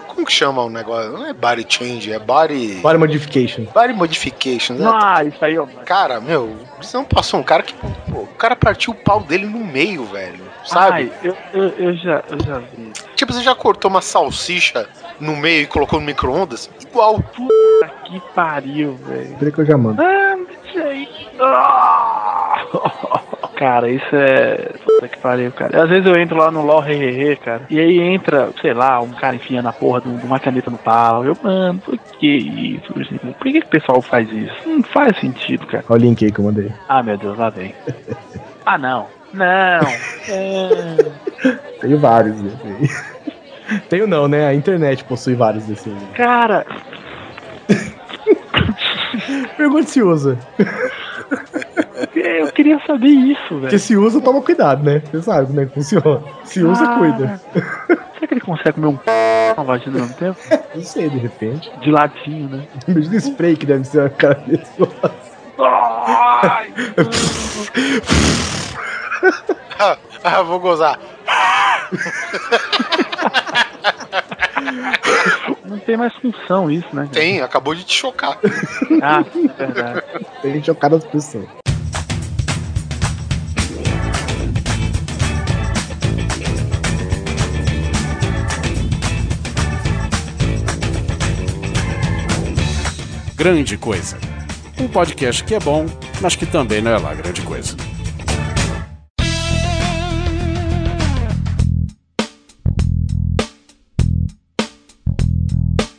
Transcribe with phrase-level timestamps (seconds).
[0.00, 1.12] Como, que chama o negócio?
[1.12, 2.80] Não é body change, é body.
[2.82, 3.64] Body modification.
[3.74, 4.90] Body modification, né?
[4.92, 5.66] Ah, isso aí, ó.
[5.84, 7.74] Cara, meu, você não passou um cara que.
[7.74, 10.44] Pô, o cara partiu o pau dele no meio, velho.
[10.64, 10.92] Sabe?
[10.92, 12.92] Ai, eu, eu, eu já, eu já vi.
[13.16, 14.88] Tipo, você já cortou uma salsicha
[15.20, 16.70] no meio e colocou no micro-ondas?
[16.80, 17.20] Igual.
[17.20, 19.36] Puta que pariu, velho.
[19.38, 20.02] Peraí que eu já mando.
[20.02, 21.08] Ah, isso aí.
[21.40, 22.64] Ah!
[23.62, 24.56] Cara, isso é.
[24.84, 25.84] Puta que pariu, cara.
[25.84, 26.82] Às vezes eu entro lá no LOL
[27.44, 27.62] cara.
[27.70, 30.76] E aí entra, sei lá, um cara enfiando a porra de um- uma caneta no
[30.78, 31.24] pau.
[31.24, 32.92] Eu, mano, por que isso?
[32.92, 33.04] Por
[33.44, 34.52] que, que o pessoal faz isso?
[34.66, 35.84] Não faz sentido, cara.
[35.88, 36.72] Olha o link aí que eu mandei.
[36.88, 37.72] Ah, meu Deus, lá vem.
[38.66, 39.06] Ah, não.
[39.32, 39.46] Não.
[40.28, 40.96] É...
[41.80, 43.78] Tenho vários aí.
[43.88, 44.48] Tenho não, né?
[44.48, 45.96] A internet possui vários desse aí.
[46.14, 46.66] Cara,
[49.56, 50.36] Pergunta se usa.
[52.14, 53.78] eu queria saber isso, Porque velho.
[53.78, 55.00] se usa, toma cuidado, né?
[55.10, 56.22] Você sabe como é que funciona.
[56.44, 56.98] Se usa, Ah.
[56.98, 57.40] cuida.
[58.14, 59.10] Será que ele consegue comer um p
[59.56, 60.38] na vagina ao mesmo tempo?
[60.74, 61.70] Não sei, de repente.
[61.80, 62.64] De ladinho, né?
[62.88, 64.72] Imagina o spray que deve ser a cara desse.
[65.58, 66.72] Ai,
[69.78, 70.98] Ah, ah, vou gozar.
[75.64, 77.08] não tem mais função isso, né?
[77.12, 78.38] Tem, acabou de te chocar.
[79.02, 79.24] Ah,
[79.58, 80.02] é verdade.
[80.40, 81.46] Tem gente chocada as pessoas.
[93.42, 94.16] Grande Coisa.
[94.78, 95.86] Um podcast que é bom,
[96.20, 97.76] mas que também não é lá grande coisa.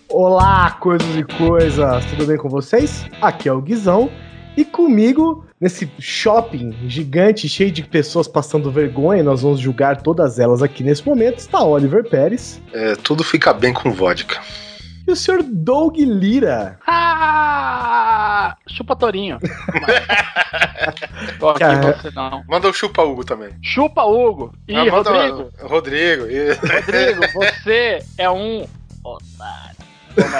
[0.08, 3.06] Olá, coisas e coisas, tudo bem com vocês?
[3.22, 4.10] Aqui é o Guizão
[4.56, 10.64] e comigo, nesse shopping gigante cheio de pessoas passando vergonha, nós vamos julgar todas elas
[10.64, 14.40] aqui nesse momento, está Oliver Pérez É, tudo fica bem com vodka.
[15.08, 16.80] E o senhor Doug Lira.
[16.88, 19.38] Ah, chupa Torinho.
[21.40, 21.94] Tô aqui Cara.
[21.98, 22.44] você não.
[22.48, 23.52] Manda o chupa Hugo também.
[23.62, 24.54] Chupa Hugo.
[24.68, 25.50] E Ah, manda- Rodrigo.
[25.62, 26.26] Rodrigo.
[26.28, 28.66] e- Rodrigo, você é um
[29.04, 29.84] otário.
[30.16, 30.36] Como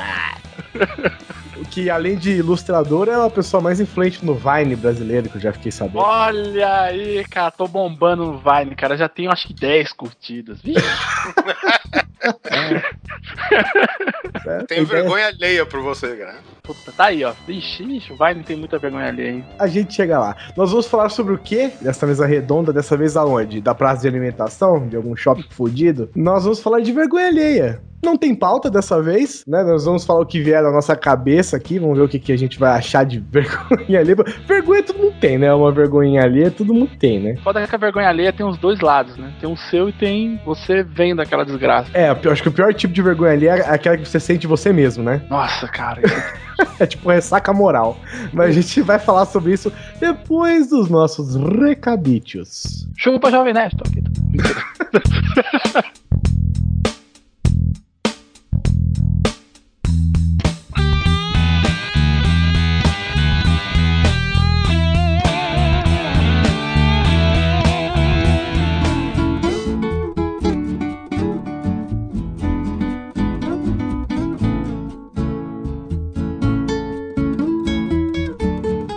[0.00, 0.38] é?
[1.56, 5.40] O que, além de ilustrador, é a pessoa mais influente no Vine brasileiro, que eu
[5.40, 5.98] já fiquei sabendo.
[5.98, 8.96] Olha aí, cara, tô bombando no Vine, cara.
[8.96, 10.60] Já tenho acho que 10 curtidas.
[14.44, 14.64] Né?
[14.68, 16.36] Tem ideia- vergonha alheia por você, cara.
[16.62, 17.32] Puta, tá aí, ó.
[17.48, 19.44] Ixi, ixi, o Vine tem muita vergonha ali, hein?
[19.58, 20.36] A gente chega lá.
[20.54, 21.70] Nós vamos falar sobre o quê?
[21.80, 23.60] Dessa mesa redonda, dessa vez aonde?
[23.60, 24.86] Da praça de alimentação?
[24.86, 26.10] De algum shopping fudido?
[26.14, 27.80] Nós vamos falar de vergonha alheia.
[28.02, 29.62] Não tem pauta dessa vez, né?
[29.64, 32.32] Nós vamos falar o que vier na nossa cabeça aqui, vamos ver o que, que
[32.32, 34.16] a gente vai achar de vergonha alheia.
[34.46, 35.52] Vergonha todo mundo tem, né?
[35.52, 37.36] Uma vergonha alheia todo mundo tem, né?
[37.42, 39.32] Foda que a vergonha alheia tem os dois lados, né?
[39.40, 41.90] Tem o seu e tem você vendo aquela desgraça.
[41.92, 44.46] É, eu acho que o pior tipo de vergonha alheia é aquela que você sente
[44.46, 45.22] você mesmo, né?
[45.28, 46.00] Nossa, cara.
[46.80, 47.96] É tipo ressaca moral.
[48.32, 52.84] Mas a gente vai falar sobre isso depois dos nossos recaditos.
[52.96, 53.76] Chupa, Jovem Nerd.
[53.76, 55.78] Tô aqui, tô-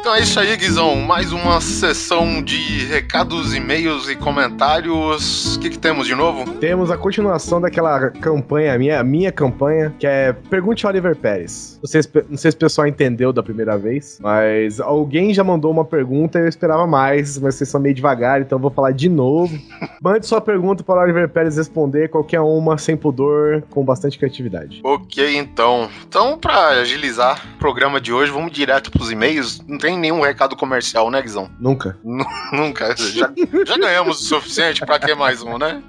[0.02, 0.96] Então é isso aí, Guizão.
[0.96, 5.56] Mais uma sessão de recados, e-mails e comentários.
[5.56, 6.54] O que, que temos de novo?
[6.54, 11.78] Temos a continuação daquela campanha, minha, minha campanha, que é Pergunte ao Oliver Pérez.
[11.84, 15.44] Não sei, se, não sei se o pessoal entendeu da primeira vez, mas alguém já
[15.44, 18.72] mandou uma pergunta e eu esperava mais, mas vocês são meio devagar, então eu vou
[18.72, 19.56] falar de novo.
[20.02, 24.82] Mande sua pergunta para o Oliver Pérez responder, qualquer uma, sem pudor, com bastante criatividade.
[24.84, 25.88] Ok, então.
[26.08, 29.62] Então, pra agilizar o programa de hoje, vamos direto pros e-mails.
[29.68, 31.50] Não tem nenhum recado comercial, né, Guizão?
[31.59, 31.97] Nunca.
[32.52, 32.96] Nunca.
[32.97, 33.31] Já,
[33.66, 35.81] já ganhamos o suficiente pra que mais um, né?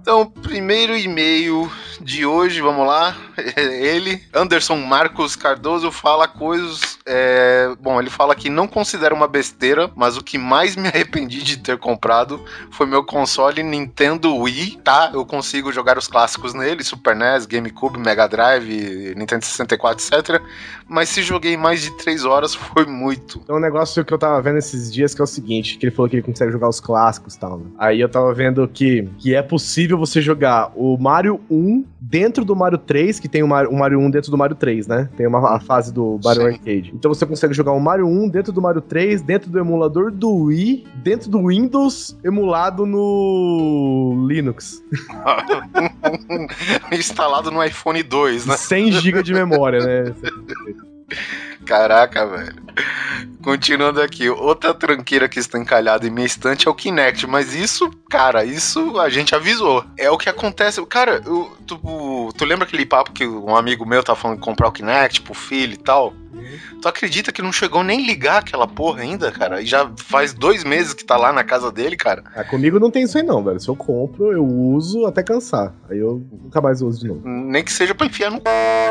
[0.00, 1.70] Então, primeiro e-mail
[2.00, 3.16] de hoje, vamos lá.
[3.56, 6.98] Ele, Anderson Marcos Cardoso, fala coisas.
[7.06, 11.42] é, bom, ele fala que não considera uma besteira, mas o que mais me arrependi
[11.42, 15.10] de ter comprado foi meu console Nintendo Wii, tá?
[15.12, 20.40] Eu consigo jogar os clássicos nele, Super NES, GameCube, Mega Drive, Nintendo 64, etc.
[20.88, 23.40] Mas se joguei mais de 3 horas, foi muito.
[23.42, 25.94] Então, um negócio que eu tava vendo esses dias que é o seguinte: que ele
[25.94, 27.58] falou que ele consegue jogar os clássicos e tal.
[27.58, 27.66] né?
[27.78, 32.56] Aí eu tava vendo que, que é possível você jogar o Mario 1 dentro do
[32.56, 35.08] Mario 3, que tem o Mario, o Mario 1 dentro do Mario 3, né?
[35.16, 36.48] Tem uma a fase do Mario Sim.
[36.48, 36.92] Arcade.
[36.94, 40.30] Então você consegue jogar o Mario 1 dentro do Mario 3, dentro do emulador do
[40.30, 44.82] Wii, dentro do Windows, emulado no Linux.
[46.92, 48.56] Instalado no iPhone 2, né?
[48.56, 50.14] 100 GB de memória, né?
[51.66, 52.62] Caraca, velho.
[53.42, 57.90] Continuando aqui, outra tranqueira que está encalhada em minha estante é o Kinect, mas isso,
[58.08, 59.84] cara, isso a gente avisou.
[59.98, 60.84] É o que acontece.
[60.86, 64.68] Cara, eu- tu, tu lembra aquele papo que um amigo meu tá falando de comprar
[64.68, 66.14] o Kinect pro filho e tal?
[66.80, 69.60] Tu acredita que não chegou nem ligar aquela porra ainda, cara?
[69.62, 72.24] E já faz dois meses que tá lá na casa dele, cara.
[72.34, 73.60] Ah, comigo não tem isso aí não, velho.
[73.60, 75.72] Se eu compro, eu uso até cansar.
[75.88, 77.22] Aí eu nunca mais uso de novo.
[77.28, 78.38] Nem que seja pra enfiar no.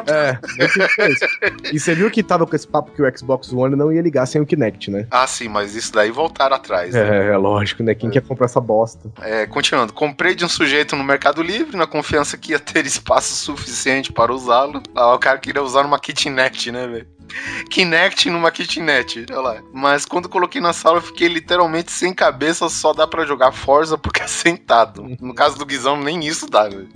[0.07, 1.25] É, o que é isso.
[1.73, 4.25] E você viu que tava com esse papo que o Xbox One não ia ligar
[4.25, 5.07] sem o Kinect, né?
[5.11, 6.93] Ah, sim, mas isso daí voltaram atrás.
[6.93, 7.27] né?
[7.27, 7.93] É, é lógico, né?
[7.95, 9.11] Quem quer comprar essa bosta?
[9.21, 13.33] É, continuando, comprei de um sujeito no Mercado Livre, na confiança que ia ter espaço
[13.35, 14.81] suficiente para usá-lo.
[14.95, 17.07] Ah, o cara queria usar numa kitnet, né, velho?
[17.69, 19.57] Kinect numa kitnet, olha lá.
[19.73, 23.97] Mas quando coloquei na sala, eu fiquei literalmente sem cabeça, só dá pra jogar Forza
[23.97, 25.05] porque é sentado.
[25.21, 26.87] No caso do Guizão, nem isso dá, velho.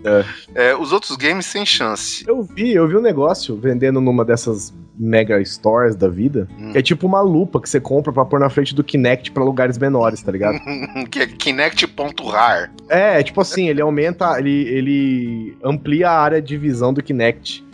[0.54, 2.24] É, os outros games sem chance.
[2.28, 6.72] Eu vi, eu vi um negócio vendendo numa dessas mega stores da vida, Hum.
[6.72, 9.44] que é tipo uma lupa que você compra pra pôr na frente do Kinect pra
[9.44, 10.58] lugares menores, tá ligado?
[11.12, 12.72] que é Kinect.rar.
[12.88, 17.65] É, tipo assim, ele aumenta, ele, ele amplia a área de visão do Kinect.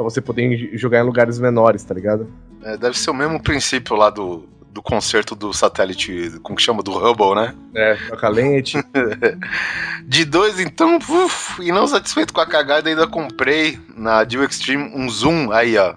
[0.00, 2.26] Pra você poder jogar em lugares menores, tá ligado?
[2.62, 6.82] É, deve ser o mesmo princípio lá do, do concerto do satélite, como que chama?
[6.82, 7.54] Do Hubble, né?
[7.74, 8.78] É, troca lente.
[10.08, 14.90] De dois, então, uf, e não satisfeito com a cagada, ainda comprei na Deal Extreme
[14.94, 15.94] um zoom aí, ó.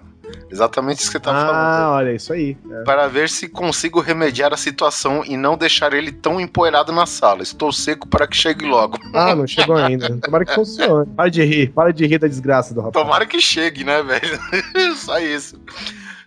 [0.50, 1.94] Exatamente isso que você tá ah, falando.
[1.96, 2.56] olha, isso aí.
[2.84, 7.42] Para ver se consigo remediar a situação e não deixar ele tão empoeirado na sala.
[7.42, 8.98] Estou seco para que chegue logo.
[9.14, 10.16] Ah, não chegou ainda.
[10.18, 11.06] Tomara que funcione.
[11.14, 13.04] Para de rir, para de rir da desgraça do rapaz.
[13.04, 14.38] Tomara que chegue, né, velho?
[14.96, 15.60] Só isso.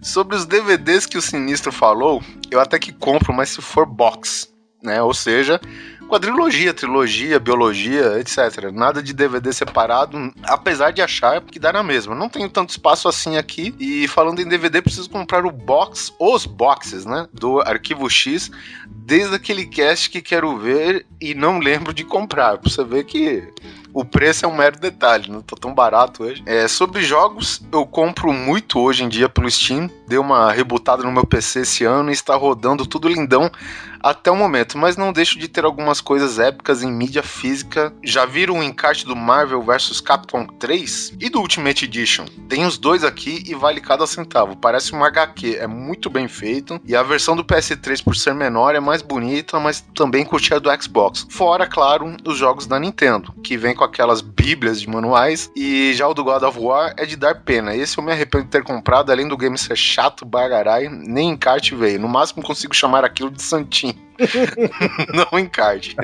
[0.02, 2.22] Sobre os DVDs que o Sinistro falou,
[2.52, 4.50] eu até que compro, mas se for box,
[4.82, 5.02] né?
[5.02, 5.60] Ou seja,
[6.08, 8.72] quadrilogia, trilogia, biologia, etc.
[8.72, 12.16] Nada de DVD separado, apesar de achar que dá na mesma.
[12.16, 13.76] Não tenho tanto espaço assim aqui.
[13.80, 17.28] E falando em DVD, preciso comprar o box, os boxes, né?
[17.34, 18.50] Do Arquivo X,
[18.88, 22.58] desde aquele cast que quero ver e não lembro de comprar.
[22.58, 23.44] Pra você ver que
[23.94, 26.44] o preço é um mero detalhe, não tô tão barato hoje.
[26.46, 29.90] É, sobre jogos, eu compro muito hoje em dia pelo Steam.
[30.08, 33.52] Dei uma rebutada no meu PC esse ano e está rodando tudo lindão
[34.02, 37.94] até o momento, mas não deixo de ter algumas coisas épicas em mídia física.
[38.04, 42.26] Já viram o encarte do Marvel vs Capcom 3 e do Ultimate Edition?
[42.48, 44.56] Tem os dois aqui e vale cada centavo.
[44.56, 46.80] Parece um HQ, é muito bem feito.
[46.86, 50.60] E a versão do PS3, por ser menor, é mais bonita, mas também curti a
[50.60, 51.28] do Xbox.
[51.30, 55.52] Fora, claro, os jogos da Nintendo, que vem com aquelas bíblias de manuais.
[55.56, 57.76] E já o do God of War é de dar pena.
[57.76, 61.74] Esse eu me arrependo de ter comprado, além do game ser chato, bagarai, nem encarte
[61.74, 62.00] veio.
[62.00, 63.96] No máximo consigo chamar aquilo de santinho.
[65.14, 65.96] não encarte.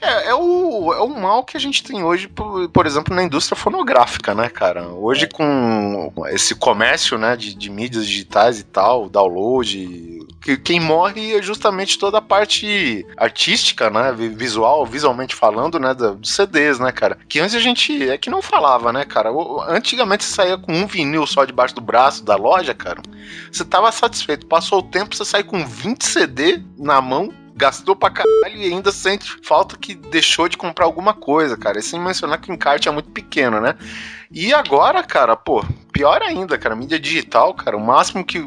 [0.00, 3.22] É, é, o, é o mal que a gente tem hoje, por, por exemplo, na
[3.22, 4.88] indústria fonográfica, né, cara?
[4.88, 11.34] Hoje com esse comércio, né, de, de mídias digitais e tal, download, que quem morre
[11.34, 16.92] é justamente toda a parte artística, né, vi- visual, visualmente falando, né, dos CDs, né,
[16.92, 17.18] cara?
[17.28, 19.30] Que antes a gente é que não falava, né, cara?
[19.68, 23.00] Antigamente você saía com um vinil só debaixo do braço da loja, cara.
[23.50, 24.46] Você tava satisfeito.
[24.46, 27.25] Passou o tempo, você sai com 20 CD na mão,
[27.56, 31.78] gastou pra caralho e ainda sente falta que deixou de comprar alguma coisa, cara.
[31.78, 33.74] E sem mencionar que o encarte é muito pequeno, né?
[34.30, 38.44] E agora, cara, pô, pior ainda, cara, mídia digital, cara, o máximo que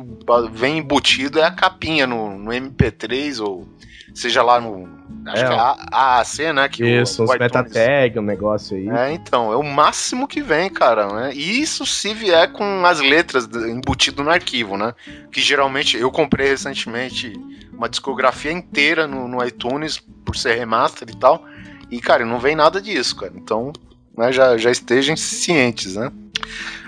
[0.51, 3.67] vem embutido é a capinha no, no MP3 ou
[4.13, 4.99] seja lá no.
[5.25, 6.69] Acho É, que é a AAC, né?
[6.69, 8.89] Que o- Isso, o iTunes- metatag, um negócio aí.
[8.89, 11.31] é, então, é o máximo que vem, cara, né?
[11.33, 14.93] E isso se vier com as letras embutido no arquivo, né?
[15.31, 17.33] Que geralmente eu comprei recentemente
[17.79, 21.45] uma discografia inteira no, no iTunes por ser remaster e tal.
[21.89, 23.31] E, cara, não vem nada disso, cara.
[23.33, 23.71] Então,
[24.15, 26.11] né, já, já estejam cientes, né?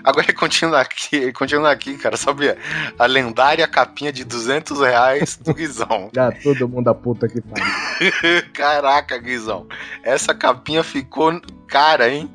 [0.03, 2.53] Agora, continuando aqui, continuando aqui, cara, sabe
[2.99, 6.09] a lendária capinha de 200 reais do Guizão?
[6.13, 7.65] Já todo mundo a puta que pariu.
[8.53, 9.67] Caraca, Guizão.
[10.03, 12.29] Essa capinha ficou cara, hein?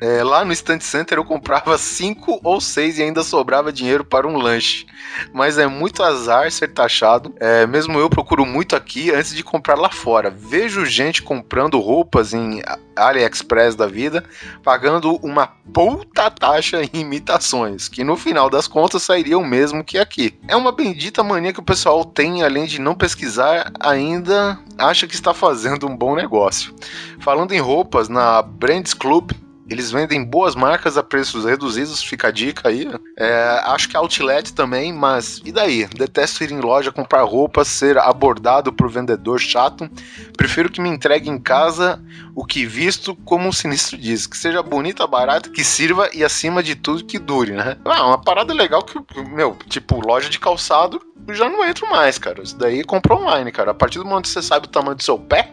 [0.00, 4.26] É, lá no Stand Center eu comprava cinco ou seis e ainda sobrava dinheiro para
[4.26, 4.86] um lanche.
[5.32, 7.34] Mas é muito azar ser taxado.
[7.40, 10.30] É, mesmo eu procuro muito aqui antes de comprar lá fora.
[10.30, 12.62] Vejo gente comprando roupas em
[12.96, 14.24] AliExpress da vida,
[14.62, 19.98] pagando uma puta taxa em imitações, que no final das contas sairia o mesmo que
[19.98, 20.38] aqui.
[20.48, 25.14] É uma bendita mania que o pessoal tem, além de não pesquisar, ainda acha que
[25.14, 26.74] está fazendo um bom negócio.
[27.20, 29.32] Falando em roupas, na Brands Club
[29.68, 32.88] Eles vendem boas marcas a preços reduzidos, fica a dica aí.
[33.16, 35.86] É, acho que outlet também, mas e daí?
[35.86, 39.88] Detesto ir em loja comprar roupas, ser abordado por vendedor chato.
[40.36, 42.02] Prefiro que me entregue em casa
[42.34, 46.62] o que visto, como o sinistro diz, que seja bonita, barata, que sirva e acima
[46.62, 47.76] de tudo que dure, né?
[47.84, 52.42] Ah, uma parada legal que, meu, tipo, loja de calçado já não entro mais, cara.
[52.42, 53.72] Isso daí compra online, cara.
[53.72, 55.52] A partir do momento que você sabe o tamanho do seu pé,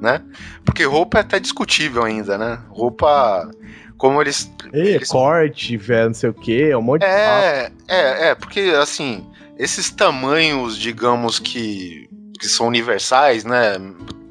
[0.00, 0.22] né?
[0.64, 2.60] Porque roupa é até discutível ainda, né?
[2.68, 3.50] Roupa.
[3.96, 4.52] Como eles.
[4.72, 5.08] Ei, eles...
[5.08, 7.06] corte, velho, não sei o que, um monte de.
[7.06, 9.24] É, é, é, porque assim,
[9.58, 12.08] esses tamanhos, digamos que,
[12.38, 13.74] que são universais, né?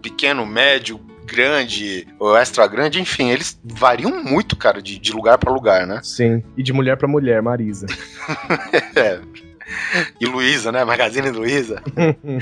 [0.02, 5.52] Pequeno, médio, grande, ou extra grande, enfim, eles variam muito, cara, de, de lugar para
[5.52, 6.00] lugar, né?
[6.04, 7.88] Sim, e de mulher para mulher, Marisa.
[8.96, 9.20] é.
[10.20, 10.84] E Luísa, né?
[10.84, 11.82] Magazine Luísa.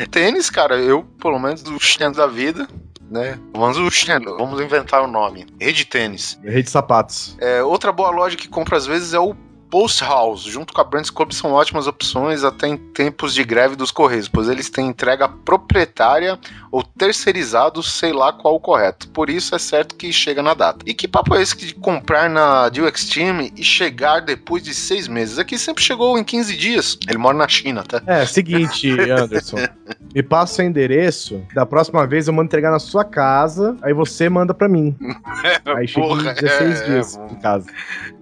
[0.09, 2.67] Tênis, cara, eu, pelo menos dos tempos da vida,
[3.09, 3.37] né?
[3.53, 3.77] Vamos,
[4.37, 5.45] vamos inventar o nome.
[5.59, 6.39] Rede Tênis.
[6.43, 7.37] Rede Sapatos.
[7.39, 9.35] É, outra boa loja que compra às vezes é o
[9.71, 13.77] Post House, junto com a Brands Club, são ótimas opções até em tempos de greve
[13.77, 16.37] dos Correios, pois eles têm entrega proprietária
[16.69, 19.07] ou terceirizado, sei lá qual o correto.
[19.09, 20.83] Por isso é certo que chega na data.
[20.85, 25.07] E que papo é esse de comprar na Deal Extreme e chegar depois de seis
[25.07, 25.39] meses?
[25.39, 26.97] Aqui sempre chegou em 15 dias.
[27.07, 28.03] Ele mora na China, tá?
[28.05, 29.55] É, seguinte, Anderson.
[30.13, 33.93] Me passa o seu endereço, da próxima vez eu mando entregar na sua casa, aí
[33.93, 34.95] você manda pra mim.
[35.75, 37.67] aí chega em 16 é, dias é, em casa.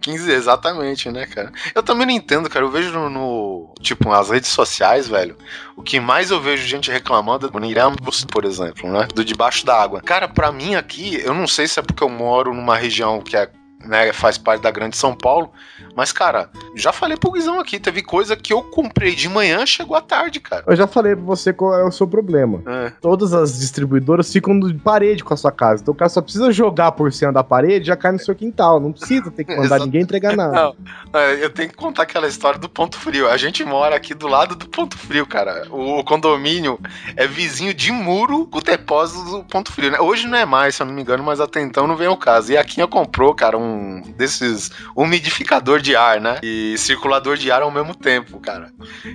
[0.02, 1.52] 15, exatamente, né, cara?
[1.74, 2.66] Eu também não entendo, cara.
[2.66, 5.36] Eu vejo no, no, Tipo, nas redes sociais, velho.
[5.76, 9.08] O que mais eu vejo gente reclamando é do Nirambus, por exemplo, né?
[9.14, 10.02] Do debaixo da água.
[10.02, 13.36] Cara, pra mim aqui, eu não sei se é porque eu moro numa região que
[13.36, 13.50] é
[13.86, 15.52] né, faz parte da grande São Paulo.
[16.00, 19.98] Mas, cara, já falei pro Guizão aqui, teve coisa que eu comprei de manhã, chegou
[19.98, 20.64] à tarde, cara.
[20.66, 22.64] Eu já falei pra você qual é o seu problema.
[22.66, 22.94] É.
[23.02, 25.82] Todas as distribuidoras ficam de parede com a sua casa.
[25.82, 28.80] Então o cara só precisa jogar por cima da parede já cai no seu quintal.
[28.80, 30.74] Não precisa ter que mandar ninguém entregar nada.
[31.12, 33.30] Não, é, eu tenho que contar aquela história do ponto frio.
[33.30, 35.68] A gente mora aqui do lado do ponto frio, cara.
[35.70, 36.80] O condomínio
[37.18, 40.00] é vizinho de muro com o depósito do ponto frio, né?
[40.00, 42.16] Hoje não é mais, se eu não me engano, mas até então não vem o
[42.16, 42.54] caso.
[42.54, 46.40] E aqui eu comprou, cara, um desses umidificador de ar, né?
[46.44, 48.72] E circulador de ar ao mesmo tempo, cara.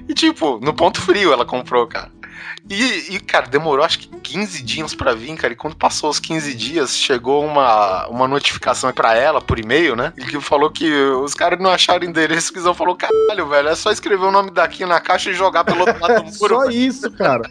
[0.08, 2.10] E tipo, no ponto frio ela comprou, cara.
[2.68, 5.52] E, e, cara, demorou acho que 15 dias para vir, cara.
[5.52, 10.12] E quando passou os 15 dias, chegou uma, uma notificação para ela por e-mail, né?
[10.16, 12.52] E que falou que os caras não acharam endereço.
[12.52, 15.64] Que eles falou: caralho, velho, é só escrever o nome daqui na caixa e jogar
[15.64, 16.54] pelo outro lado do muro.
[16.54, 17.50] só isso, cara.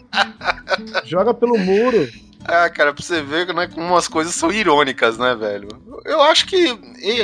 [1.04, 2.08] Joga pelo muro.
[2.44, 5.68] Ah, cara, pra você ver né, como as coisas são irônicas, né, velho?
[6.04, 6.66] Eu acho que,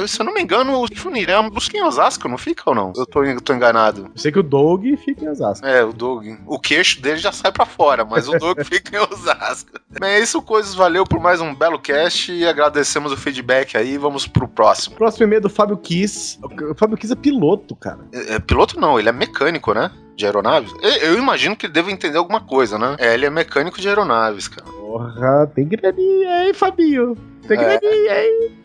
[0.08, 2.92] se eu não me engano, o Funirama busca em Osasco, não fica ou não?
[2.96, 4.10] Eu tô, eu tô enganado.
[4.14, 5.66] Eu sei que o Doug fica em Osasco.
[5.66, 6.26] É, o Doug.
[6.46, 9.70] O queixo dele já sai pra fora, mas o Doug fica em Osasco.
[10.00, 10.74] Bem, é isso, coisas.
[10.74, 13.98] Valeu por mais um belo cast e agradecemos o feedback aí.
[13.98, 14.96] Vamos pro próximo.
[14.96, 16.38] Próximo e-mail do Fábio Kiss.
[16.42, 17.98] O Fábio Kiss é piloto, cara.
[18.12, 19.90] É, é piloto não, ele é mecânico, né?
[20.16, 20.72] De aeronaves?
[21.02, 22.96] Eu imagino que ele deve entender alguma coisa, né?
[22.98, 24.70] É, ele é mecânico de aeronaves, cara.
[24.70, 27.16] Porra, tem graninha, hein, Fabinho?
[27.46, 27.78] Tem é.
[27.78, 28.60] graninha, hein?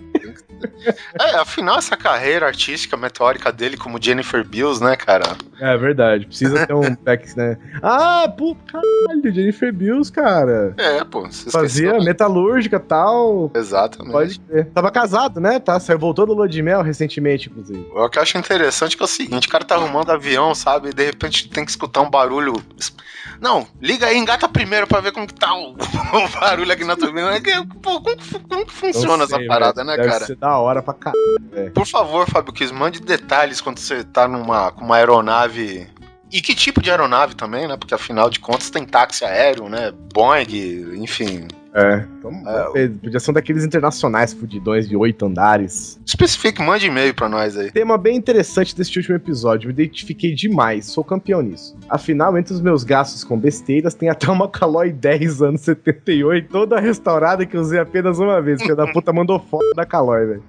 [1.20, 5.36] É, afinal, essa carreira artística meteórica dele como Jennifer Bills, né, cara?
[5.60, 7.58] É verdade, precisa ter um pack, né?
[7.82, 10.74] Ah, pô, caralho, Jennifer Bills, cara.
[10.78, 11.24] É, pô.
[11.52, 13.52] Fazia esqueceu, metalúrgica e tal.
[13.56, 14.12] Exatamente.
[14.12, 14.66] Pode ter.
[14.68, 15.60] Tava casado, né?
[15.60, 17.88] Tá, saiu, voltou do Lua de Mel recentemente, inclusive.
[17.94, 20.90] O que eu acho interessante é, é o seguinte, o cara tá arrumando avião, sabe?
[20.90, 22.54] E de repente tem que escutar um barulho
[23.42, 26.96] não, liga aí, engata primeiro pra ver como que tá o, o barulho aqui na
[26.96, 27.32] turbina.
[27.82, 28.18] Pô, como,
[28.50, 30.26] como que funciona sei, essa parada, né, deve cara?
[30.26, 34.72] Ser da hora pra caralho, Por favor, Fábio Kiss, mande detalhes quando você tá numa
[34.72, 35.88] com uma aeronave
[36.32, 37.78] e que tipo de aeronave também, né?
[37.78, 39.92] Porque afinal de contas tem táxi aéreo, né?
[40.14, 41.48] Boeing, enfim.
[41.76, 42.32] É, então,
[42.74, 46.00] é, podia ser um daqueles internacionais fudidões de oito andares.
[46.06, 47.70] Especifique, mande e-mail pra nós aí.
[47.70, 51.76] Tema bem interessante deste último episódio, me identifiquei demais, sou campeão nisso.
[51.90, 56.80] Afinal, entre os meus gastos com besteiras, tem até uma Caloi 10 anos 78, toda
[56.80, 60.44] restaurada que eu usei apenas uma vez, porque da puta mandou foto da Caloi, velho.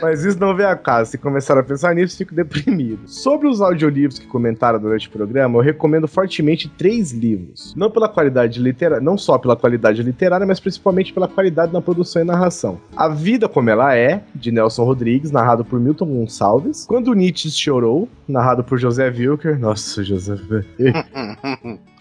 [0.00, 3.00] Mas isso não vem a caso, se começar a pensar nisso, fico deprimido.
[3.06, 7.74] Sobre os audiolivros que comentaram durante o programa, eu recomendo fortemente três livros.
[7.76, 12.22] Não pela qualidade literária, não só pela qualidade literária, mas principalmente pela qualidade na produção
[12.22, 12.80] e narração.
[12.96, 16.84] A Vida Como Ela É, de Nelson Rodrigues, narrado por Milton Gonçalves.
[16.86, 19.58] Quando Nietzsche Chorou, narrado por José Wilker.
[19.58, 20.34] Nossa, José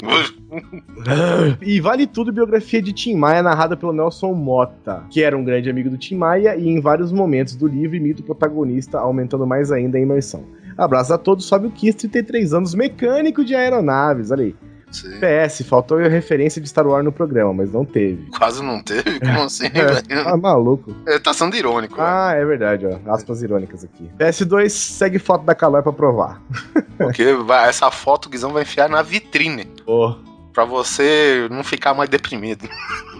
[1.61, 5.69] e Vale Tudo, biografia de Tim Maia, narrada pelo Nelson Mota, que era um grande
[5.69, 9.71] amigo do Tim Maia e em vários momentos do livro imita o protagonista, aumentando mais
[9.71, 10.43] ainda a imersão.
[10.77, 14.55] Abraço a todos, Fábio Kiss, 33 anos, mecânico de aeronaves, olha aí.
[14.91, 15.09] Sim.
[15.19, 18.29] PS, faltou a referência de Star Wars no programa, mas não teve.
[18.37, 19.19] Quase não teve?
[19.19, 20.13] Como assim, É.
[20.23, 20.95] Ah, maluco.
[21.07, 21.95] Ele tá sendo irônico.
[21.95, 22.07] velho.
[22.07, 23.11] Ah, é verdade, ó.
[23.11, 24.07] Aspas irônicas aqui.
[24.19, 26.39] PS2, segue foto da Calói pra provar.
[26.95, 29.65] Porque vai- essa foto o Guizão vai enfiar na vitrine.
[29.83, 30.15] Pô.
[30.53, 32.69] Pra você não ficar mais deprimido.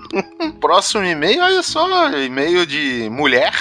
[0.62, 3.52] Próximo e-mail, olha só, e-mail de mulher.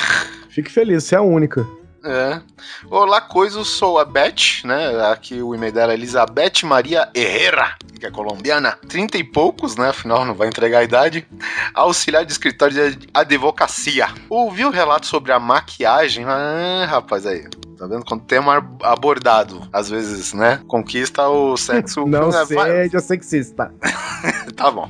[0.53, 1.67] Fique feliz, você é a única.
[2.05, 2.43] É.
[2.91, 5.11] Olá, coisa, sou a Beth, né?
[5.11, 8.73] Aqui o e-mail dela é Elizabeth Maria Herrera, que é colombiana.
[8.87, 9.89] Trinta e poucos, né?
[9.89, 11.27] Afinal, não vai entregar a idade.
[11.73, 14.09] Auxiliar de escritório de advocacia.
[14.29, 16.27] Ouviu o relato sobre a maquiagem?
[16.27, 17.47] Ah, rapaz, aí.
[17.79, 18.05] Tá vendo?
[18.05, 20.61] Quando tema abordado, às vezes, né?
[20.69, 22.05] Conquista o sexo.
[22.07, 23.73] Não É, vai- seja sexista.
[24.55, 24.89] Tá bom.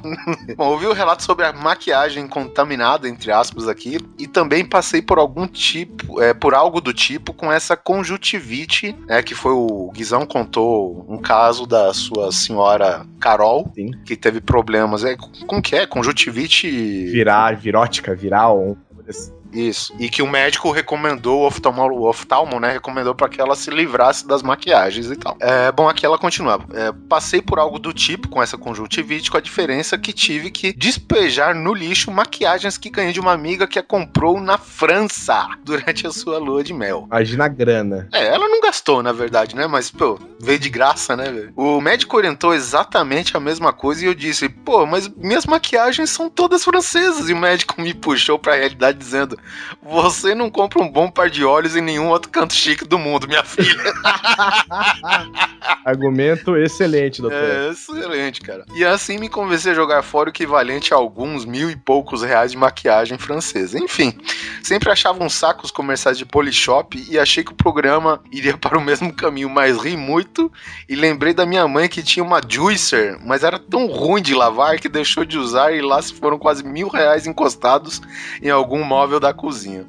[0.56, 5.18] bom, ouvi o relato sobre a maquiagem contaminada, entre aspas, aqui, e também passei por
[5.18, 10.26] algum tipo, é, por algo do tipo com essa conjuntivite, né, que foi o Guizão
[10.26, 13.92] contou um caso da sua senhora Carol, Sim.
[14.04, 15.86] que teve problemas, é, como que é?
[15.86, 16.68] Conjuntivite...
[17.06, 18.76] Virar, virótica, viral.
[19.52, 19.94] Isso.
[19.98, 23.70] E que o médico recomendou, o oftalmo, o oftalmo né, recomendou para que ela se
[23.70, 25.36] livrasse das maquiagens e tal.
[25.40, 26.60] É, bom, aqui ela continua.
[26.72, 30.72] É, passei por algo do tipo com essa conjuntivite, com a diferença que tive que
[30.72, 36.06] despejar no lixo maquiagens que ganhei de uma amiga que a comprou na França durante
[36.06, 37.04] a sua lua de mel.
[37.06, 38.08] Imagina a grana.
[38.12, 39.66] É, ela não gastou, na verdade, né?
[39.66, 41.52] Mas, pô, veio de graça, né, velho?
[41.56, 46.30] O médico orientou exatamente a mesma coisa e eu disse, pô, mas minhas maquiagens são
[46.30, 47.28] todas francesas.
[47.28, 49.38] E o médico me puxou pra realidade dizendo,
[49.82, 53.28] você não compra um bom par de olhos em nenhum outro canto chique do mundo,
[53.28, 53.82] minha filha.
[55.84, 57.38] Argumento excelente, doutor.
[57.38, 58.64] É, excelente, cara.
[58.74, 62.52] E assim me convenci a jogar fora o equivalente a alguns mil e poucos reais
[62.52, 63.78] de maquiagem francesa.
[63.78, 64.16] Enfim,
[64.62, 68.78] sempre achava um saco os comerciais de Polishop e achei que o programa iria para
[68.78, 70.50] o mesmo caminho, mas ri muito
[70.88, 74.78] e lembrei da minha mãe que tinha uma juicer, mas era tão ruim de lavar
[74.78, 78.00] que deixou de usar e lá se foram quase mil reais encostados
[78.40, 79.86] em algum móvel da cozinha.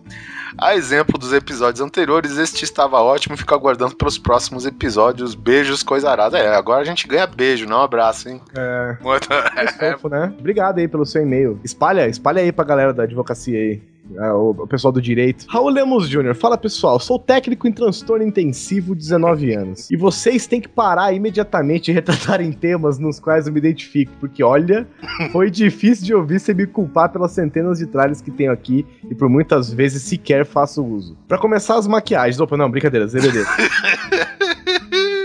[0.57, 5.33] A exemplo dos episódios anteriores, este estava ótimo fico aguardando pelos próximos episódios.
[5.35, 6.37] Beijos, coisa arada.
[6.37, 8.41] É, agora a gente ganha beijo, não abraço, hein?
[8.55, 8.97] É.
[9.01, 10.33] Muito- É fofo, né?
[10.37, 11.59] Obrigado aí pelo seu e-mail.
[11.63, 13.81] Espalha, espalha aí pra galera da advocacia aí.
[14.15, 15.45] É, o, pessoal do direito.
[15.47, 19.89] Raul Lemos Jr., fala pessoal, sou técnico em transtorno intensivo, 19 anos.
[19.89, 24.43] E vocês têm que parar imediatamente de retratarem temas nos quais eu me identifico, porque
[24.43, 24.87] olha,
[25.31, 29.15] foi difícil de ouvir você me culpar pelas centenas de tralhas que tenho aqui e
[29.15, 31.17] por muitas vezes sequer faço uso.
[31.27, 32.39] Pra começar, as maquiagens.
[32.39, 33.43] Opa, não, brincadeira, ZBD.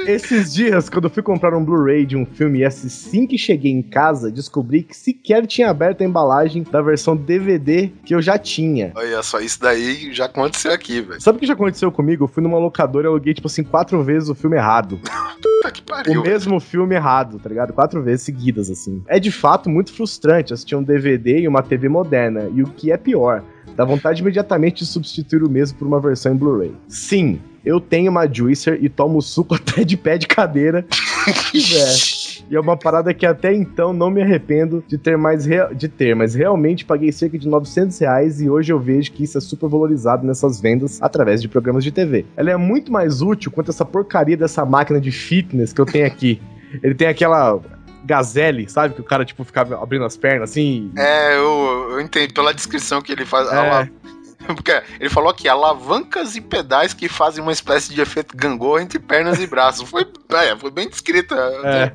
[0.08, 3.70] Esses dias, quando eu fui comprar um Blu-ray de um filme e assim que cheguei
[3.70, 8.38] em casa, descobri que sequer tinha aberto a embalagem da versão DVD que eu já
[8.38, 8.90] tinha.
[8.94, 11.20] Olha só, isso daí já aconteceu aqui, velho.
[11.20, 12.24] Sabe o que já aconteceu comigo?
[12.24, 14.98] Eu fui numa locadora e aluguei, tipo assim, quatro vezes o filme errado.
[15.42, 16.22] Puta que O pariu.
[16.22, 17.74] mesmo filme errado, tá ligado?
[17.74, 19.02] Quatro vezes seguidas, assim.
[19.06, 22.48] É de fato muito frustrante assistir um DVD e uma TV moderna.
[22.54, 23.44] E o que é pior,
[23.78, 26.74] dá vontade imediatamente de substituir o mesmo por uma versão em Blu-ray.
[26.88, 30.84] Sim, eu tenho uma juicer e tomo suco até de pé de cadeira.
[31.54, 32.28] é.
[32.50, 35.86] E é uma parada que até então não me arrependo de ter mais rea- de
[35.86, 39.40] ter, mas realmente paguei cerca de 900 reais e hoje eu vejo que isso é
[39.40, 42.26] super valorizado nessas vendas através de programas de TV.
[42.36, 46.06] Ela é muito mais útil quanto essa porcaria dessa máquina de fitness que eu tenho
[46.06, 46.40] aqui.
[46.82, 47.60] Ele tem aquela
[48.08, 48.94] gazelle, sabe?
[48.94, 50.90] Que o cara, tipo, ficava abrindo as pernas assim.
[50.96, 53.46] É, eu, eu entendo pela descrição que ele faz.
[53.52, 53.54] É.
[53.56, 53.88] ala-
[54.46, 58.98] Porque ele falou aqui, alavancas e pedais que fazem uma espécie de efeito gangorra entre
[58.98, 59.86] pernas e braços.
[59.88, 61.34] Foi, é, foi bem descrita.
[61.64, 61.92] É.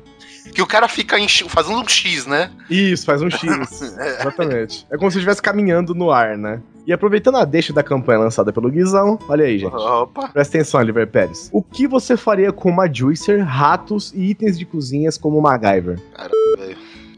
[0.52, 1.16] Que o cara fica
[1.48, 2.50] fazendo um X, né?
[2.68, 3.42] Isso, faz um X.
[3.82, 4.86] Exatamente.
[4.90, 6.60] É como se estivesse caminhando no ar, né?
[6.86, 9.74] E aproveitando a deixa da campanha lançada pelo Guizão, olha aí, gente.
[9.74, 10.28] Opa.
[10.28, 11.48] Presta atenção, Oliver Pérez.
[11.50, 15.98] O que você faria com uma juicer, ratos e itens de cozinhas como o MacGyver?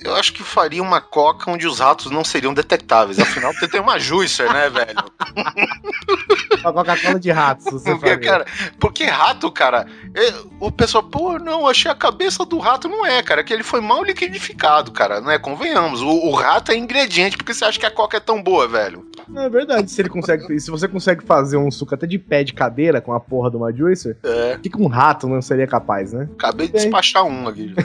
[0.06, 3.18] Eu acho que faria uma coca onde os ratos não seriam detectáveis.
[3.18, 4.96] Afinal, você tem uma juicer, né, velho?
[6.60, 8.18] Uma Coca-Cola de ratos, você Porque, faria.
[8.28, 8.46] cara,
[8.80, 12.88] porque rato, cara, é, o pessoal, pô, não, achei a cabeça do rato.
[12.88, 15.38] Não é, cara, que ele foi mal liquidificado, cara, né?
[15.38, 16.02] Convenhamos.
[16.02, 19.06] O, o rato é ingrediente, porque você acha que a coca é tão boa, velho?
[19.28, 20.36] Não, é verdade, se ele consegue.
[20.58, 23.56] Se você consegue fazer um suco até de pé de cadeira com a porra de
[23.56, 26.28] uma juicer, É, o que um rato não seria capaz, né?
[26.36, 27.74] acabei de despachar um aqui.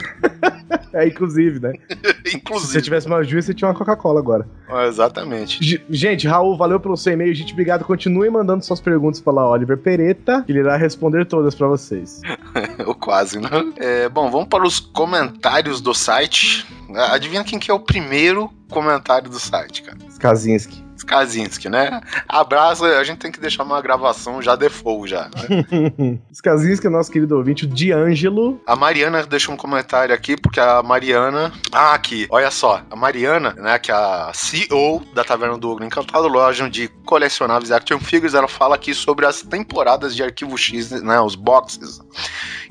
[0.94, 1.72] É, inclusive, né?
[2.24, 2.82] Se você Inclusive.
[2.82, 4.46] tivesse uma juicer, você tinha uma Coca-Cola agora.
[4.68, 5.62] É, exatamente.
[5.64, 7.34] G- Gente, Raul, valeu pelo seu e-mail.
[7.34, 7.84] Gente, obrigado.
[7.84, 12.20] Continue mandando suas perguntas para Oliver Pereta, que ele irá responder todas pra vocês.
[12.86, 13.48] Ou quase, né?
[13.76, 16.66] É, bom, vamos para os comentários do site.
[17.10, 19.98] Adivinha quem que é o primeiro comentário do site, cara?
[20.08, 20.82] Skazinski.
[21.02, 22.00] Skazinski, né?
[22.28, 25.24] Abraço, a gente tem que deixar uma gravação já default já.
[25.24, 26.18] Né?
[26.30, 28.60] Skazinski é nosso querido ouvinte, o D'Angelo.
[28.66, 31.52] A Mariana deixou um comentário aqui, porque a Mariana.
[31.72, 32.82] Ah, aqui, olha só.
[32.90, 37.72] A Mariana, né, que é a CEO da Taverna do Ogro Encantado, loja de colecionáveis
[37.72, 42.00] action figures, ela fala aqui sobre as temporadas de Arquivo X, né, os boxes.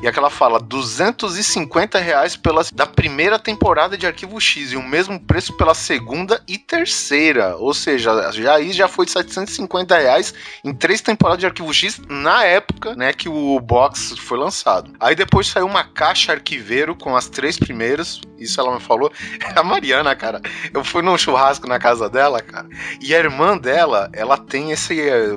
[0.02, 4.82] E aqui ela fala 250 reais pela, da primeira temporada de Arquivo X e o
[4.82, 7.56] mesmo preço pela segunda e terceira.
[7.58, 12.44] Ou seja, já aí já foi 750 reais em três temporadas de Arquivo X na
[12.44, 14.92] época, né, que o box foi lançado.
[15.00, 18.22] Aí depois saiu uma caixa arquiveiro com as três primeiras.
[18.38, 19.12] Isso ela me falou.
[19.56, 20.42] A Mariana, cara,
[20.74, 22.68] eu fui num churrasco na casa dela, cara,
[23.00, 24.96] e a irmã dela, ela tem esse,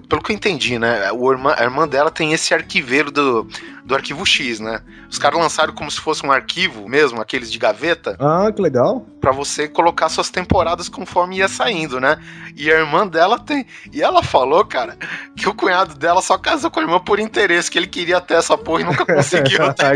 [0.09, 3.47] pelo que eu entendi, né, o irmã, a irmã dela tem esse arquiveiro do
[3.85, 4.81] do arquivo X, né?
[5.11, 8.17] Os caras lançaram como se fosse um arquivo mesmo, aqueles de gaveta.
[8.19, 9.07] Ah, que legal.
[9.25, 12.19] Pra você colocar suas temporadas conforme ia saindo, né?
[12.55, 13.65] E a irmã dela tem.
[13.91, 14.99] E ela falou, cara,
[15.35, 18.35] que o cunhado dela só casou com a irmã por interesse, que ele queria ter
[18.35, 19.61] essa porra e nunca conseguiu.
[19.73, 19.95] tá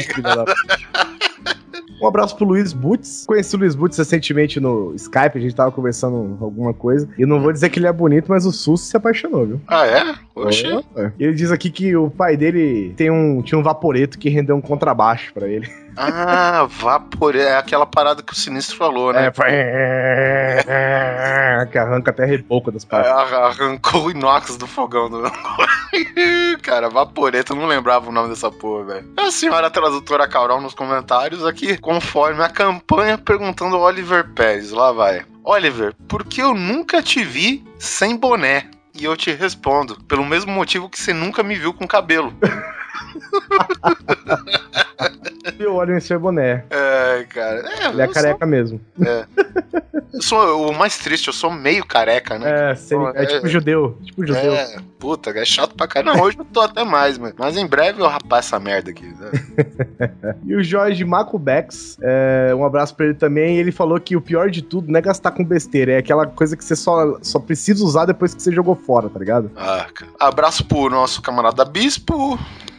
[2.01, 3.27] Um abraço pro Luiz Butz.
[3.27, 7.07] Conheci o Luiz Butz recentemente no Skype, a gente tava conversando alguma coisa.
[7.19, 9.61] E não vou dizer que ele é bonito, mas o Sus se apaixonou, viu?
[9.69, 10.15] Ah, é?
[10.35, 10.69] Oxê.
[10.97, 11.13] É.
[11.21, 14.63] Ele diz aqui que o pai dele tem um, tinha um vaporeto que rendeu um
[14.63, 15.71] contrabaixo para ele.
[16.01, 19.33] Ah, vapor, é aquela parada que o Sinistro falou, né?
[19.49, 23.33] É, que arranca até a reboca das paradas.
[23.33, 25.11] É, arrancou o inox do fogão.
[25.11, 25.25] Do...
[26.63, 29.13] Cara, vaporeto, eu não lembrava o nome dessa porra, velho.
[29.17, 34.71] A senhora tradutora Carol nos comentários aqui, conforme a campanha, perguntando ao Oliver Pérez.
[34.71, 35.27] Lá vai.
[35.43, 38.71] Oliver, por que eu nunca te vi sem boné?
[38.95, 42.33] E eu te respondo, pelo mesmo motivo que você nunca me viu com cabelo.
[45.59, 46.65] Eu olho em seu boné.
[46.71, 47.65] É, cara.
[47.69, 48.49] É, Ele é careca sou...
[48.49, 48.81] mesmo.
[49.05, 49.25] É.
[50.13, 52.51] Eu sou o mais triste, eu sou meio careca, né?
[52.51, 53.99] É, é, é tipo judeu.
[54.03, 54.53] Tipo judeu.
[54.55, 56.17] É, puta, é chato pra caramba.
[56.17, 59.07] Não, hoje eu tô até mais, mas, mas em breve eu rapar essa merda aqui.
[59.07, 59.31] Né?
[60.47, 63.59] e o Jorge Macubex, é, um abraço pra ele também.
[63.59, 66.57] Ele falou que o pior de tudo não é gastar com besteira, é aquela coisa
[66.57, 69.51] que você só, só precisa usar depois que você jogou fora, tá ligado?
[69.57, 70.11] Ah, cara.
[70.19, 72.39] Abraço pro nosso camarada Bispo.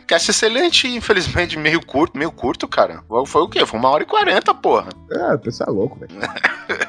[0.10, 3.04] Cast excelente, infelizmente meio curto, meio curto, cara.
[3.28, 3.63] Foi o quê?
[3.63, 4.89] Foi uma hora e quarenta, porra.
[5.12, 6.13] É, o pessoal é louco, velho.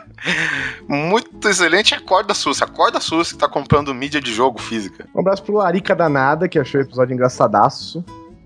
[0.89, 1.95] Muito excelente.
[1.95, 5.07] Acorda Sus, acorda Sus que tá comprando mídia de jogo física.
[5.15, 8.03] Um abraço pro Larica Danada, que achou o episódio engraçadaço.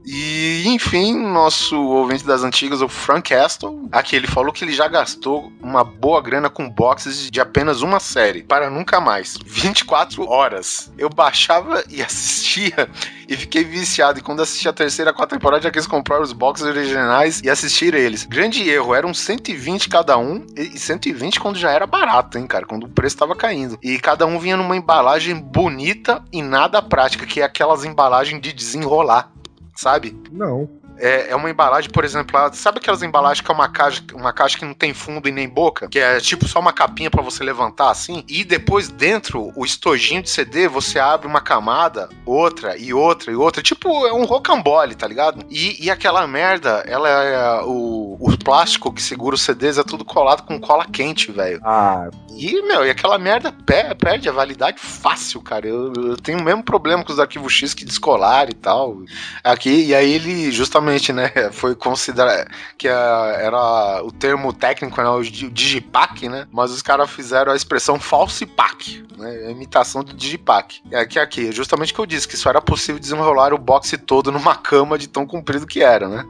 [0.07, 4.87] E, enfim, nosso ouvinte das antigas, o Frank Aston, aqui ele falou que ele já
[4.87, 9.39] gastou uma boa grana com boxes de apenas uma série, para nunca mais.
[9.47, 10.93] 24 horas.
[10.99, 12.89] Eu baixava e assistia
[13.27, 14.19] e fiquei viciado.
[14.19, 17.95] E quando assisti a terceira, quarta temporada, já quis comprar os boxes originais e assistir
[17.95, 18.25] eles.
[18.25, 22.85] Grande erro, eram 120 cada um, e 120 quando já era barato, hein, cara, quando
[22.85, 23.79] o preço tava caindo.
[23.83, 28.53] E cada um vinha numa embalagem bonita e nada prática, que é aquelas embalagens de
[28.53, 29.33] desenrolar
[29.75, 30.17] sabe?
[30.31, 30.69] Não.
[30.99, 34.59] É, é uma embalagem, por exemplo, sabe aquelas embalagens que é uma caixa, uma caixa
[34.59, 35.89] que não tem fundo e nem boca?
[35.89, 38.25] Que é tipo só uma capinha para você levantar assim?
[38.29, 43.35] E depois dentro, o estojinho de CD, você abre uma camada, outra e outra e
[43.35, 43.63] outra.
[43.63, 45.45] Tipo, é um rocambole, tá ligado?
[45.51, 47.63] E, e aquela merda, ela é.
[47.65, 51.61] O, o plástico que segura os CDs é tudo colado com cola quente, velho.
[51.65, 52.09] Ah.
[52.37, 53.55] E, meu, e aquela merda
[53.97, 55.67] perde a validade fácil, cara.
[55.67, 58.99] Eu, eu tenho o mesmo problema com os arquivos X que descolar e tal.
[59.43, 65.23] Aqui, e aí ele justamente né, foi considerado que era o termo técnico, né, o
[65.23, 70.83] digipack, né, mas os caras fizeram a expressão falsipack, né, a imitação do digipack.
[70.91, 73.99] É aqui, aqui, justamente o que eu disse, que só era possível desenrolar o boxe
[73.99, 76.25] todo numa cama de tão comprido que era, né.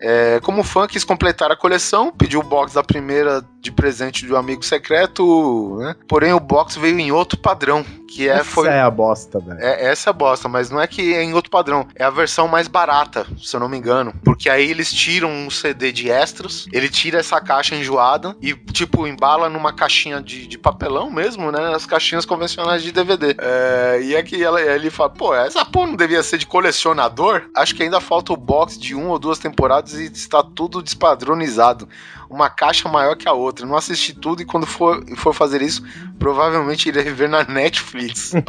[0.00, 4.32] É, como fã, quis completar a coleção, pediu o box da primeira de presente de
[4.32, 5.96] um amigo secreto, né?
[6.06, 8.34] Porém, o box veio em outro padrão, que é...
[8.34, 9.58] Essa foi, é a bosta, velho.
[9.58, 11.88] É, essa é a bosta, mas não é que é em outro padrão.
[11.96, 14.12] É a versão mais barata, se eu não me engano.
[14.22, 19.06] Porque aí eles tiram um CD de extras, ele tira essa caixa enjoada e, tipo,
[19.06, 21.74] embala numa caixinha de, de papelão mesmo, né?
[21.74, 23.34] As caixinhas convencionais de DVD.
[23.38, 27.48] É, e é que ela, ele fala, pô, essa porra não devia ser de colecionador?
[27.56, 31.88] Acho que ainda falta o box de uma ou duas temporadas e está tudo despadronizado.
[32.34, 33.64] Uma caixa maior que a outra.
[33.64, 35.84] Não assisti tudo e quando for, for fazer isso,
[36.18, 38.32] provavelmente irei ver na Netflix.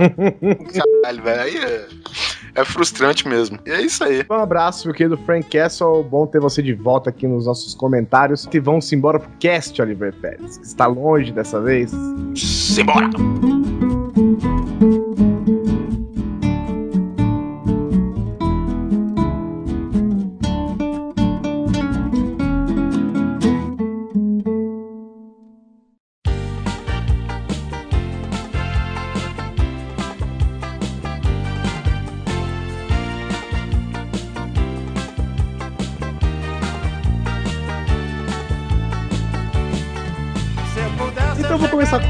[1.04, 1.42] Caralho, velho.
[1.42, 1.88] Aí é,
[2.56, 3.60] é, frustrante mesmo.
[3.64, 4.26] E é isso aí.
[4.28, 6.04] Um abraço, meu querido Frank Castle.
[6.04, 8.50] Bom ter você de volta aqui nos nossos comentários.
[8.52, 11.92] E vamos embora pro cast, Oliver Pérez, está longe dessa vez.
[12.36, 13.08] Simbora!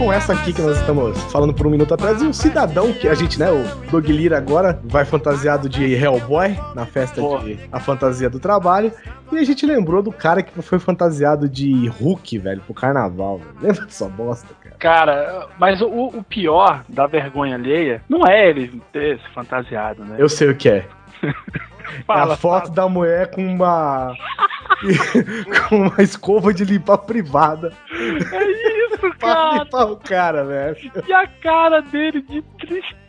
[0.06, 2.22] Com essa aqui que nós estamos falando por um minuto atrás.
[2.22, 6.56] E um cidadão que a gente, né, o Dog Lira agora vai fantasiado de Hellboy
[6.76, 7.44] na festa Porra.
[7.44, 8.92] de A Fantasia do Trabalho.
[9.32, 13.40] E a gente lembrou do cara que foi fantasiado de Hulk, velho, pro carnaval.
[13.40, 13.52] Velho.
[13.60, 14.76] Lembra dessa bosta, cara?
[14.78, 20.18] Cara, mas o, o pior da vergonha alheia não é ele ter se fantasiado, né?
[20.20, 20.86] Eu sei o que é.
[21.24, 24.14] é Fala, a foto da mulher com uma.
[25.68, 29.86] com uma escova de limpar privada É isso, pra cara.
[29.86, 30.78] o cara, velho.
[31.08, 33.05] E a cara dele de tristeza,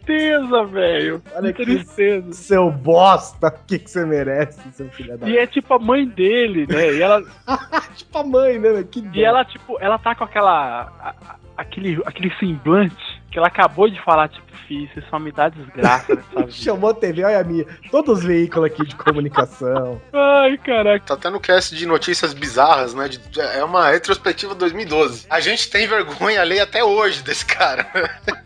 [0.70, 1.22] velho.
[1.34, 2.32] Olha que tristeza.
[2.32, 5.28] Seu bosta, o que, que você merece, seu filho da.
[5.28, 6.92] E é tipo a mãe dele, né?
[6.94, 7.22] E ela,
[7.96, 8.72] tipo a mãe, né?
[8.72, 8.86] velho?
[8.86, 9.10] Que dó.
[9.14, 10.82] e ela tipo, ela tá com aquela.
[11.00, 12.94] a- aquele, aquele semblante
[13.30, 16.50] que ela acabou de falar, tipo, filho, você só me dá desgraça nessa vida.
[16.50, 17.64] Chamou a TV, olha a minha.
[17.90, 19.98] Todos os veículos aqui de comunicação.
[20.12, 21.06] Ai, caraca.
[21.06, 23.08] Tá até no cast de notícias bizarras, né?
[23.08, 25.26] de- é uma retrospectiva 2012.
[25.30, 27.86] A gente tem vergonha alheia até hoje desse cara.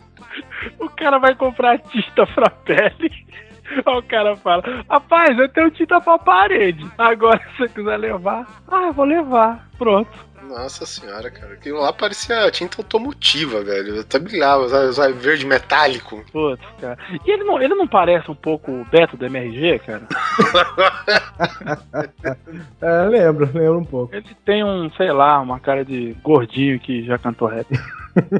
[0.79, 3.11] O cara vai comprar tinta pra pele.
[3.85, 6.85] Aí o cara fala, rapaz, eu tenho tinta pra parede.
[6.97, 9.67] Agora, se você quiser levar, ah, eu vou levar.
[9.77, 10.30] Pronto.
[10.51, 11.53] Nossa senhora, cara.
[11.53, 14.01] Aquilo lá parecia tinta automotiva, velho.
[14.01, 16.23] Até brilhava, sabe, sabe, verde metálico.
[16.31, 16.97] Putz, cara.
[17.25, 20.01] E ele não, ele não parece um pouco o Beto do MRG, cara?
[22.81, 24.13] É, lembro, lembro um pouco.
[24.15, 27.67] Ele tem um, sei lá, uma cara de gordinho que já cantou rap.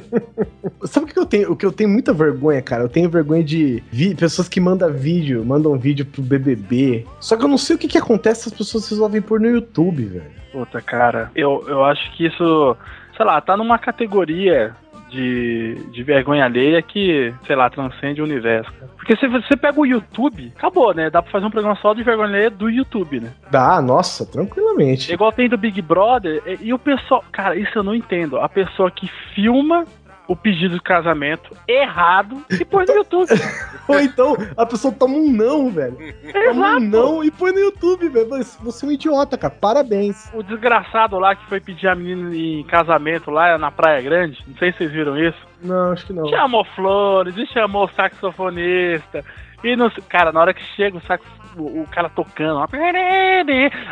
[0.85, 1.51] Sabe o que eu tenho?
[1.51, 2.83] O que eu tenho muita vergonha, cara?
[2.83, 7.05] Eu tenho vergonha de vi- pessoas que mandam vídeo, mandam vídeo pro BBB.
[7.19, 9.47] Só que eu não sei o que, que acontece se as pessoas resolvem pôr no
[9.49, 10.40] YouTube, velho.
[10.51, 12.77] Puta, cara, eu, eu acho que isso,
[13.15, 14.75] sei lá, tá numa categoria
[15.11, 18.71] de, de vergonha alheia que, sei lá, transcende o universo.
[18.71, 18.91] Cara.
[18.95, 21.09] Porque se você pega o YouTube, acabou, né?
[21.09, 23.33] Dá pra fazer um programa só de vergonha alheia do YouTube, né?
[23.51, 25.11] Dá, nossa, tranquilamente.
[25.11, 28.39] Igual tem do Big Brother, e, e o pessoal, cara, isso eu não entendo.
[28.39, 29.85] A pessoa que filma
[30.31, 33.27] o pedido de casamento errado e põe no YouTube.
[33.85, 35.97] Ou então a pessoa toma um não, velho.
[36.31, 36.79] Toma um Exato.
[36.79, 38.29] não e põe no YouTube, velho.
[38.61, 39.53] Você é um idiota, cara.
[39.53, 40.31] Parabéns.
[40.33, 44.55] O desgraçado lá que foi pedir a menina em casamento lá na Praia Grande, não
[44.55, 45.37] sei se vocês viram isso.
[45.61, 46.25] Não, acho que não.
[46.29, 49.25] Chamou flores, e chamou o saxofonista.
[49.61, 51.25] E no, cara, na hora que chega o, sax,
[51.57, 52.65] o, o cara tocando,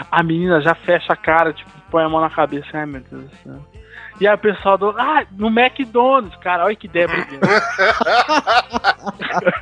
[0.10, 2.69] a menina já fecha a cara, tipo, põe a mão na cabeça.
[2.75, 3.78] Ai, meu Deus do céu.
[4.19, 4.89] E aí o pessoal do.
[4.97, 7.38] Ah, no McDonald's, cara, olha que ideia brilhante.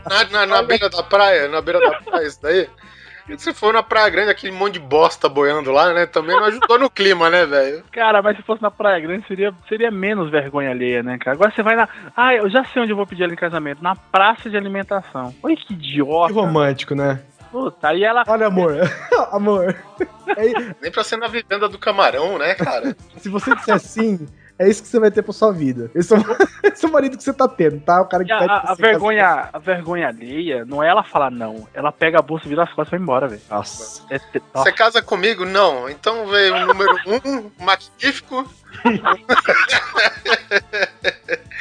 [0.10, 2.67] Na, na- na beira da praia, na beira da praia, isso daí.
[3.30, 6.06] E se for na Praia Grande, aquele monte de bosta boiando lá, né?
[6.06, 7.84] Também não ajudou no clima, né, velho?
[7.91, 11.36] Cara, mas se fosse na Praia Grande seria, seria menos vergonha alheia, né, cara?
[11.36, 11.89] Agora você vai na.
[12.15, 13.84] Ah, eu já sei onde eu vou pedir ela em casamento.
[13.84, 15.36] Na praça de alimentação.
[15.43, 16.34] Olha que idiota.
[16.34, 17.20] Que romântico, né?
[17.52, 18.24] Puta, aí ela.
[18.28, 18.76] Olha, amor.
[19.34, 19.76] amor.
[20.30, 22.96] É- Nem pra ser na vivenda do camarão, né, cara?
[23.17, 24.26] se você disser sim,
[24.60, 25.89] é isso que você vai ter pra sua vida.
[25.93, 26.22] Esse é o,
[26.74, 28.02] esse é o marido que você tá tendo, tá?
[28.02, 31.04] O cara que E a, pede a- a vergonha, a vergonha alheia não é ela
[31.04, 31.67] falar não.
[31.74, 33.41] Ela pega a bolsa, vira as costas e vai embora, velho.
[33.41, 33.58] casar.
[33.58, 34.02] Nossa.
[34.10, 35.46] É, é- Você casa comigo?
[35.46, 35.89] Não.
[35.89, 38.46] Então veio o número um, magnífico.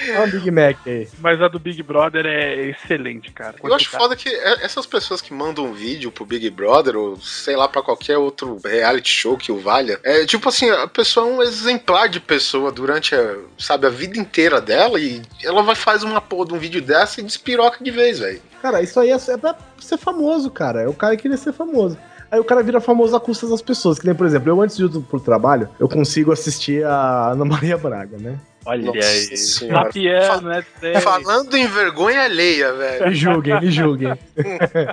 [0.08, 1.08] Olha o Big Mac aí.
[1.18, 3.56] Mas a do Big Brother é excelente, cara.
[3.62, 7.16] Eu acho foda que é- essas pessoas que mandam um vídeo pro Big Brother, ou
[7.20, 11.26] sei lá, pra qualquer outro reality show que o valha, é tipo assim, a pessoa
[11.28, 15.74] é um exemplar de pessoa durante a, sabe, a vida inteira dela e ela vai
[15.74, 18.40] fazer uma porra de um vídeo dessa e despiroca de vez, velho.
[18.62, 20.82] Cara, isso aí é, é pra ser famoso, cara.
[20.82, 21.98] É o cara que queria ser famoso.
[22.30, 23.98] Aí o cara vira famoso a custa das pessoas.
[23.98, 27.44] Que nem, por exemplo, eu antes de ir pro trabalho, eu consigo assistir a Ana
[27.44, 28.38] Maria Braga, né?
[28.66, 29.36] Olha Nossa aí.
[29.36, 29.84] senhora.
[29.84, 30.64] Tá piano, né?
[31.00, 33.06] Falando em vergonha alheia, velho.
[33.06, 34.18] Me julguem, me julguem.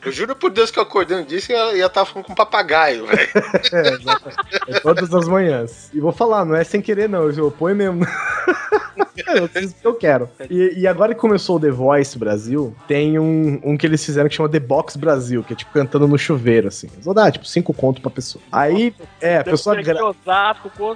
[0.06, 3.08] Eu juro por Deus que eu acordando disso e ia estar falando com um papagaio,
[3.08, 3.30] velho.
[3.74, 4.38] É, exatamente.
[4.68, 5.90] É todas as manhãs.
[5.92, 7.28] E vou falar, não é sem querer, não.
[7.32, 8.06] Eu ponho mesmo.
[9.36, 10.30] eu fiz o que eu quero.
[10.50, 14.28] E, e agora que começou o The Voice Brasil, tem um, um que eles fizeram
[14.30, 16.88] que chama The Box Brasil, que é tipo cantando no chuveiro, assim.
[16.94, 18.44] Eles vão dar, tipo, cinco conto pra pessoa.
[18.52, 19.82] Aí, é, a pessoa.
[19.82, 20.72] Gra- Osasco.
[20.78, 20.96] Vou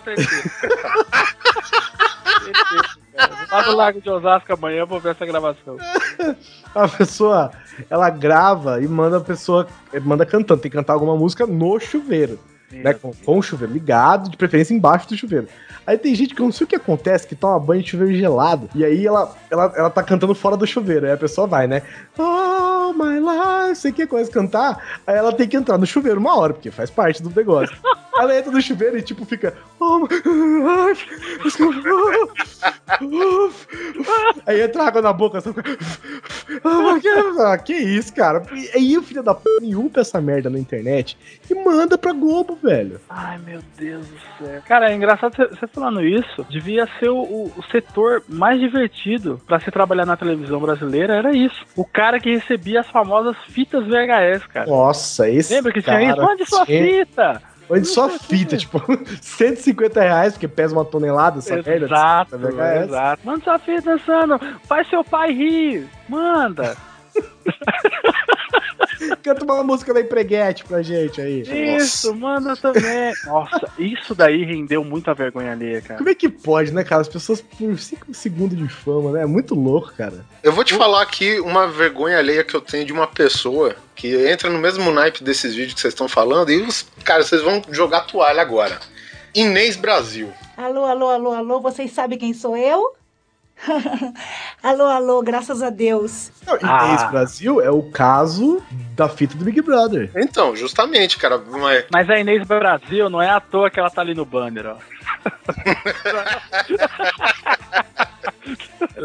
[3.52, 5.78] lá no Lago de Osasco amanhã, vou ver essa gravação.
[6.76, 7.52] A pessoa,
[7.90, 9.68] ela grava e manda a pessoa,
[10.04, 12.40] manda cantando, tem que cantar alguma música no chuveiro,
[12.72, 12.94] né?
[12.94, 15.48] Com, com o chuveiro ligado, de preferência embaixo do chuveiro.
[15.86, 18.14] Aí tem gente que eu não sei o que acontece, que toma banho de chuveiro
[18.14, 21.66] gelado, e aí ela, ela, ela tá cantando fora do chuveiro, aí a pessoa vai,
[21.66, 21.82] né?
[22.18, 26.38] Oh, my life, sei que coisa cantar, aí ela tem que entrar no chuveiro uma
[26.38, 27.76] hora, porque faz parte do negócio.
[28.20, 30.08] ela entra no chuveiro e tipo fica oh,
[34.46, 35.54] Aí entra água na boca, só
[37.46, 38.44] ah, que isso, cara?
[38.54, 41.18] E aí o filho da p upa essa merda na internet
[41.50, 43.00] e manda pra Globo, velho.
[43.10, 44.62] Ai, meu Deus do céu.
[44.68, 46.46] Cara, é engraçado você falando isso.
[46.50, 51.66] Devia ser o, o, setor mais divertido pra se trabalhar na televisão brasileira, era isso.
[51.76, 54.68] O cara que recebia as famosas fitas VHS, cara.
[54.68, 56.22] Nossa, esse Lembra que tinha isso?
[56.22, 57.42] Onde sua fita?
[57.70, 58.82] Onde só fita, tipo,
[59.22, 61.86] 150 reais, porque pesa uma tonelada essa merda.
[61.86, 62.36] Exato,
[62.84, 63.22] exato.
[63.26, 66.76] Manda sua fita dançando, faz seu pai rir, manda.
[69.16, 71.42] Canta uma música da Empreguete pra gente aí.
[71.78, 72.20] Isso, Nossa.
[72.20, 73.14] manda também.
[73.26, 75.98] Nossa, isso daí rendeu muita vergonha alheia, cara.
[75.98, 77.02] Como é que pode, né, cara?
[77.02, 79.24] As pessoas por 5 segundos de fama, né?
[79.24, 80.26] É muito louco, cara.
[80.44, 84.16] Eu vou te falar aqui uma vergonha alheia que eu tenho de uma pessoa que
[84.28, 86.86] entra no mesmo naipe desses vídeos que vocês estão falando e os.
[87.04, 88.80] Cara, vocês vão jogar toalha agora.
[89.34, 90.32] Inês Brasil.
[90.56, 92.97] Alô, alô, alô, alô, vocês sabem quem sou eu?
[94.62, 96.32] alô, alô, graças a Deus.
[96.46, 97.08] Não, Inês ah.
[97.12, 98.64] Brasil é o caso
[98.96, 100.10] da fita do Big Brother.
[100.16, 101.38] Então, justamente, cara.
[101.38, 104.68] Mas, mas a Inês Brasil não é à toa que ela tá ali no banner,
[104.68, 104.78] ó.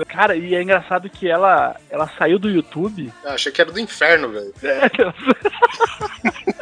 [0.08, 3.12] Cara, e é engraçado que ela, ela saiu do YouTube.
[3.24, 4.54] Ah, achei que era do inferno, velho.
[4.62, 4.90] É.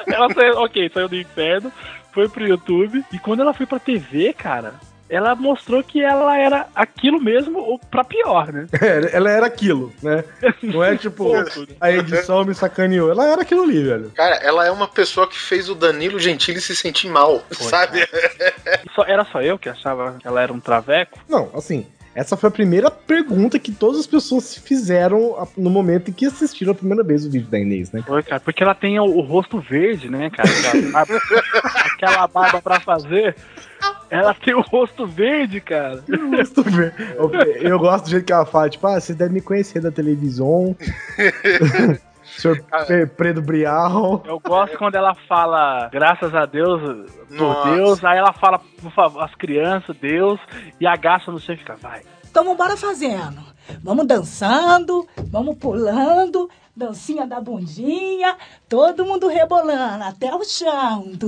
[0.13, 1.73] ela saiu, ok, saiu do inferno,
[2.13, 3.05] foi pro YouTube.
[3.13, 4.75] E quando ela foi pra TV, cara,
[5.11, 8.67] ela mostrou que ela era aquilo mesmo, ou pra pior, né?
[8.81, 10.25] É, ela era aquilo, né?
[10.63, 11.33] Não é tipo,
[11.81, 13.11] a edição me sacaneou.
[13.11, 14.11] Ela era aquilo ali, velho.
[14.15, 18.09] Cara, ela é uma pessoa que fez o Danilo Gentili se sentir mal, Foi, sabe?
[18.95, 21.19] Só, era só eu que achava que ela era um traveco?
[21.29, 26.13] Não, assim, essa foi a primeira pergunta que todas as pessoas fizeram no momento em
[26.13, 28.03] que assistiram a primeira vez o vídeo da Inês, né?
[28.05, 30.49] Foi, cara, porque ela tem o, o rosto verde, né, cara?
[31.95, 33.37] Aquela barba pra fazer.
[34.11, 36.03] Ela tem o rosto verde, cara.
[36.09, 37.15] O rosto verde.
[37.17, 39.91] Eu, eu, gosto do jeito que ela fala, tipo, ah, você deve me conhecer da
[39.91, 40.77] televisão.
[42.25, 42.65] Senhor
[43.17, 44.23] Pedro Brial.
[44.25, 46.81] Eu gosto quando ela fala, graças a Deus,
[47.29, 47.75] por Nossa.
[47.75, 50.41] Deus, aí ela fala, por favor, as crianças, Deus,
[50.81, 52.03] e agacha no chão e fica, vai.
[52.31, 53.41] Então vambora fazendo.
[53.83, 58.37] Vamos dançando, vamos pulando, dancinha da bundinha,
[58.69, 61.13] todo mundo rebolando até o chão.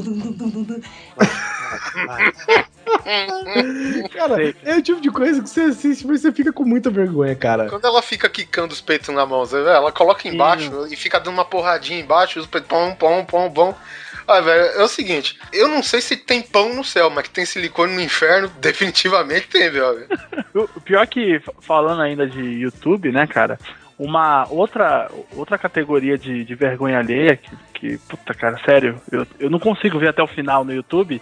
[4.12, 7.34] cara, é o tipo de coisa que você assiste, mas você fica com muita vergonha,
[7.34, 7.68] cara.
[7.68, 10.94] Quando ela fica quicando os peitos na mão, ela coloca embaixo Sim.
[10.94, 13.74] e fica dando uma porradinha embaixo, os peitos pão, pão, pão, pão.
[14.26, 17.30] Ah, velho, é o seguinte, eu não sei se tem pão no céu, mas que
[17.30, 20.06] tem silicone no inferno, definitivamente tem, velho.
[20.54, 23.58] o pior que, falando ainda de YouTube, né, cara,
[24.02, 29.50] uma outra, outra categoria de, de vergonha alheia, que, que, puta, cara, sério, eu, eu
[29.50, 31.20] não consigo ver até o final no YouTube,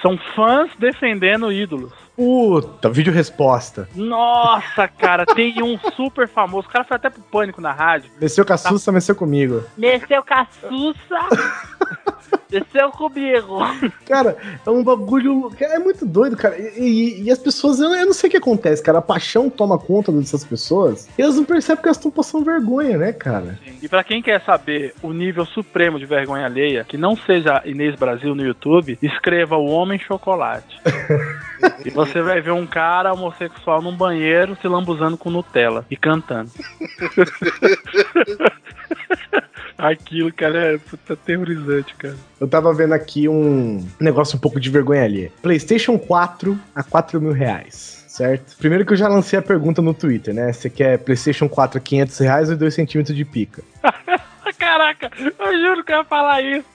[0.00, 1.92] são fãs defendendo ídolos.
[2.16, 3.88] Puta, vídeo resposta.
[3.94, 6.68] Nossa, cara, tem um super famoso.
[6.68, 8.10] O cara foi até pro pânico na rádio.
[8.20, 8.92] Mexeu com a Sussa, tá.
[8.92, 9.62] mexeu comigo.
[9.76, 12.38] Mexeu com a Sussa.
[12.50, 13.58] Desceu comigo.
[14.06, 14.36] Cara,
[14.66, 15.52] é um bagulho.
[15.60, 16.58] É muito doido, cara.
[16.58, 18.98] E, e, e as pessoas, eu, eu, não sei o que acontece, cara.
[18.98, 22.98] A paixão toma conta dessas pessoas e elas não percebem que elas estão passando vergonha,
[22.98, 23.58] né, cara?
[23.64, 23.78] Sim.
[23.82, 27.94] E para quem quer saber o nível supremo de vergonha alheia, que não seja Inês
[27.94, 30.80] Brasil no YouTube, escreva o Homem Chocolate.
[31.84, 36.50] e você vai ver um cara homossexual num banheiro se lambuzando com Nutella e cantando.
[39.80, 42.16] Aquilo, cara, é puta aterrorizante, cara.
[42.38, 45.32] Eu tava vendo aqui um negócio um pouco de vergonha ali.
[45.40, 48.56] PlayStation 4 a 4 mil reais certo?
[48.58, 50.52] Primeiro que eu já lancei a pergunta no Twitter, né?
[50.52, 53.62] Você quer PlayStation 4 a 500 reais ou 2 centímetros de pica?
[54.58, 56.66] Caraca, eu juro que eu ia falar isso.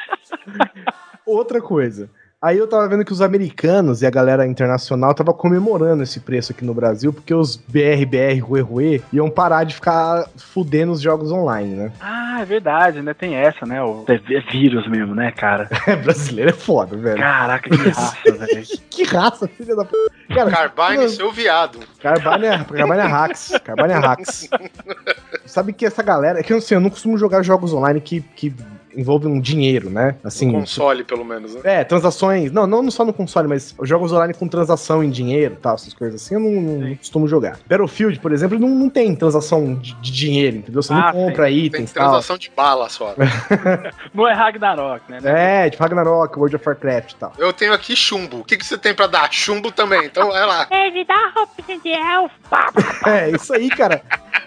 [1.24, 2.10] Outra coisa.
[2.46, 6.52] Aí eu tava vendo que os americanos e a galera internacional tava comemorando esse preço
[6.52, 11.32] aqui no Brasil, porque os BRBR Rue Rue iam parar de ficar fudendo os jogos
[11.32, 11.92] online, né?
[12.00, 13.12] Ah, é verdade, né?
[13.14, 13.82] Tem essa, né?
[13.82, 14.04] O...
[14.06, 15.68] É vírus mesmo, né, cara?
[15.86, 17.18] É, brasileiro é foda, velho.
[17.18, 18.66] Caraca, que raça, velho.
[18.90, 19.96] que raça, filha da p.
[20.28, 21.80] Cara, Carbine, seu viado.
[22.00, 23.52] Carbine é, Carbine é hacks.
[23.64, 24.48] Carbine é hacks.
[25.46, 26.40] Sabe que essa galera.
[26.40, 28.52] É que eu não sei, eu não costumo jogar jogos online que, que
[28.96, 30.16] envolve um dinheiro, né?
[30.24, 31.60] Assim, no console, pelo menos, né?
[31.64, 32.50] É, transações.
[32.50, 36.22] Não, não só no console, mas jogos online com transação em dinheiro tal, essas coisas
[36.22, 37.58] assim, eu não, não costumo jogar.
[37.68, 40.82] Battlefield, por exemplo, não, não tem transação de, de dinheiro, entendeu?
[40.82, 41.92] Você ah, não compra tem, itens.
[41.92, 42.38] Tem transação tal.
[42.38, 43.14] de bala só.
[44.14, 45.18] não é Ragnarok, né?
[45.24, 47.32] É, tipo Ragnarok, World of Warcraft e tal.
[47.38, 48.40] Eu tenho aqui chumbo.
[48.40, 49.32] O que, que você tem pra dar?
[49.32, 50.66] Chumbo também, então vai lá.
[50.70, 52.34] Ele dá roupinha de elfo.
[53.06, 54.02] É, isso aí, cara.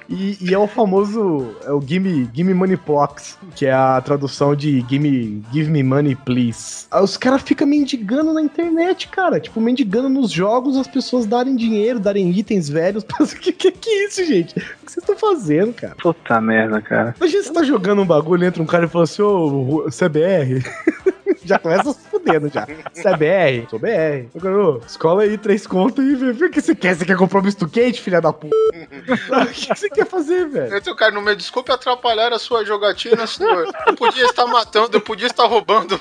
[0.09, 1.55] E, e é o famoso.
[1.63, 6.15] É o Gimme, Gimme Money Plox, que é a tradução de Gimme, Give Me Money
[6.15, 6.87] Please.
[6.89, 9.39] Aí os caras ficam mendigando na internet, cara.
[9.39, 13.05] Tipo, mendigando nos jogos as pessoas darem dinheiro, darem itens velhos.
[13.39, 14.57] que, que, que é isso, gente?
[14.57, 15.95] O que vocês estão fazendo, cara?
[16.01, 17.13] Puta merda, cara.
[17.17, 20.63] Imagina você tá jogando um bagulho, entra um cara e fala assim, ô, CBR.
[21.49, 22.67] já começa se fudendo já.
[22.93, 23.69] Você é BR?
[23.69, 24.29] Sou BR.
[24.35, 26.95] Agora, escola aí, três contas e vê, vê o que você quer.
[26.95, 28.55] Você quer comprar um misto quente, filha da puta?
[28.55, 30.77] o que você quer fazer, velho?
[30.77, 33.67] Então, cara, no meio, desculpe atrapalhar a sua jogatina, senhor.
[33.87, 35.99] Eu podia estar matando, eu podia estar roubando.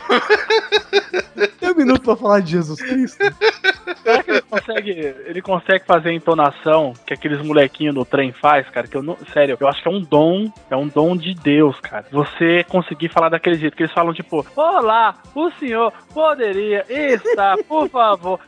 [1.58, 3.18] Tem um minuto pra falar de Jesus Cristo.
[4.02, 4.90] Será que ele consegue,
[5.26, 8.86] ele consegue fazer a entonação que aqueles molequinhos no trem faz, cara?
[8.86, 9.16] Que eu não.
[9.32, 12.06] Sério, eu acho que é um dom, é um dom de Deus, cara.
[12.10, 17.88] Você conseguir falar daquele jeito, que eles falam, tipo, olá, o senhor poderia estar, por
[17.88, 18.40] favor,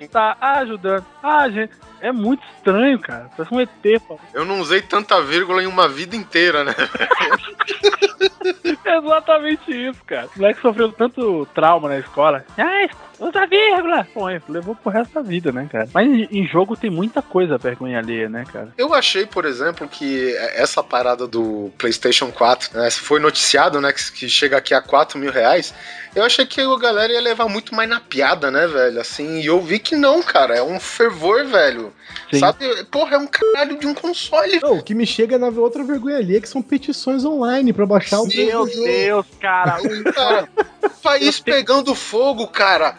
[0.00, 1.72] estar ajudando a gente.
[2.00, 3.30] É muito estranho, cara.
[3.36, 4.18] Parece um ET, pô.
[4.34, 6.74] Eu não usei tanta vírgula em uma vida inteira, né?
[8.84, 10.28] Exatamente isso, cara.
[10.34, 12.44] O moleque sofreu tanto trauma na escola.
[12.58, 12.90] Ai,
[13.28, 14.06] usa vírgula!
[14.12, 15.88] Pô, levou pro resto da vida, né, cara?
[15.92, 18.72] Mas em jogo tem muita coisa vergonha alheia, né, cara?
[18.76, 24.28] Eu achei, por exemplo, que essa parada do PlayStation 4, né, foi noticiado, né, que
[24.28, 25.72] chega aqui a 4 mil reais.
[26.14, 29.00] Eu achei que a galera ia levar muito mais na piada, né, velho?
[29.00, 30.54] Assim, e eu vi que não, cara.
[30.54, 31.92] É um fervor, velho.
[32.30, 32.38] Sim.
[32.38, 32.84] Sabe?
[32.90, 34.60] Porra, é um caralho de um console.
[34.60, 37.86] Não, o que me chega na outra vergonha ali é que são petições online pra
[37.86, 39.78] baixar o Meu Deus, cara.
[40.14, 40.48] cara
[41.02, 42.96] país pegando fogo, cara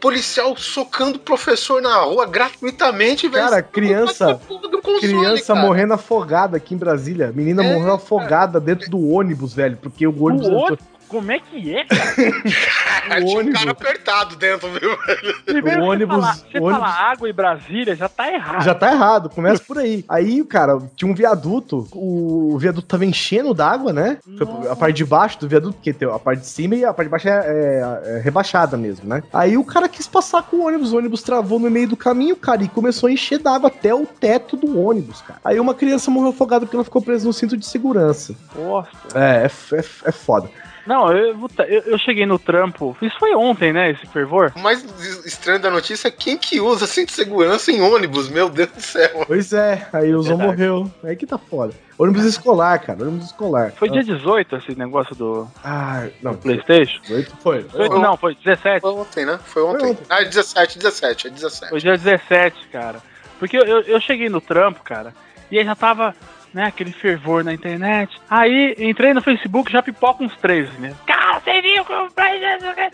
[0.00, 3.44] policial socando professor na rua gratuitamente, velho.
[3.44, 4.40] Cara, criança.
[4.82, 5.66] Console, criança cara.
[5.66, 7.32] morrendo afogada aqui em Brasília.
[7.34, 8.64] Menina é, morreu afogada cara.
[8.64, 9.76] dentro do ônibus, velho.
[9.76, 10.48] Porque o ônibus.
[10.48, 10.78] O
[11.08, 13.24] como é que é, cara?
[13.24, 13.48] o ônibus...
[13.48, 14.96] um cara apertado dentro, viu?
[15.44, 16.72] Primeiro, o ônibus, você, falar, você ônibus...
[16.72, 18.64] fala água e Brasília, já tá errado.
[18.64, 20.04] Já tá errado, começa por aí.
[20.08, 24.18] Aí, cara, tinha um viaduto, o viaduto tava enchendo d'água, né?
[24.26, 24.72] Nossa.
[24.72, 27.06] A parte de baixo do viaduto, porque tem a parte de cima e a parte
[27.06, 29.22] de baixo é, é, é, rebaixada mesmo, né?
[29.32, 32.36] Aí o cara quis passar com o ônibus, o ônibus travou no meio do caminho,
[32.36, 35.40] cara, e começou a encher d'água até o teto do ônibus, cara.
[35.44, 38.34] Aí uma criança morreu afogada porque ela ficou presa no cinto de segurança.
[38.54, 38.88] Nossa.
[39.14, 40.48] É, é, é, é foda.
[40.86, 42.96] Não, eu, eu, eu, cheguei no trampo.
[43.02, 43.90] Isso foi ontem, né?
[43.90, 44.52] Esse fervor.
[44.54, 44.84] O mais
[45.24, 48.80] estranho da notícia é quem que usa cinto de segurança em ônibus, meu Deus do
[48.80, 49.24] céu.
[49.26, 50.90] Pois é, aí usou morreu.
[51.02, 51.74] Aí que tá foda.
[51.98, 53.72] Ônibus escolar, cara, ônibus escolar.
[53.72, 55.48] Foi dia 18 esse negócio do.
[55.64, 56.32] Ah, não.
[56.32, 57.00] Do PlayStation?
[57.02, 57.62] 18 foi.
[57.62, 57.88] foi.
[57.88, 58.80] Não, foi 17.
[58.82, 59.40] Foi ontem, né?
[59.44, 59.80] Foi ontem.
[59.80, 60.06] Foi ontem.
[60.08, 61.70] Ah, 17, 17, é 17.
[61.70, 63.02] Foi dia 17, cara.
[63.38, 65.12] Porque eu, eu, eu cheguei no trampo, cara,
[65.50, 66.14] e aí já tava
[66.56, 66.64] né?
[66.64, 68.18] Aquele fervor na internet.
[68.30, 70.94] Aí entrei no Facebook, já pipoca uns três, né?
[71.06, 72.08] Cara, você viu que eu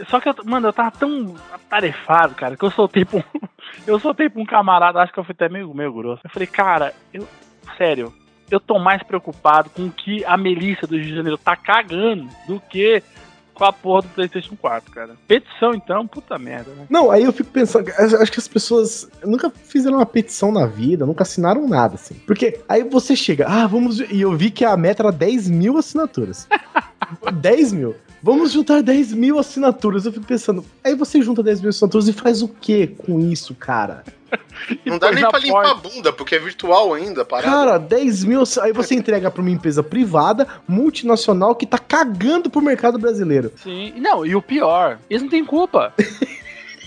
[0.08, 3.22] Só que, eu, mano, eu tava tão atarefado, cara, que eu soltei pra um.
[3.86, 6.22] eu soltei pra um camarada, acho que eu fui até meio, meio grosso.
[6.24, 7.26] Eu falei, cara, eu.
[7.78, 8.12] Sério,
[8.50, 12.58] eu tô mais preocupado com que a Melissa do Rio de Janeiro tá cagando do
[12.58, 13.00] que
[13.54, 15.16] com a porra do PlayStation 4, cara.
[15.26, 16.86] Petição, então, puta merda, né?
[16.88, 21.06] Não, aí eu fico pensando, acho que as pessoas nunca fizeram uma petição na vida,
[21.06, 22.14] nunca assinaram nada, assim.
[22.26, 24.00] Porque aí você chega, ah, vamos.
[24.00, 26.48] E eu vi que a meta era 10 mil assinaturas.
[27.40, 27.94] 10 mil.
[28.22, 30.06] Vamos juntar 10 mil assinaturas.
[30.06, 33.54] Eu fico pensando, aí você junta 10 mil assinaturas e faz o que com isso,
[33.54, 34.04] cara?
[34.86, 35.46] Não dá nem pra porta.
[35.46, 37.50] limpar a bunda, porque é virtual ainda, parada.
[37.50, 42.62] Cara, 10 mil, aí você entrega pra uma empresa privada, multinacional, que tá cagando pro
[42.62, 43.52] mercado brasileiro.
[43.56, 45.92] Sim, não, e o pior, eles não têm culpa.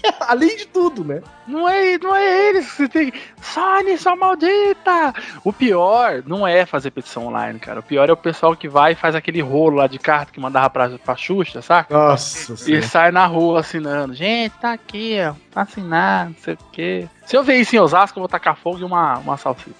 [0.27, 1.21] Além de tudo, né?
[1.47, 3.13] Não é, não é eles que você tem.
[3.41, 5.13] Sony, sua maldita!
[5.43, 7.79] O pior não é fazer petição online, cara.
[7.79, 10.39] O pior é o pessoal que vai e faz aquele rolo lá de carta que
[10.39, 11.93] mandava pra, pra Xuxa, saca?
[11.93, 12.53] Nossa.
[12.53, 12.87] E senhora.
[12.87, 14.13] sai na rua assinando.
[14.13, 15.33] Gente, tá aqui, ó.
[15.51, 17.07] Tá assinado, não sei o quê.
[17.25, 19.75] Se eu ver isso em Osasco, eu vou tacar fogo e uma, uma salsicha.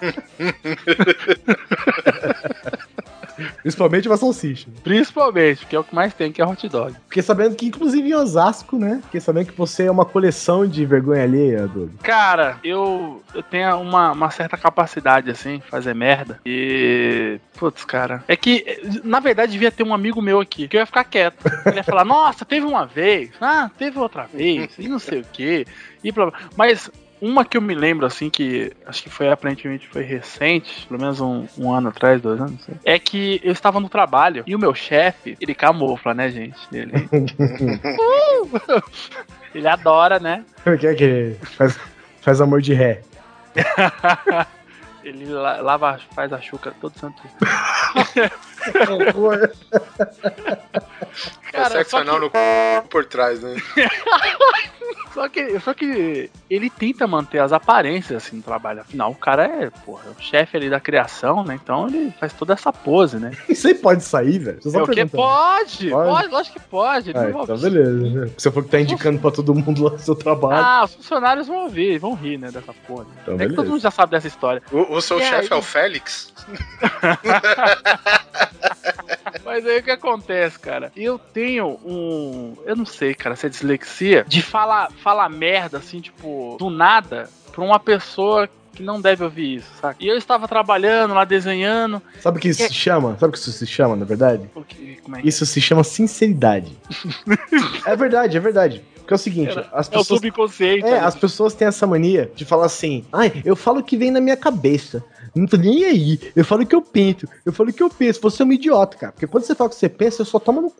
[3.62, 4.68] Principalmente uma salsicha.
[4.82, 6.94] Principalmente, porque é o que mais tem, que é hot dog.
[7.08, 9.00] Fiquei sabendo que, inclusive, em Osasco, né?
[9.04, 11.90] Fiquei sabendo que você é uma coleção de vergonha alheia, Doug.
[12.02, 16.40] Cara, eu, eu tenho uma, uma certa capacidade, assim, fazer merda.
[16.44, 17.38] E.
[17.58, 18.24] Putz, cara.
[18.26, 18.64] É que,
[19.04, 21.44] na verdade, devia ter um amigo meu aqui, que eu ia ficar quieto.
[21.66, 25.26] Ele ia falar, nossa, teve uma vez, ah, teve outra vez, e não sei o
[25.32, 25.66] quê.
[26.02, 26.40] E blá, blá.
[26.56, 26.90] Mas
[27.20, 31.20] uma que eu me lembro, assim, que acho que foi aparentemente foi recente, pelo menos
[31.20, 34.58] um, um ano atrás, dois anos, sei, é que eu estava no trabalho e o
[34.58, 36.58] meu chefe, ele camufla, né, gente?
[36.72, 36.92] Ele.
[39.54, 40.44] ele adora, né?
[40.78, 41.78] Que é que faz,
[42.20, 43.02] faz amor de ré?
[45.04, 47.22] ele lava, faz a chuca todo santo.
[51.52, 52.24] Cara, é sexo anal que...
[52.24, 52.30] no
[52.88, 53.56] por trás, né?
[55.12, 58.80] Só que, só que ele tenta manter as aparências assim no trabalho.
[58.80, 61.58] Afinal, o cara é, porra, o chefe ali da criação, né?
[61.60, 63.32] Então ele faz toda essa pose, né?
[63.48, 64.60] Isso aí pode sair, velho?
[64.64, 65.90] É o que pode, Pode?
[65.90, 67.10] pode, lógico que pode.
[67.10, 68.32] Ah, então beleza.
[68.36, 70.64] Você for que tá indicando pra todo mundo lá no seu trabalho.
[70.64, 73.06] Ah, os funcionários vão ouvir, vão rir, né, dessa porra.
[73.22, 73.70] Então, é que todo beleza.
[73.70, 74.62] mundo já sabe dessa história.
[74.70, 75.48] O, o seu chefe aí?
[75.50, 76.32] é o Félix?
[79.44, 80.92] Mas aí o que acontece, cara?
[80.96, 82.54] Eu tenho um.
[82.64, 87.28] Eu não sei, cara, se é dislexia de falar, falar merda, assim, tipo, do nada,
[87.52, 89.96] pra uma pessoa que não deve ouvir isso, saca?
[90.00, 92.00] E eu estava trabalhando lá, desenhando.
[92.20, 93.16] Sabe o que isso se chama?
[93.18, 94.48] Sabe o que isso se chama, na verdade?
[94.68, 96.76] que- é que Isso se chama sinceridade.
[97.84, 98.84] é verdade, é verdade.
[98.96, 100.20] Porque é o seguinte, as é o pessoas.
[100.20, 100.86] subconsciente.
[100.86, 101.00] É, né?
[101.00, 104.20] as pessoas têm essa mania de falar assim, ai, eu falo o que vem na
[104.20, 105.02] minha cabeça.
[105.34, 106.18] Não tô nem aí.
[106.34, 107.28] Eu falo o que eu penso.
[107.44, 108.20] Eu falo o que eu penso.
[108.22, 109.12] Você é um idiota, cara.
[109.12, 110.76] Porque quando você fala o que você pensa, você só toma no cu.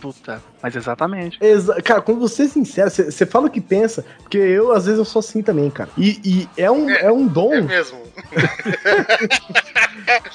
[0.00, 1.38] Puta, mas exatamente.
[1.40, 4.04] Exa- Cara, quando você é sincero, você, você fala o que pensa.
[4.22, 5.90] Porque eu, às vezes, eu sou assim também, cara.
[5.98, 7.12] E, e é, um, é.
[7.12, 7.52] um dom.
[7.52, 8.00] É mesmo.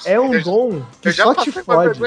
[0.04, 2.00] É um dom que Eu já só te fode.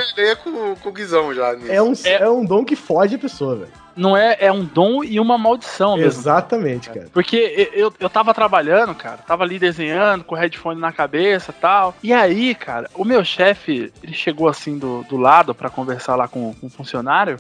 [0.44, 1.72] com, com o Guizão já nisso.
[1.72, 3.72] É um, É- é um dom que fode a pessoa, velho.
[3.96, 6.22] Não é, é um dom e uma maldição mesmo.
[6.22, 7.08] Exatamente, cara.
[7.12, 11.62] Porque eu, eu, tava trabalhando, cara, tava ali desenhando, com o headphone na cabeça e
[11.62, 11.96] tal.
[12.02, 16.28] E aí, cara, o meu chefe, ele chegou assim do, do lado pra conversar lá
[16.28, 17.38] com, com o funcionário.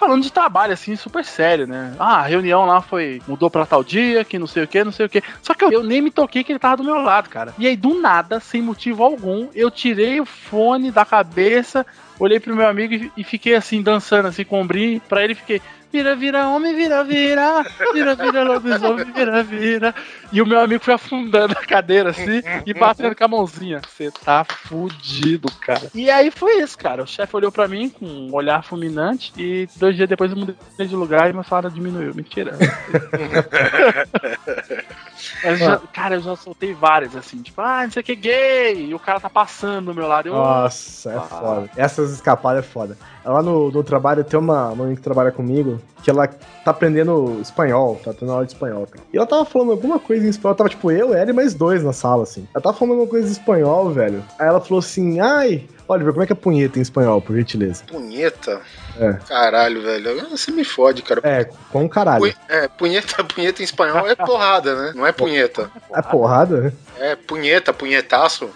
[0.00, 1.94] Falando de trabalho, assim, super sério, né?
[1.98, 3.20] Ah, a reunião lá foi.
[3.28, 5.22] mudou pra tal dia, que não sei o que, não sei o que.
[5.42, 7.52] Só que eu, eu nem me toquei que ele tava do meu lado, cara.
[7.58, 11.84] E aí, do nada, sem motivo algum, eu tirei o fone da cabeça,
[12.18, 15.00] olhei pro meu amigo e, e fiquei assim, dançando assim com o ombrinho.
[15.06, 15.60] Pra ele fiquei.
[15.92, 17.64] Vira, vira, homem, vira, vira.
[17.92, 19.94] Vira, vira, lobisomem, vira, vira.
[20.32, 23.80] E o meu amigo foi afundando a cadeira assim e batendo com a mãozinha.
[23.80, 25.90] Você tá fudido, cara.
[25.92, 27.02] E aí foi isso, cara.
[27.02, 30.56] O chefe olhou pra mim com um olhar fulminante e dois dias depois eu mudei
[30.78, 32.14] de lugar e meu salário diminuiu.
[32.14, 32.56] Mentira.
[35.44, 38.86] Eu já- cara, eu já soltei várias assim, tipo, ah, não sei o que, gay.
[38.90, 40.28] E o cara tá passando do meu lado.
[40.28, 41.20] Eu, Nossa, é Ah.
[41.20, 41.70] foda.
[41.76, 42.96] Essas escapadas é foda.
[43.24, 48.00] Lá no, no trabalho tem uma menina que trabalha comigo que ela tá aprendendo espanhol,
[48.02, 49.04] tá tendo aula de espanhol, cara.
[49.12, 51.84] E ela tava falando alguma coisa em espanhol, tava tipo eu, ela e mais dois
[51.84, 52.48] na sala, assim.
[52.54, 54.24] Ela tava falando alguma coisa em espanhol, velho.
[54.38, 57.84] Aí ela falou assim, ai, Oliver, como é que é punheta em espanhol, por gentileza?
[57.86, 58.62] Punheta?
[58.98, 59.12] É.
[59.28, 60.28] Caralho, velho.
[60.30, 61.20] Você me fode, cara.
[61.24, 62.32] É, com caralho.
[62.32, 64.92] Pu- É, punheta, punheta em espanhol é porrada, né?
[64.94, 65.70] Não é punheta.
[65.94, 66.72] É porrada?
[66.98, 68.50] É punheta, punhetaço.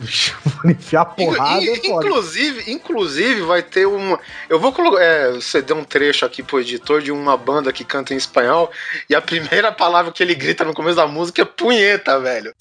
[0.62, 2.06] Vou enfiar porrada, In- é foda.
[2.06, 4.18] inclusive, inclusive vai ter uma.
[4.48, 5.02] Eu vou colocar.
[5.02, 8.70] É, você deu um trecho aqui pro editor de uma banda que canta em espanhol.
[9.08, 12.52] E a primeira palavra que ele grita no começo da música é punheta, velho.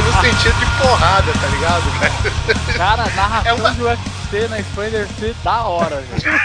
[0.00, 1.84] Tem no sentido de porrada, tá ligado?
[2.76, 4.58] Cara, a narração É uma- de UFC na
[4.90, 6.40] deve ser da hora, velho.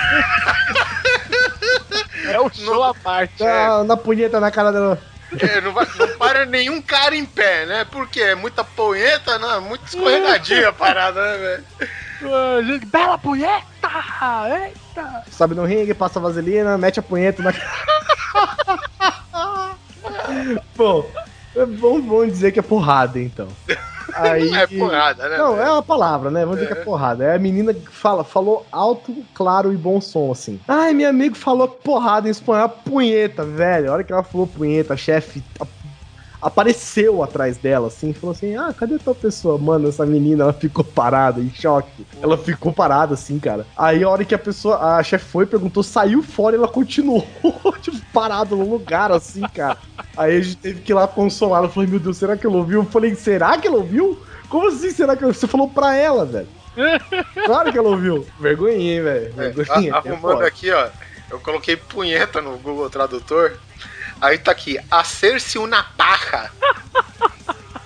[2.31, 3.37] é um show à parte.
[3.37, 4.99] Tá na punheta na cara dela.
[5.39, 7.85] É, não, vai- não para nenhum cara em pé, né?
[7.85, 9.59] Porque é muita punheta, né?
[9.59, 11.63] Muito escorregadia a parada, né, velho?
[12.23, 13.65] Ah, Bela punheta!
[14.63, 15.23] Eita!
[15.31, 17.55] Sobe no ringue, passa vaselina, mete a punheta na é
[20.75, 21.05] bom,
[21.55, 23.47] vamos dizer que é porrada, então.
[24.13, 24.53] Aí...
[24.53, 25.37] É porrada, né?
[25.37, 25.67] Não, velho?
[25.67, 26.45] é uma palavra, né?
[26.45, 27.23] Vamos dizer que é porrada.
[27.23, 30.59] É a menina que fala, falou alto, claro e bom som, assim.
[30.67, 33.89] Ai, meu amigo falou porrada em espanhol, punheta, velho.
[33.89, 35.43] A hora que ela falou punheta, chefe
[36.45, 39.57] apareceu atrás dela, assim, falou assim: Ah, cadê tal pessoa?
[39.57, 42.05] Mano, essa menina, ela ficou parada, em choque.
[42.21, 43.65] Ela ficou parada, assim, cara.
[43.75, 47.25] Aí a hora que a pessoa, a chefe foi, perguntou, saiu fora e ela continuou,
[47.81, 49.77] tipo, parada no lugar, assim, cara.
[50.15, 51.63] Aí a gente teve que ir lá consolar.
[51.63, 52.81] Eu falei, meu Deus, será que ela ouviu?
[52.81, 54.21] Eu falei, será que ela ouviu?
[54.49, 56.47] Como assim será que ela Você falou pra ela, velho.
[57.45, 58.25] Claro que ela ouviu.
[58.39, 59.25] Vergonhinha, hein, velho.
[59.37, 59.93] É, Vergonhinha.
[59.95, 60.47] a- é arrumando foda.
[60.47, 60.87] aqui, ó.
[61.31, 63.57] Eu coloquei punheta no Google Tradutor.
[64.21, 66.49] Aí tá aqui, hacer-se uma paja.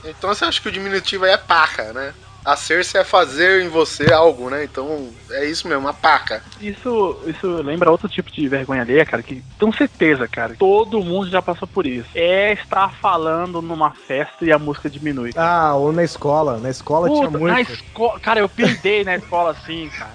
[0.03, 2.13] Então você acha que o diminutivo aí é paja, né?
[2.45, 4.63] Hacer-se é fazer em você algo, né?
[4.63, 6.41] Então é isso mesmo, uma paca.
[6.59, 11.29] Isso, isso lembra outro tipo de vergonha alheia, cara, que tenho certeza, cara, todo mundo
[11.29, 12.09] já passou por isso.
[12.15, 15.31] É estar falando numa festa e a música diminui.
[15.35, 16.57] Ah, ou na escola.
[16.57, 17.53] Na escola tinha Puta, muito.
[17.53, 20.13] na escola, cara, eu peidei na escola assim, cara.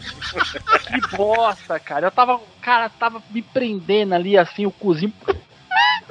[0.86, 2.06] Que bosta, cara.
[2.06, 5.12] Eu tava, cara, tava me prendendo ali assim, o cozinho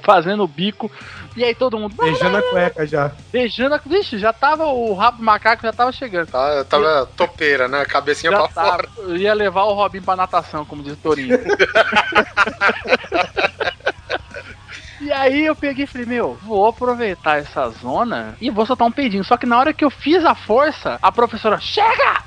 [0.03, 0.91] fazendo o bico.
[1.35, 3.11] E aí todo mundo Beijando a cueca já.
[3.31, 3.79] beijando a.
[3.83, 6.27] Vixe, já tava o rabo do macaco, já tava chegando.
[6.27, 7.83] Tá, tava topeira, né?
[7.85, 8.69] Cabecinha Já pra tava.
[8.69, 8.87] fora.
[8.99, 11.39] Eu ia levar o Robin pra natação, como diz o Torinho.
[15.01, 18.91] e aí eu peguei e falei, meu, vou aproveitar essa zona e vou soltar um
[18.91, 19.23] peidinho.
[19.23, 22.21] Só que na hora que eu fiz a força, a professora, chega!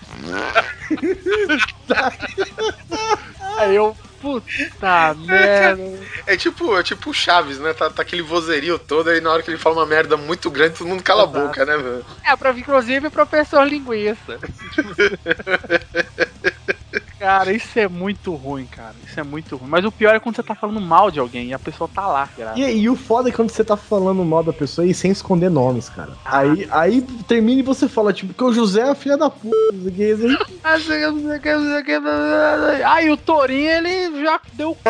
[3.59, 3.97] aí eu,
[4.27, 6.01] puta merda.
[6.27, 7.73] É tipo, é tipo o Chaves, né?
[7.73, 10.79] Tá, tá aquele vozerio todo aí na hora que ele fala uma merda muito grande,
[10.79, 12.05] todo mundo cala a boca, né, velho?
[12.25, 14.39] É, pra, inclusive professor linguista.
[17.19, 18.95] Cara, isso é muito ruim, cara.
[19.05, 19.69] Isso é muito ruim.
[19.69, 22.07] Mas o pior é quando você tá falando mal de alguém e a pessoa tá
[22.07, 22.59] lá, cara.
[22.59, 25.51] E, e o foda é quando você tá falando mal da pessoa e sem esconder
[25.51, 26.13] nomes, cara.
[26.25, 29.91] Aí, aí termina e você fala, tipo, que o José é a filha da puta.
[29.95, 30.37] que, assim.
[32.85, 34.77] Ai, o Torinho, ele já deu.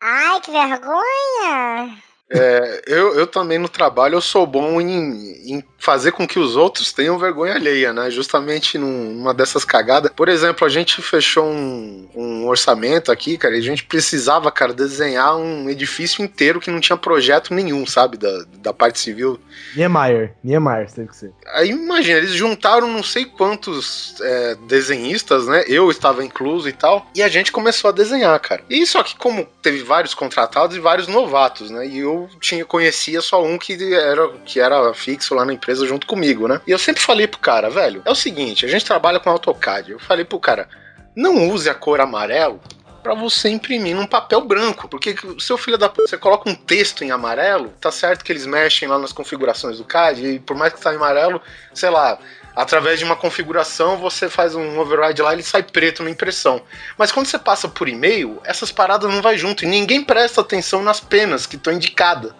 [0.00, 1.98] Ai, que vergonha!
[2.30, 6.56] É, eu, eu também no trabalho eu sou bom em, em fazer com que os
[6.56, 8.10] outros tenham vergonha alheia, né?
[8.10, 10.10] Justamente num- numa dessas cagadas.
[10.14, 14.74] Por exemplo, a gente fechou um, um orçamento aqui, cara, e a gente precisava, cara,
[14.74, 18.18] desenhar um edifício inteiro que não tinha projeto nenhum, sabe?
[18.18, 19.38] Da, da parte civil.
[19.74, 20.34] Niemeyer.
[20.44, 21.32] Niemeyer, teve que ser.
[21.54, 25.64] Aí imagina, eles juntaram não sei quantos é, desenhistas, né?
[25.66, 27.06] Eu estava incluso e tal.
[27.14, 28.62] E a gente começou a desenhar, cara.
[28.68, 31.86] E só que como teve vários contratados e vários novatos, né?
[31.86, 36.06] E eu tinha conhecia só um que era que era fixo lá na empresa junto
[36.06, 36.60] comigo, né?
[36.66, 39.92] E eu sempre falei pro cara, velho, é o seguinte, a gente trabalha com AutoCAD.
[39.92, 40.68] Eu falei pro cara,
[41.14, 42.60] não use a cor amarelo
[43.02, 46.54] pra você imprimir num papel branco, porque o seu filho da puta, você coloca um
[46.54, 50.56] texto em amarelo, tá certo que eles mexem lá nas configurações do CAD e por
[50.56, 51.40] mais que tá em amarelo,
[51.72, 52.18] sei lá,
[52.58, 56.60] através de uma configuração você faz um override lá ele sai preto na impressão.
[56.96, 60.82] Mas quando você passa por e-mail, essas paradas não vai junto e ninguém presta atenção
[60.82, 62.32] nas penas que estão indicadas.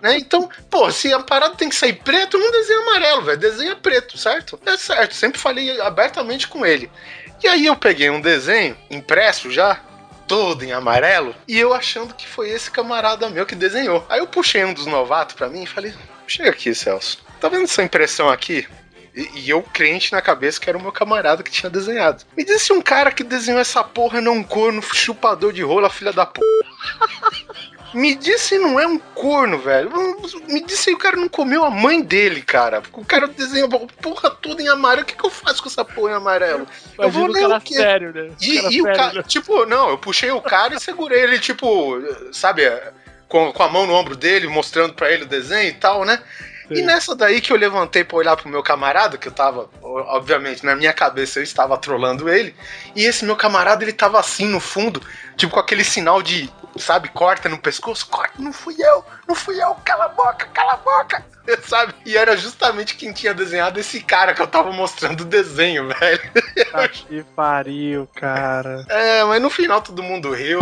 [0.00, 0.16] Né?
[0.16, 3.38] Então, pô, se a parada tem que sair preto, não desenha amarelo, velho.
[3.38, 4.60] Desenha preto, certo?
[4.64, 6.88] É certo, sempre falei abertamente com ele.
[7.42, 9.80] E aí eu peguei um desenho impresso já,
[10.28, 14.06] todo em amarelo, e eu achando que foi esse camarada meu que desenhou.
[14.08, 15.92] Aí eu puxei um dos novatos pra mim e falei:
[16.28, 17.18] Chega aqui, Celso.
[17.40, 18.66] Tá vendo essa impressão aqui?
[19.14, 22.24] E, e eu crente na cabeça que era o meu camarada que tinha desenhado.
[22.36, 26.12] Me disse um cara que desenhou essa porra não um corno chupador de rola, filha
[26.12, 26.40] da p.
[27.94, 29.88] Me disse não é um corno, velho.
[30.48, 32.82] Me disse aí o cara não comeu a mãe dele, cara.
[32.92, 35.02] O cara desenhou a porra toda em amarelo.
[35.02, 36.66] O que, que eu faço com essa porra em amarelo?
[36.98, 37.74] eu Imagina vou o ler o quê?
[37.74, 38.22] sério, né?
[38.22, 39.22] O E, cara e o sério, cara, né?
[39.22, 42.02] tipo, não, eu puxei o cara e segurei ele, tipo,
[42.32, 42.62] sabe,
[43.28, 46.20] com, com a mão no ombro dele, mostrando pra ele o desenho e tal, né?
[46.70, 50.64] E nessa daí que eu levantei pra olhar pro meu camarada, que eu tava, obviamente,
[50.64, 52.54] na minha cabeça eu estava trolando ele,
[52.94, 55.02] e esse meu camarada ele tava assim no fundo,
[55.36, 59.62] tipo com aquele sinal de, sabe, corta no pescoço, corta, não fui eu, não fui
[59.62, 61.24] eu, cala a boca, cala a boca,
[61.66, 61.94] sabe?
[62.04, 66.20] E era justamente quem tinha desenhado esse cara que eu tava mostrando o desenho, velho.
[66.70, 68.84] Tá que pariu, cara.
[68.88, 70.60] É, mas no final todo mundo riu.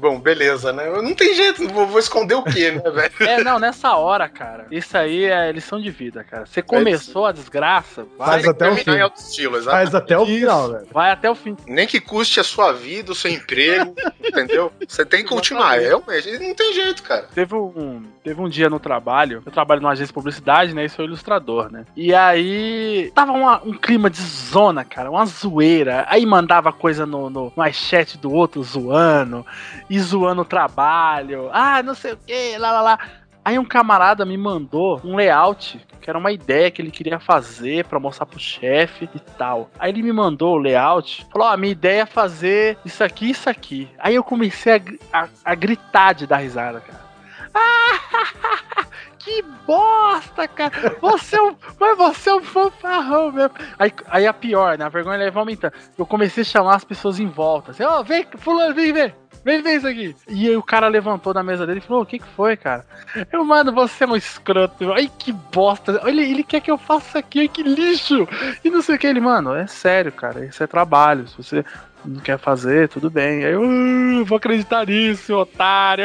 [0.00, 0.90] Bom, beleza, né?
[1.00, 3.12] Não tem jeito, vou, vou esconder o quê, né, velho?
[3.20, 4.66] É, não, nessa hora, cara.
[4.70, 6.44] Isso aí é lição de vida, cara.
[6.46, 8.98] Você começou a desgraça, vai, Faz até o Terminar fim.
[8.98, 9.76] em alto estilo, exato.
[9.76, 10.86] Faz até o final, velho.
[10.92, 11.56] vai até o fim.
[11.66, 14.72] Nem que custe a sua vida, o seu emprego, entendeu?
[14.86, 16.38] Você tem que continuar, realmente.
[16.38, 17.28] Não tem jeito, cara.
[17.34, 20.86] Teve um, teve um dia no trabalho, eu trabalho numa agência publicidade, né?
[20.86, 21.84] E sou ilustrador, né?
[21.94, 26.06] E aí tava uma- um clima de zona, cara, uma zoeira.
[26.08, 29.44] Aí mandava coisa no, no, no chat do outro zoando,
[29.90, 31.50] e zoando o trabalho.
[31.52, 32.98] Ah, não sei o que, lá lá lá.
[33.44, 37.84] Aí um camarada me mandou um layout, que era uma ideia que ele queria fazer
[37.84, 39.68] pra mostrar pro chefe e tal.
[39.78, 43.28] Aí ele me mandou o layout, falou: Ó, a minha ideia é fazer isso aqui
[43.28, 43.86] isso aqui.
[43.98, 47.04] Aí eu comecei a, a, a gritar de dar risada, cara.
[47.56, 48.73] Ah,
[49.24, 50.96] que bosta, cara!
[51.00, 53.52] Você é um, mas você é um fanfarrão mesmo.
[53.78, 54.84] Aí, aí a pior, né?
[54.84, 55.72] A vergonha leva aumentando.
[55.96, 57.70] Eu comecei a chamar as pessoas em volta.
[57.70, 59.14] Assim, ó, vem, fulano, vem ver.
[59.44, 60.16] Vem ver isso aqui.
[60.28, 62.84] E aí o cara levantou da mesa dele e falou: O que que foi, cara?
[63.32, 64.92] Eu, mano, você é um escroto.
[64.92, 66.00] Ai, que bosta.
[66.04, 68.26] Ele, ele quer que eu faça aqui, que lixo.
[68.64, 69.06] E não sei o que.
[69.06, 70.44] Ele, mano, é sério, cara.
[70.46, 71.28] Isso é trabalho.
[71.28, 71.64] Se você
[72.04, 73.44] não quer fazer, tudo bem.
[73.44, 76.04] Aí eu, "Ah, vou acreditar nisso, otário.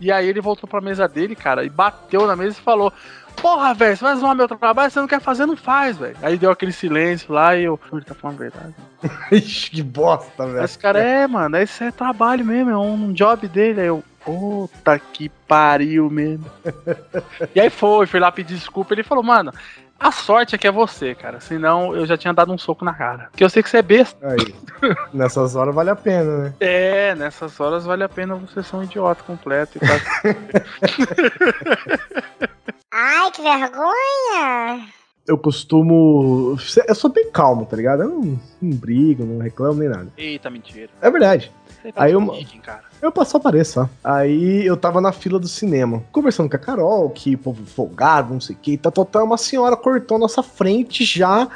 [0.00, 2.92] E aí ele voltou pra mesa dele, cara, e bateu na mesa e falou:
[3.40, 6.16] Porra, velho, você vai zoar meu trabalho, você não quer fazer, não faz, velho.
[6.22, 7.78] Aí deu aquele silêncio lá e eu.
[7.92, 8.74] Ele tá falando a verdade.
[9.32, 10.64] Ixi, que bosta, velho.
[10.64, 13.80] Esse cara, é, mano, esse é trabalho mesmo, é um job dele.
[13.80, 16.46] Aí eu, puta que pariu mesmo.
[17.54, 18.92] e aí foi, fui lá pedir desculpa.
[18.92, 19.52] Ele falou, mano,
[20.00, 21.38] a sorte é que é você, cara.
[21.40, 23.28] Senão eu já tinha dado um soco na cara.
[23.30, 24.18] Porque eu sei que você é besta.
[24.26, 24.54] Aí.
[25.12, 26.54] Nessas horas vale a pena, né?
[26.58, 29.90] É, nessas horas vale a pena você ser um idiota completo e tal.
[32.90, 34.88] Ai, que vergonha!
[35.26, 36.56] Eu costumo.
[36.88, 38.02] Eu sou bem calmo, tá ligado?
[38.02, 40.08] Eu não, não brigo, não reclamo nem nada.
[40.16, 40.90] Eita, mentira.
[41.00, 41.52] É verdade.
[41.82, 42.26] Você tá Aí eu-
[42.62, 42.84] cara.
[43.02, 43.88] Eu passo apareço, ó.
[44.04, 48.40] Aí eu tava na fila do cinema, conversando com a Carol, que povo folgado, não
[48.40, 49.24] sei o que, tá total.
[49.24, 51.48] Uma senhora cortou nossa frente já,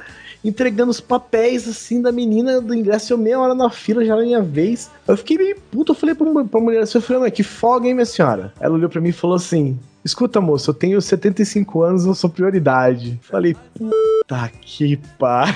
[0.42, 3.12] entregando os papéis assim da menina do ingresso.
[3.12, 4.90] Eu meia hora na fila, já era minha vez.
[5.06, 7.86] Eu fiquei meio puto, eu falei pra, pra mulher assim, eu falei, "Mãe, que folga,
[7.88, 8.52] hein, minha senhora?
[8.58, 9.78] Ela olhou pra mim e falou assim.
[10.04, 13.18] Escuta, moço, eu tenho 75 anos, eu sou prioridade.
[13.22, 15.54] Falei, puta que pariu.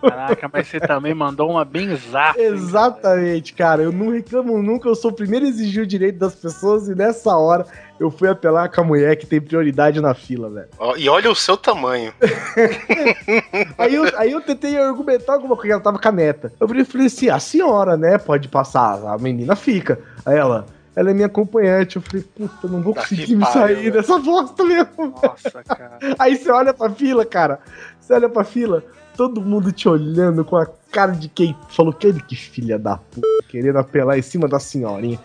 [0.00, 2.40] Caraca, mas você também mandou uma benzada.
[2.40, 3.82] Exatamente, cara.
[3.82, 6.94] Eu não reclamo nunca, eu sou o primeiro a exigir o direito das pessoas e
[6.94, 7.66] nessa hora
[7.98, 10.68] eu fui apelar com a mulher que tem prioridade na fila, velho.
[10.96, 12.12] E olha o seu tamanho.
[13.78, 16.52] Aí eu, aí eu tentei argumentar alguma coisa, ela tava com a neta.
[16.58, 19.98] Eu falei falei assim: a senhora, né, pode passar, a menina fica.
[20.24, 20.66] Aí ela.
[20.96, 21.96] Ela é minha acompanhante.
[21.96, 23.92] Eu falei, puta, não vou Tá conseguir me pariu, sair velho.
[23.92, 25.14] dessa bosta mesmo.
[25.22, 25.98] Nossa, cara.
[26.18, 27.60] Aí você olha pra fila, cara.
[28.00, 28.84] Você olha pra fila,
[29.16, 32.96] todo mundo te olhando com a cara de quem falou que ele que filha da
[32.96, 35.18] puta, querendo apelar em cima da senhorinha.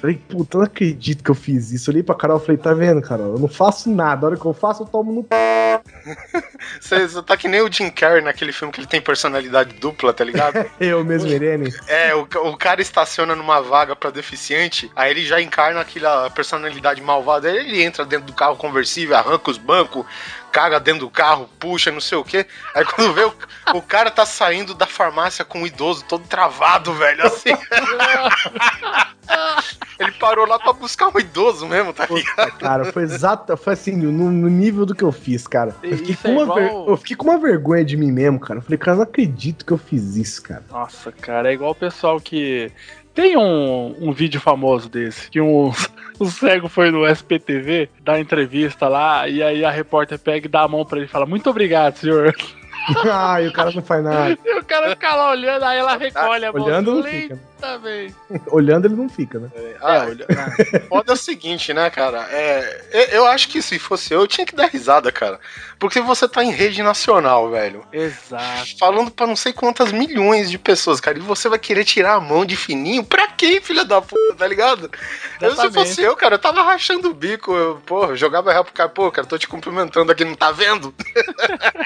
[0.00, 1.90] Falei, puta, eu não acredito que eu fiz isso.
[1.90, 3.34] Olhei pra Carol e falei, tá vendo, Carol?
[3.34, 4.26] Eu não faço nada.
[4.26, 5.26] A hora que eu faço, eu tomo no.
[6.80, 10.12] Você, você tá que nem o Jim Carrey naquele filme que ele tem personalidade dupla,
[10.12, 10.64] tá ligado?
[10.78, 11.74] Eu mesmo, Irene.
[11.88, 17.02] É, o, o cara estaciona numa vaga pra deficiente, aí ele já encarna aquela personalidade
[17.02, 20.06] malvada, aí ele entra dentro do carro conversível, arranca os bancos,
[20.52, 22.46] caga dentro do carro, puxa, não sei o quê.
[22.74, 23.34] Aí quando vê, o,
[23.74, 27.50] o cara tá saindo da farmácia com o idoso todo travado, velho, assim.
[29.98, 32.52] ele parou lá pra buscar um idoso mesmo, tá ligado?
[32.58, 35.74] Cara, foi exato, foi assim, no, no nível do que eu fiz, cara.
[35.82, 38.12] Eu fiquei, Isso com é uma igual- ver- eu fiquei com uma vergonha de mim
[38.12, 38.58] mesmo, cara.
[38.58, 40.64] Eu falei, cara, eu não acredito que eu fiz isso, cara.
[40.70, 42.70] Nossa, cara, é igual o pessoal que.
[43.14, 45.72] Tem um, um vídeo famoso desse, que um,
[46.20, 50.62] um cego foi no SPTV dar entrevista lá, e aí a repórter pega e dá
[50.62, 52.32] a mão pra ele e fala: Muito obrigado, senhor.
[53.10, 54.38] Ai, o cara não faz nada.
[54.44, 56.62] E o cara fica lá olhando, aí ela recolhe a mão.
[56.62, 57.02] Olhando não
[57.82, 58.14] velho.
[58.50, 59.48] Olhando ele não fica, né?
[59.80, 60.26] Ah, É, olha-
[60.88, 62.26] Foda é o seguinte, né, cara?
[62.30, 65.38] É, eu- acho que se fosse eu, eu tinha que dar risada, cara.
[65.78, 67.84] Porque você tá em rede nacional, velho.
[67.92, 68.78] Exato.
[68.78, 71.18] Falando pra não sei quantas milhões de pessoas, cara.
[71.18, 73.04] E você vai querer tirar a mão de fininho?
[73.04, 74.90] Pra quem, filha da puta, tá ligado?
[75.40, 77.54] Eu, se fosse eu, cara, eu tava rachando o bico.
[77.54, 80.50] Eu, porra, eu jogava real pro cara, pô, cara, tô te cumprimentando aqui, não tá
[80.50, 80.92] vendo?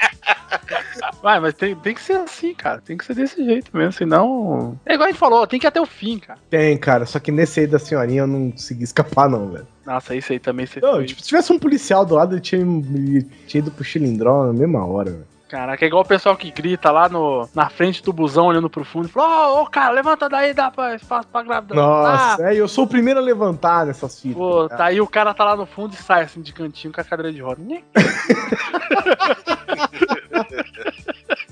[1.21, 2.81] Vai, mas tem, tem que ser assim, cara.
[2.81, 4.79] Tem que ser desse jeito mesmo, senão.
[4.85, 6.39] É igual a gente falou, tem que ir até o fim, cara.
[6.49, 7.05] Tem, cara.
[7.05, 9.67] Só que nesse aí da senhorinha eu não consegui escapar, não, velho.
[9.85, 12.61] Nossa, isso aí também você Não, tipo, se tivesse um policial do lado, ele tinha,
[12.61, 15.33] ele tinha ido pro Chilindró na mesma hora, velho.
[15.49, 18.83] Caraca, é igual o pessoal que grita lá no, na frente do busão, olhando pro
[18.83, 21.75] fundo e fala: Ô, ô, cara, levanta daí, dá pra espaço pra grávida.
[21.75, 24.35] Nossa, Ah, é, eu sou o primeiro a levantar nessas fitas.
[24.35, 24.77] pô, cara.
[24.79, 27.03] tá aí o cara tá lá no fundo e sai assim de cantinho com a
[27.03, 27.61] cadeira de roda.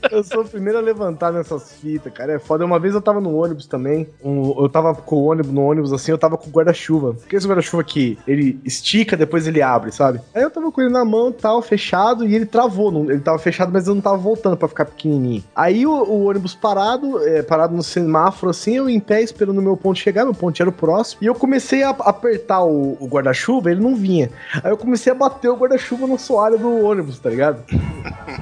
[0.12, 2.34] Eu sou o primeiro a levantar nessas fitas, cara.
[2.34, 2.66] É foda.
[2.66, 4.08] Uma vez eu tava no ônibus também.
[4.24, 7.14] um- eu tava com o ônibus no ônibus assim, eu tava com o guarda-chuva.
[7.14, 10.20] Porque esse guarda-chuva aqui, ele estica, depois ele abre, sabe?
[10.34, 12.91] Aí eu tava com ele na mão tal, fechado, e ele travou.
[12.91, 15.43] não- ele tava fechado, mas eu não tava voltando pra ficar pequenininho.
[15.56, 19.62] Aí o, o ônibus parado, é, parado no semáforo assim, eu em pé esperando o
[19.62, 21.20] meu ponto chegar, meu ponto era o próximo.
[21.24, 24.30] E eu comecei a apertar o, o guarda-chuva, ele não vinha.
[24.64, 27.64] Aí eu comecei a bater o guarda-chuva no soalho do ônibus, tá ligado?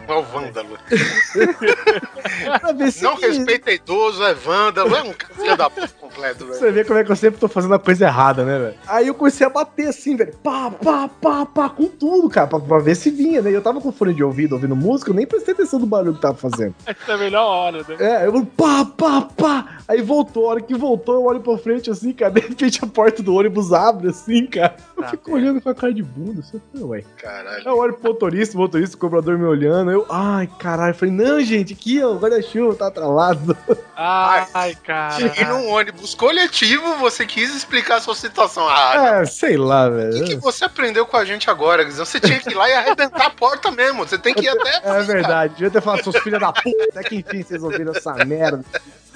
[0.07, 0.77] Ó, o vândalo.
[2.61, 6.57] Pra ver se Não respeita idoso, é vândalo, é um filho da puta completo, velho.
[6.59, 8.75] Você vê como é que eu sempre tô fazendo a coisa errada, né, velho?
[8.87, 10.33] Aí eu comecei a bater assim, velho.
[10.43, 13.51] Pá, pá, pá, pá, com tudo, cara, pra, pra ver se vinha, né?
[13.53, 16.21] Eu tava com fone de ouvido, ouvindo música, eu nem prestei atenção no barulho que
[16.21, 16.73] tava fazendo.
[16.85, 17.95] Essa é a melhor hora, né?
[17.99, 19.77] É, eu pá, pá, pá.
[19.87, 22.31] Aí voltou, a hora que voltou, eu olho pra frente assim, cara.
[22.31, 24.75] De repente a porta do ônibus abre assim, cara.
[24.97, 27.03] Eu Ah, fico olhando com a cara de bunda, assim, ué.
[27.17, 27.63] Caralho.
[27.67, 29.91] Eu olho pro motorista, o motorista, o cobrador me olhando.
[29.91, 30.91] Eu, ai, caralho.
[30.91, 33.57] Eu falei, não, gente, aqui, ó, o guarda-chuva tá travado.
[33.95, 35.33] Ai, cara.
[35.39, 38.67] E num ônibus coletivo, você quis explicar a sua situação.
[38.67, 40.39] Ah, É, sei lá, o que, que velho.
[40.41, 42.05] você aprendeu com a gente agora, Guizão?
[42.05, 44.05] Você tinha que ir lá e arrebentar a porta mesmo.
[44.07, 44.81] Você tem que ir até.
[44.83, 48.13] É verdade, devia ter falado, seus filhos da puta, até que enfim vocês ouviram essa
[48.25, 48.63] merda.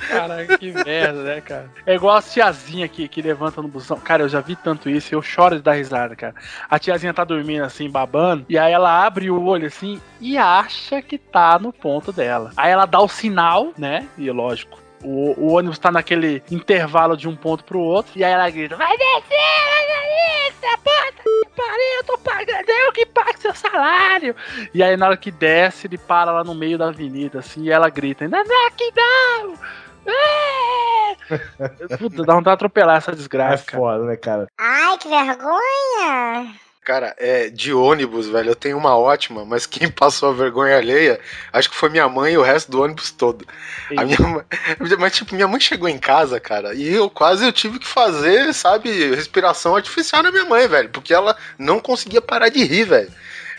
[0.08, 1.70] Caraca, que merda, né, cara?
[1.86, 4.00] É igual as tiazinha que, que levanta no busão.
[4.00, 6.34] Cara, eu já vi tanto isso eu choro de dar risada, cara.
[6.70, 11.02] A tiazinha tá dormindo assim, babando, e aí ela abre o olho assim e acha
[11.02, 12.52] que tá no ponto dela.
[12.58, 14.08] Aí ela dá o sinal, né?
[14.18, 14.82] E lógico.
[15.04, 18.14] O, o ônibus tá naquele intervalo de um ponto pro outro.
[18.16, 23.06] E aí ela grita: Vai descer, descer, puta que pariu, eu tô pagando, eu que
[23.06, 24.36] pago seu salário.
[24.74, 27.72] E aí na hora que desce, ele para lá no meio da avenida, assim, e
[27.72, 29.58] ela grita: Não, não, que não!
[30.06, 31.98] É!
[31.98, 33.78] Puta, dá vontade de atropelar essa É desgraça, cara.
[33.82, 34.48] foda, né, cara?
[34.58, 36.56] Ai, que vergonha!
[36.84, 41.18] Cara, é, de ônibus, velho, eu tenho uma ótima, mas quem passou a vergonha alheia,
[41.54, 43.48] acho que foi minha mãe e o resto do ônibus todo.
[43.96, 44.44] A minha mãe,
[45.00, 48.54] mas, tipo, minha mãe chegou em casa, cara, e eu quase eu tive que fazer,
[48.54, 53.12] sabe, respiração artificial na minha mãe, velho, porque ela não conseguia parar de rir, velho.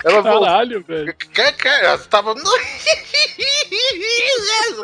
[0.05, 1.14] Ela Caralho, velho.
[1.32, 2.34] Cara, cara, ela tava.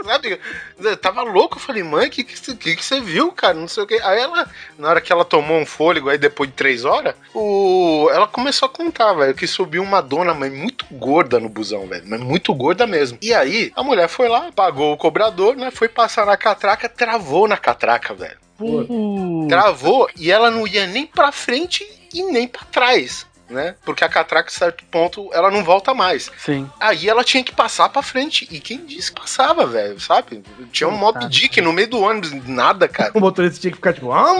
[0.05, 0.41] Sabe?
[1.01, 1.57] Tava louco.
[1.57, 3.55] Eu falei, mãe, o que, que, você- viu, cara?
[3.55, 4.01] Não sei o que.
[4.01, 8.09] Aí ela, na hora que ela tomou um fôlego, aí depois de três horas, o...
[8.12, 12.05] ela começou a contar, velho, que subiu uma dona, mas muito gorda no busão, velho.
[12.07, 13.18] Mas muito gorda mesmo.
[13.21, 15.71] E aí, a mulher foi lá, pagou o cobrador, né?
[15.71, 18.39] Foi passar na catraca, travou na catraca, velho.
[18.57, 18.89] Putz.
[19.49, 23.27] Travou e ela não ia nem pra frente e nem pra trás.
[23.51, 23.75] Né?
[23.85, 26.31] Porque a catraca, a certo ponto, ela não volta mais.
[26.39, 26.71] Sim.
[26.79, 28.47] Aí ela tinha que passar pra frente.
[28.49, 29.99] E quem disse que passava, velho?
[29.99, 30.43] Sabe?
[30.71, 33.11] Tinha um Mob Dick no meio do ônibus, nada, cara.
[33.21, 34.33] O motorista tinha que ficar tipo, ah,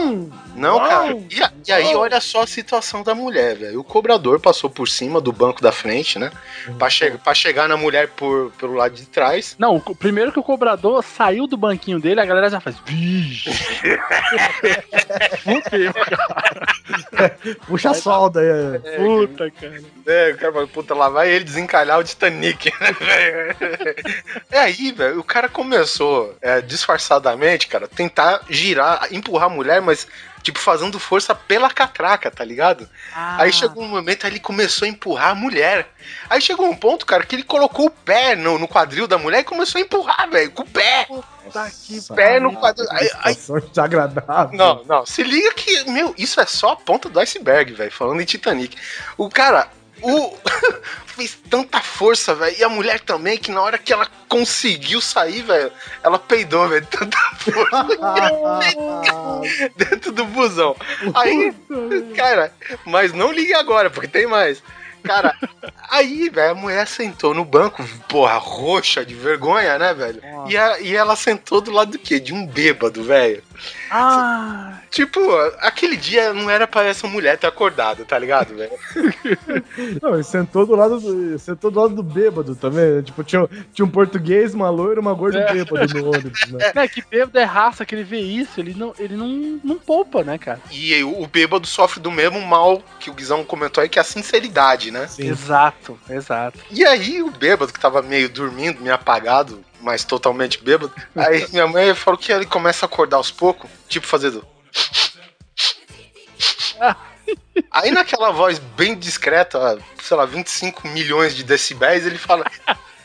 [0.55, 0.87] Não, Uau!
[0.89, 1.17] cara.
[1.29, 3.81] E, a- e aí, olha só a situação da mulher, velho.
[3.81, 6.31] O cobrador passou por cima do banco da frente, né?
[6.79, 9.55] Pra, che pra chegar na mulher por, pelo lado de trás.
[9.59, 12.77] Não, o- primeiro que o cobrador saiu do banquinho dele, a galera já faz.
[12.85, 13.49] Vixe.
[15.43, 17.37] Fudeu, cara.
[17.67, 18.97] puxa a solda aí.
[19.05, 19.81] Puta, cara.
[20.05, 23.55] É, o cara fala, puta, lá vai ele desencalhar o Titanic, né, velho?
[24.51, 30.07] É aí, velho, o cara começou, é, disfarçadamente, cara, tentar girar, empurrar a mulher, mas,
[30.41, 32.89] tipo, fazendo força pela catraca, tá ligado?
[33.13, 35.87] Aí chegou um momento, aí ele começou a empurrar a mulher.
[36.29, 39.39] Aí chegou um ponto, cara, que ele colocou o pé no, no quadril da mulher
[39.41, 41.07] e começou a empurrar, velho, com o pé.
[41.51, 42.87] Tá aqui, Pé no quadril.
[42.91, 43.37] Aí, aí-
[43.69, 44.57] desagradável.
[44.57, 48.21] não, não, se liga que, meu, isso é só a ponta do iceberg, velho, falando
[48.21, 48.77] em Titanic.
[49.17, 49.67] O cara,
[50.01, 50.37] o
[51.15, 55.41] fez tanta força, velho, e a mulher também, que na hora que ela conseguiu sair,
[55.41, 55.71] velho,
[56.03, 57.87] ela peidou, velho, tanta força
[59.75, 60.75] dentro do busão.
[61.13, 61.53] Aí,
[62.15, 62.53] cara,
[62.85, 64.61] mas não ligue agora, porque tem mais.
[65.03, 65.35] Cara,
[65.89, 70.21] aí, velho, a mulher sentou no banco, porra, roxa de vergonha, né, velho?
[70.47, 72.19] E, a- e ela sentou do lado do quê?
[72.19, 73.43] De um bêbado, velho.
[73.89, 75.19] Ah, Tipo,
[75.59, 78.71] aquele dia não era pra essa mulher ter acordado, tá ligado, velho?
[80.01, 82.95] Não, ele sentou do lado do, sentou do lado do bêbado também.
[82.97, 83.01] né?
[83.01, 85.53] Tipo, tinha, tinha um português, uma loira e uma gorda É.
[85.53, 86.71] bêbado no ônibus, né?
[86.75, 90.23] né, que bêbado é raça, que ele vê isso, ele não, ele não, não poupa,
[90.23, 90.59] né, cara?
[90.71, 94.01] E o, o bêbado sofre do mesmo mal que o Guizão comentou aí, que é
[94.01, 95.07] a sinceridade, né?
[95.07, 95.27] Sim.
[95.29, 96.59] Exato, exato.
[96.69, 101.67] E aí, o bêbado, que tava meio dormindo, meio apagado, mas totalmente bêbado, aí minha
[101.67, 104.45] mãe falou que ele começa a acordar aos poucos, tipo fazendo.
[107.69, 112.45] Aí naquela voz bem discreta, sei lá, 25 milhões de decibéis, ele fala: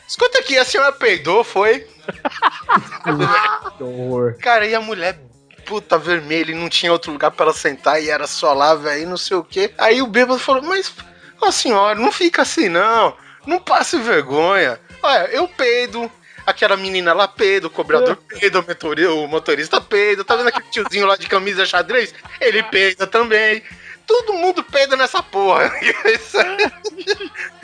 [0.07, 1.87] Escuta aqui, a senhora peidou, foi?
[4.39, 5.19] Cara, e a mulher,
[5.65, 9.09] puta vermelha, e não tinha outro lugar pra ela sentar, e era só lá, velho,
[9.09, 9.73] não sei o quê.
[9.77, 10.93] Aí o bêbado falou: Mas,
[11.41, 13.15] ó senhora, não fica assim não,
[13.45, 14.79] não passe vergonha.
[15.01, 16.11] Olha, eu peido.
[16.47, 20.23] Aquela menina lá peida, o cobrador peida, o motori- o motorista peida.
[20.23, 22.15] Tá vendo aquele tiozinho lá de camisa xadrez?
[22.39, 23.61] Ele peida também.
[24.07, 25.69] Todo mundo peida nessa porra.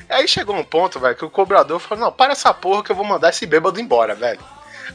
[0.09, 2.95] Aí chegou um ponto, velho, que o cobrador falou: Não, para essa porra que eu
[2.95, 4.41] vou mandar esse bêbado embora, velho.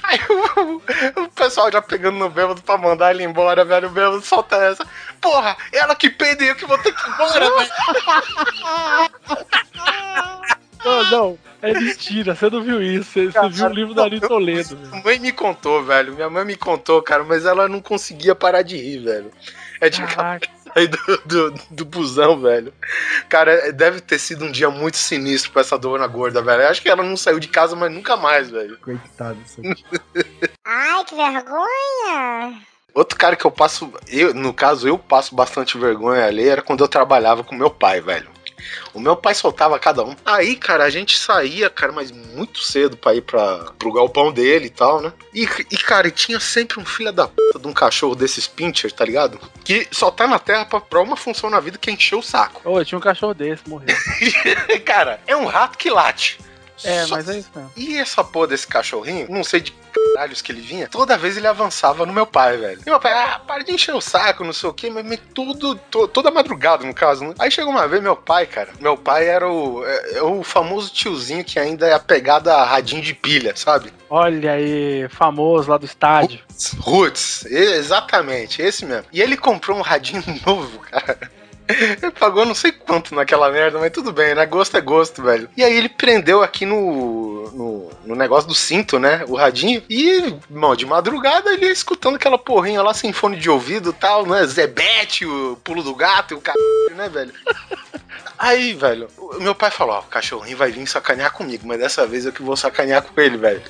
[0.02, 0.82] Aí o,
[1.22, 3.88] o pessoal já pegando no bêbado pra mandar ele embora, velho.
[3.88, 4.86] O bêbado solta essa.
[5.18, 7.70] Porra, ela que peida e eu que vou ter que ir embora, velho.
[10.84, 14.20] Não, não, é mentira, você não viu isso, você, você viu o livro da Ari
[14.20, 14.76] Toledo.
[14.76, 14.90] velho.
[14.90, 16.14] Minha mãe me contou, velho.
[16.14, 19.32] Minha mãe me contou, cara, mas ela não conseguia parar de rir, velho.
[19.80, 22.72] É de sair do, do, do busão, velho.
[23.28, 26.62] Cara, deve ter sido um dia muito sinistro pra essa dona gorda, velho.
[26.62, 28.78] Eu acho que ela não saiu de casa, mas nunca mais, velho.
[28.78, 29.84] Coitado disso aqui.
[30.64, 32.62] Ai, que vergonha.
[32.98, 36.82] Outro cara que eu passo, eu, no caso, eu passo bastante vergonha ali era quando
[36.82, 38.28] eu trabalhava com meu pai, velho.
[38.92, 40.16] O meu pai soltava cada um.
[40.26, 44.66] Aí, cara, a gente saía, cara, mas muito cedo pra ir pra, pro galpão dele
[44.66, 45.12] e tal, né?
[45.32, 48.90] E, e, cara, e tinha sempre um filho da puta de um cachorro desses pincher,
[48.90, 49.38] tá ligado?
[49.64, 52.22] Que só tá na terra pra, pra uma função na vida que é encher o
[52.22, 52.68] saco.
[52.68, 53.94] Ô, tinha um cachorro desse, morreu.
[54.84, 56.40] cara, é um rato que late.
[56.84, 57.70] É, Só- mas é isso mesmo.
[57.76, 59.72] E essa porra desse cachorrinho, não sei de
[60.14, 62.80] caralhos que ele vinha, toda vez ele avançava no meu pai, velho.
[62.86, 65.20] E meu pai, ah, para de encher o saco, não sei o quê, mas, mas
[65.34, 67.34] tudo, to- toda madrugada, no caso, né?
[67.38, 70.92] Aí chegou uma vez, meu pai, cara, meu pai era o, é, é o famoso
[70.92, 73.92] tiozinho que ainda é apegado a radinho de pilha, sabe?
[74.10, 76.40] Olha aí, famoso lá do estádio.
[76.80, 79.04] Roots, exatamente, esse mesmo.
[79.12, 81.18] E ele comprou um radinho novo, cara.
[82.18, 84.46] Pagou não sei quanto naquela merda, mas tudo bem, né?
[84.46, 85.48] Gosto é gosto, velho.
[85.56, 89.24] E aí ele prendeu aqui no, no, no negócio do cinto, né?
[89.28, 89.82] O radinho.
[89.88, 94.26] E, irmão, de madrugada ele ia escutando aquela porrinha lá sem fone de ouvido tal,
[94.26, 94.44] né?
[94.46, 97.32] Zebete, o pulo do gato e o caralho, né, velho?
[98.38, 99.08] Aí, velho,
[99.40, 102.42] meu pai falou: Ó, o cachorrinho vai vir sacanear comigo, mas dessa vez eu que
[102.42, 103.62] vou sacanear com ele, velho.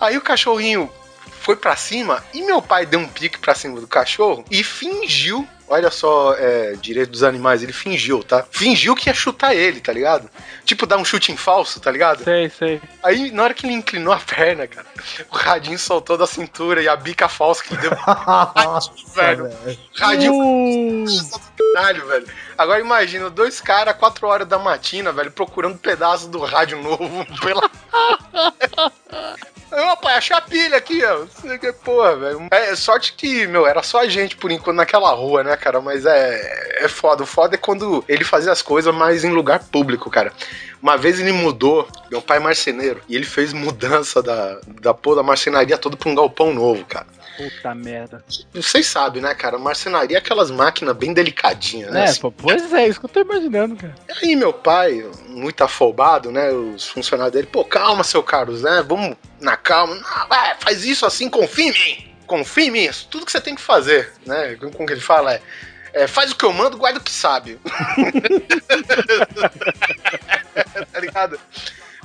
[0.00, 0.90] Aí o cachorrinho
[1.42, 5.46] foi pra cima e meu pai deu um pique pra cima do cachorro e fingiu.
[5.72, 8.44] Olha só, é, direito dos animais, ele fingiu, tá?
[8.50, 10.28] Fingiu que ia chutar ele, tá ligado?
[10.66, 12.22] Tipo, dar um chute em falso, tá ligado?
[12.22, 12.78] Sei, sei.
[13.02, 14.86] Aí, na hora que ele inclinou a perna, cara,
[15.30, 17.90] o radinho soltou da cintura e a bica falsa que ele deu.
[19.16, 19.50] velho.
[19.96, 21.06] Radinho
[21.72, 22.26] caralho, velho.
[22.58, 27.70] Agora imagina, dois caras, quatro horas da matina, velho, procurando pedaço do rádio novo pela.
[29.72, 31.24] Ô, pai, achei a pilha aqui, ó.
[31.82, 32.46] Porra, velho.
[32.50, 35.80] É sorte que, meu, era só a gente por enquanto naquela rua, né, cara?
[35.80, 37.22] Mas é, é foda.
[37.22, 40.30] O foda é quando ele fazia as coisas, mas em lugar público, cara.
[40.82, 45.16] Uma vez ele mudou, meu pai é marceneiro, e ele fez mudança da, da porra
[45.16, 47.06] da marcenaria toda pra um galpão novo, cara.
[47.36, 48.24] Puta merda.
[48.52, 49.58] Vocês sabem, né, cara?
[49.58, 52.04] Marcenaria é aquelas máquinas bem delicadinhas, né?
[52.06, 53.94] É, pô, pois é, isso que eu tô imaginando, cara.
[54.08, 56.50] E aí, meu pai, muito afobado, né?
[56.50, 58.84] Os funcionários dele, pô, calma, seu Carlos, né?
[58.86, 59.94] Vamos na calma.
[59.94, 62.14] Não, vai, faz isso assim, confia em mim.
[62.26, 64.56] Confia em mim, isso tudo que você tem que fazer, né?
[64.56, 65.42] Como que ele fala é.
[65.92, 67.58] é, faz o que eu mando, guarda o que sabe.
[70.92, 71.38] tá ligado?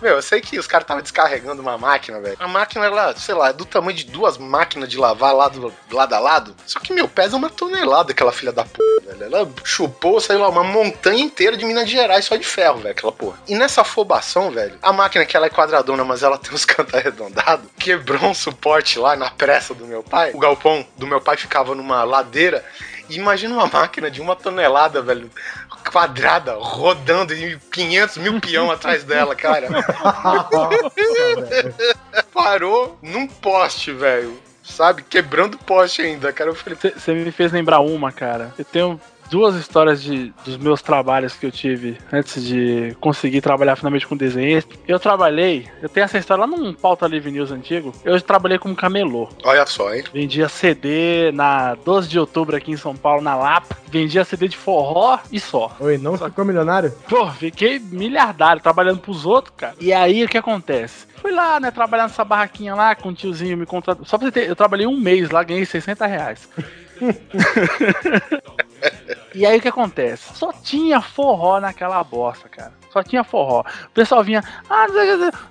[0.02, 2.38] Meu, eu sei que os caras estavam descarregando uma máquina, velho.
[2.40, 6.14] A máquina, ela, sei lá, é do tamanho de duas máquinas de lavar lado, lado
[6.14, 6.56] a lado.
[6.68, 9.24] Só que, meu, pesa uma tonelada aquela filha da porra, velho.
[9.24, 13.12] Ela chupou, sei lá, uma montanha inteira de Minas Gerais só de ferro, velho, aquela
[13.12, 13.40] porra.
[13.48, 16.94] E nessa afobação, velho, a máquina que ela é quadradona, mas ela tem os cantos
[16.94, 20.32] arredondados, quebrou um suporte lá na pressa do meu pai.
[20.34, 22.64] O galpão do meu pai ficava numa ladeira.
[23.10, 25.32] Imagina uma máquina de uma tonelada, velho,
[25.90, 29.68] quadrada, rodando e 500 mil peão atrás dela, cara.
[32.34, 34.38] Parou num poste, velho.
[34.64, 35.02] Sabe?
[35.04, 36.50] Quebrando poste ainda, cara.
[36.50, 38.54] Eu falei, Você me fez lembrar uma, cara.
[38.58, 39.00] Eu tenho
[39.30, 44.16] duas histórias de, dos meus trabalhos que eu tive antes de conseguir trabalhar finalmente com
[44.16, 44.64] desenho.
[44.88, 47.94] Eu trabalhei, eu tenho essa história lá num pauta Live News antigo.
[48.04, 49.30] Eu trabalhei como camelô.
[49.44, 50.04] olha só, hein?
[50.14, 53.78] Vendia CD na 12 de outubro aqui em São Paulo, na Lapa.
[53.90, 55.76] Vendia CD de forró e só.
[55.80, 56.94] Oi, não ficou milionário?
[57.10, 59.76] Pô, fiquei miliardário trabalhando pros outros, cara.
[59.80, 61.08] E aí o que acontece?
[61.16, 64.06] Fui lá, né, trabalhar nessa barraquinha lá com o tiozinho me contratou.
[64.06, 66.48] Só pra você ter, eu trabalhei um mês lá, ganhei 60 reais.
[69.34, 70.34] e aí o que acontece?
[70.36, 72.74] Só tinha forró naquela bosta, cara.
[72.92, 73.62] Só tinha forró.
[73.62, 74.88] O pessoal vinha, ah,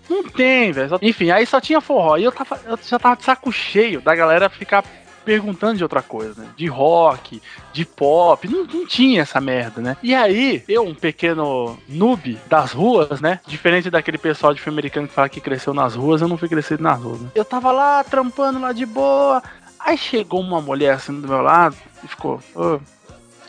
[0.09, 0.99] não tem, velho.
[1.03, 2.17] Enfim, aí só tinha forró.
[2.17, 4.85] E eu, tava, eu já tava de saco cheio da galera ficar
[5.27, 6.49] perguntando de outra coisa, né?
[6.57, 9.97] De rock, de pop, não, não tinha essa merda, né?
[10.01, 13.41] E aí, eu, um pequeno noob das ruas, né?
[13.45, 16.49] Diferente daquele pessoal de filme americano que fala que cresceu nas ruas, eu não fui
[16.49, 17.21] crescido nas ruas.
[17.21, 17.31] Né?
[17.35, 19.43] Eu tava lá, trampando lá de boa.
[19.81, 22.79] Aí chegou uma mulher assim do meu lado e ficou, ô,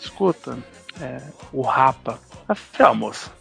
[0.01, 0.57] escuta,
[1.01, 1.21] é,
[1.51, 2.19] o Rapa.
[2.47, 3.31] Eu falei, ó, moça,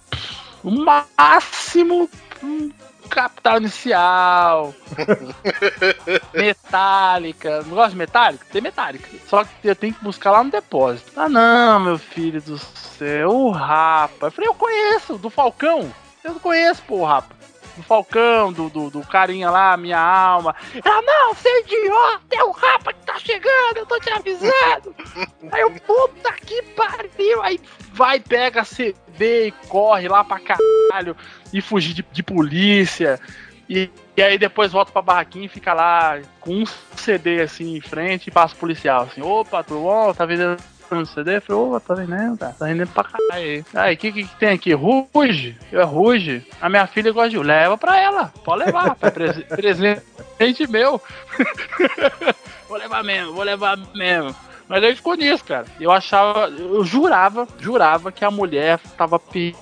[0.62, 2.08] o máximo
[2.42, 2.70] um
[3.08, 4.74] capital inicial,
[6.34, 7.62] metálica.
[7.62, 8.46] Não gosta de metálica?
[8.50, 9.08] Tem metálica.
[9.26, 11.12] Só que eu tenho que buscar lá no depósito.
[11.16, 14.26] Ah, não, meu filho do céu, o Rapa.
[14.26, 15.92] Eu falei, eu conheço, do Falcão.
[16.24, 17.35] Eu não conheço, pô, o Rapa.
[17.76, 20.54] Do Falcão, do, do, do carinha lá, minha alma.
[20.82, 24.94] Ela, não, você é idiota, é o Rapa que tá chegando, eu tô te avisando.
[25.52, 27.42] Aí eu, puta que pariu.
[27.42, 27.60] Aí
[27.92, 31.16] vai, pega CD e corre lá pra caralho
[31.52, 33.20] e fugir de, de polícia.
[33.68, 36.64] E, e aí depois volta pra barraquinha e fica lá com um
[36.96, 40.14] CD assim em frente e passa o policial assim, opa, tudo bom?
[40.14, 40.56] Tá vendendo
[40.94, 41.36] um CD?
[41.36, 42.52] Eu falei, opa, tá vendendo, cara.
[42.58, 43.94] Tá vendendo pra caralho aí.
[43.94, 44.72] O que, que que tem aqui?
[44.74, 45.56] Ruge?
[45.72, 46.46] Eu é Ruge.
[46.60, 48.32] A minha filha gosta de leva pra ela.
[48.44, 48.94] Pode levar.
[48.96, 49.42] Prese-
[50.36, 51.00] presente meu.
[52.68, 54.34] vou levar mesmo, vou levar mesmo.
[54.68, 55.64] Mas aí ficou nisso, cara.
[55.80, 59.56] Eu achava, eu jurava, jurava que a mulher tava pedindo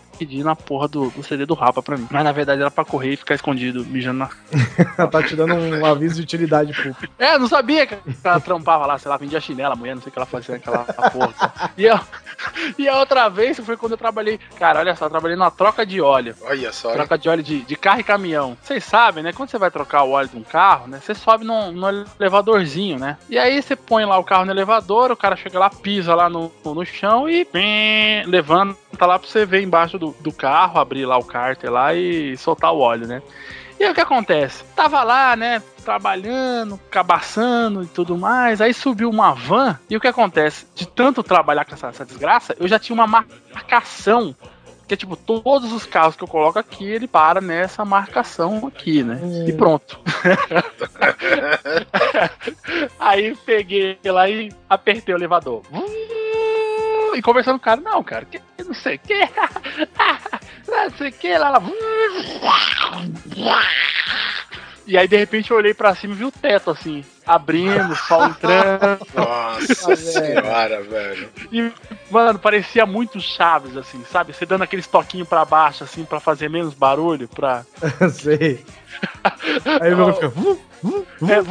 [0.48, 2.06] a porra do, do CD do Rapa pra mim.
[2.10, 4.30] Mas na verdade era pra correr e ficar escondido, mijando na.
[4.98, 7.08] Ela tá te dando um aviso de utilidade pública.
[7.18, 10.02] É, eu não sabia que ela trampava lá, sei lá, vendia chinela, a mulher, não
[10.02, 11.72] sei o que ela fazia naquela porra.
[11.76, 11.98] E, eu,
[12.78, 14.38] e a outra vez foi quando eu trabalhei.
[14.58, 16.34] Cara, olha só, eu trabalhei numa troca de óleo.
[16.42, 16.94] Olha só, hein?
[16.96, 18.56] Troca de óleo de, de carro e caminhão.
[18.62, 19.32] Vocês sabem, né?
[19.32, 21.00] Quando você vai trocar o óleo de um carro, né?
[21.00, 23.16] Você sobe num, num elevadorzinho, né?
[23.28, 26.28] E aí você põe lá o carro no elevador, o cara chega lá, pisa lá
[26.28, 31.06] no, no chão e pim, levanta lá pra você ver embaixo do, do carro, abrir
[31.06, 33.22] lá o cárter lá e soltar o óleo, né?
[33.78, 34.62] E aí o que acontece?
[34.76, 35.60] Tava lá, né?
[35.84, 38.60] Trabalhando, cabaçando e tudo mais.
[38.60, 39.78] Aí subiu uma van.
[39.90, 40.66] E o que acontece?
[40.74, 44.34] De tanto trabalhar com essa, essa desgraça, eu já tinha uma marcação
[44.86, 49.02] que é tipo, todos os carros que eu coloco aqui, ele para nessa marcação aqui,
[49.02, 49.18] né?
[49.48, 49.98] E pronto.
[52.98, 55.62] Aí peguei lá e apertei o elevador.
[57.14, 59.20] E conversando com o cara, não, cara, que, não sei o que.
[60.66, 61.62] Não sei o que, lá, lá.
[64.86, 68.26] E aí, de repente, eu olhei pra cima e vi o teto, assim, abrindo, sol
[68.26, 69.06] entrando.
[69.14, 71.30] Nossa senhora, velho.
[71.50, 71.72] E,
[72.10, 74.34] mano, parecia muito Chaves, assim, sabe?
[74.34, 77.64] Você dando aqueles toquinhos pra baixo, assim, pra fazer menos barulho, pra...
[78.12, 78.64] Sei.
[79.80, 80.32] Aí o meu fica.
[81.30, 81.42] É.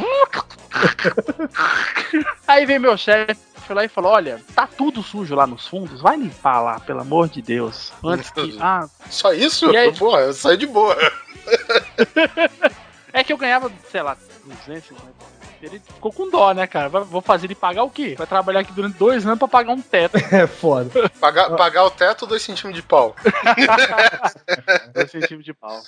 [2.46, 6.00] Aí vem meu chefe foi lá e falou: Olha, tá tudo sujo lá nos fundos,
[6.00, 7.92] vai limpar lá, pelo amor de Deus.
[8.04, 8.56] Antes que.
[8.60, 9.70] Ah, Só isso?
[9.70, 9.96] E aí?
[9.96, 10.96] Porra, eu saí de boa.
[13.12, 15.34] é que eu ganhava, sei lá, 250.
[15.62, 16.88] Ele ficou com dó, né, cara?
[16.88, 18.14] Vou fazer ele pagar o quê?
[18.18, 20.18] Vai trabalhar aqui durante dois anos pra pagar um teto.
[20.30, 21.08] É foda.
[21.18, 23.16] Pagar, pagar o teto, dois centímetros de pau.
[24.92, 25.80] dois centímetros de pau.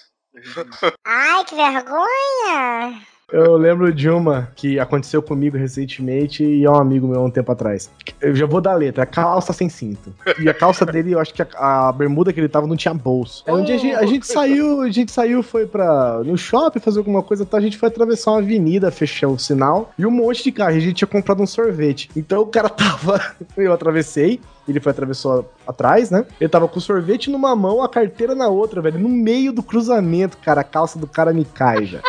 [1.05, 3.03] Ai, que vergonha!
[3.33, 7.31] Eu lembro de uma que aconteceu comigo recentemente e é um amigo meu há um
[7.31, 7.91] tempo atrás.
[8.21, 10.15] Eu já vou dar a letra, é calça sem cinto.
[10.39, 12.95] E a calça dele, eu acho que a, a bermuda que ele tava não tinha
[12.95, 13.43] bolso.
[13.45, 16.79] Aí um dia a gente, a gente saiu, a gente saiu, foi pra, no shopping
[16.79, 17.59] fazer alguma coisa, tá?
[17.59, 20.77] a gente foi atravessar uma avenida, fechou o sinal e um monte de carro.
[20.77, 22.09] A gente tinha comprado um sorvete.
[22.15, 23.21] Então o cara tava,
[23.57, 26.25] eu atravessei, ele foi atravessou atrás, né?
[26.41, 29.01] Ele tava com o sorvete numa mão, a carteira na outra, velho.
[29.01, 32.01] No meio do cruzamento, cara, a calça do cara me cai, já.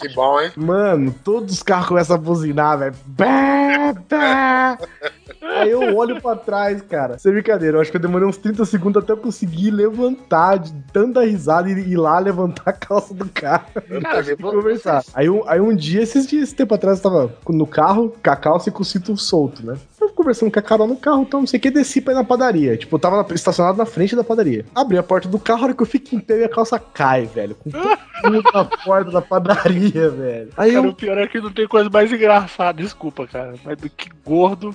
[0.00, 0.52] Que bom, hein?
[0.56, 2.94] Mano, todos os carros começam a buzinar, velho.
[5.42, 7.18] Aí eu olho pra trás, cara.
[7.18, 10.72] Sem brincadeira, eu acho que eu demorei uns 30 segundos até eu conseguir levantar de
[10.92, 13.66] tanta risada e ir lá levantar a calça do carro.
[14.02, 15.02] Cara, e conversar.
[15.14, 18.30] Aí, um- aí um dia, esses dias, esse tempo atrás, eu tava no carro, com
[18.30, 19.76] a calça e com o cinto solto, né?
[20.00, 22.16] Eu conversando com a Carol no carro, então não sei o que, desci pra ir
[22.16, 22.76] na padaria.
[22.76, 24.64] Tipo, eu tava na- estacionado na frente da padaria.
[24.74, 27.26] Abri a porta do carro, a hora que eu fico em pé, minha calça cai,
[27.26, 27.54] velho.
[27.56, 30.50] Com todo mundo na porta da padaria, velho.
[30.56, 33.54] Aí Cara, eu o pior é que não tem coisa mais engraçada, desculpa, cara.
[33.64, 34.74] Mas do que gordo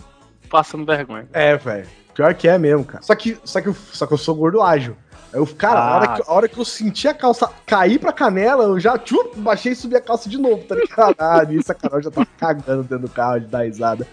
[0.54, 1.28] passando vergonha.
[1.34, 1.88] É, velho.
[2.14, 3.04] Pior que é mesmo, cara.
[3.04, 4.96] Só que, só que, eu, só que eu sou gordo ágil.
[5.34, 6.16] Aí eu, cara, a, hora Ah.
[6.16, 9.72] que, a hora que eu senti a calça cair pra canela, eu já tchup, baixei
[9.72, 11.16] e subi a calça de novo, tá ligado?
[11.18, 14.08] Ah, nisso a Carol já tava cagando dentro do carro de dar risada.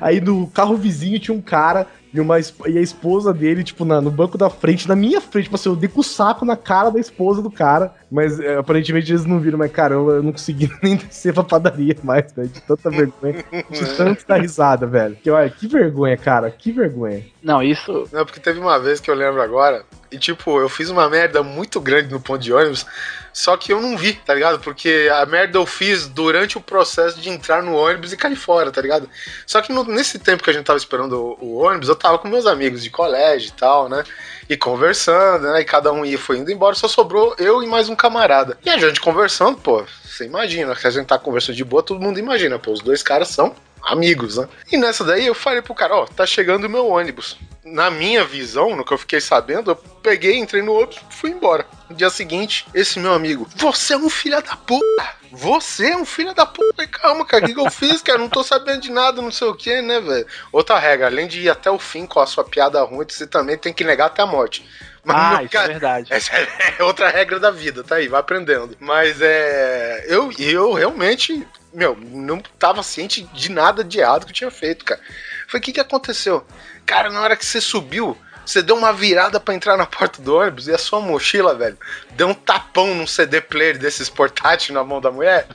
[0.00, 4.00] Aí no carro vizinho tinha um cara e, uma, e a esposa dele, tipo, na-
[4.00, 5.44] no banco da frente, na minha frente.
[5.44, 7.94] Tipo assim, eu dei com o saco na cara da esposa do cara.
[8.10, 11.96] Mas é, aparentemente eles não viram, mas caramba, eu não consegui nem descer pra padaria
[12.02, 12.48] mais, velho.
[12.48, 13.44] De tanta vergonha.
[13.70, 15.16] De tanto dar risada, velho.
[15.16, 16.50] Que, olha, que vergonha, cara.
[16.50, 17.24] Que vergonha.
[17.42, 18.08] Não, isso.
[18.12, 21.42] Não, porque teve uma vez que eu lembro agora, e tipo, eu fiz uma merda
[21.42, 22.84] muito grande no ponto de ônibus,
[23.32, 24.58] só que eu não vi, tá ligado?
[24.58, 28.72] Porque a merda eu fiz durante o processo de entrar no ônibus e cair fora,
[28.72, 29.08] tá ligado?
[29.46, 32.18] Só que no- nesse tempo que a gente tava esperando o, o ônibus, eu tava
[32.18, 34.02] com meus amigos de colégio e tal, né?
[34.48, 35.60] E conversando, né?
[35.60, 38.58] E cada um ia, foi indo embora, só sobrou eu e mais um camarada.
[38.64, 42.00] E a gente conversando, pô, você imagina, que a gente tá conversando de boa, todo
[42.00, 44.48] mundo imagina, pô, os dois caras são amigos, né?
[44.70, 47.38] E nessa daí eu falei pro cara, ó, tá chegando o meu ônibus.
[47.64, 51.30] Na minha visão, no que eu fiquei sabendo, eu peguei, entrei no ônibus e fui
[51.30, 51.66] embora.
[51.88, 55.20] No dia seguinte, esse meu amigo, você é um filho da puta!
[55.32, 56.86] Você é um filho da puta!
[56.88, 58.18] Calma, cara, o que, que eu fiz, cara?
[58.18, 60.26] Não tô sabendo de nada, não sei o que, né, velho?
[60.50, 63.56] Outra regra, além de ir até o fim com a sua piada ruim, você também
[63.56, 64.66] tem que negar até a morte.
[65.04, 66.06] Mas, Ah, meu isso é cara, verdade.
[66.12, 68.76] essa é outra regra da vida, tá aí, vai aprendendo.
[68.80, 70.04] Mas é.
[70.08, 74.84] Eu, eu realmente, meu, não tava ciente de nada de errado que eu tinha feito,
[74.84, 75.00] cara.
[75.48, 76.44] Foi o que, que aconteceu?
[76.84, 78.16] Cara, na hora que você subiu,
[78.50, 81.78] você deu uma virada pra entrar na porta do ônibus e a sua mochila, velho,
[82.12, 85.46] deu um tapão num CD player desses portátil na mão da mulher.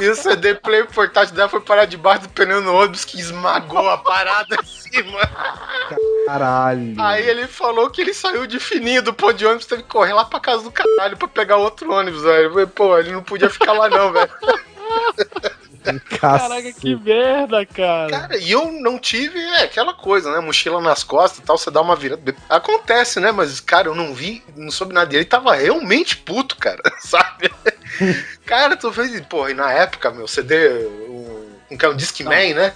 [0.00, 3.88] E o CD player portátil dela foi parar debaixo do pneu no ônibus que esmagou
[3.88, 5.18] a parada em cima.
[6.26, 6.94] Caralho.
[7.00, 10.12] Aí ele falou que ele saiu de fininho do ponto de ônibus, teve que correr
[10.12, 12.68] lá pra casa do caralho pra pegar outro ônibus, velho.
[12.68, 14.30] Pô, ele não podia ficar lá não, velho.
[16.18, 18.10] Caraca, que merda, cara.
[18.10, 20.40] Cara, e eu não tive, é, aquela coisa, né?
[20.40, 22.34] Mochila nas costas e tal, você dá uma virada.
[22.48, 23.30] Acontece, né?
[23.32, 25.18] Mas, cara, eu não vi, não soube nada dele.
[25.22, 27.50] Ele tava realmente puto, cara, sabe?
[28.46, 32.72] cara, tu fez, porra, e na época, meu, CD, um, um, um Discman, né?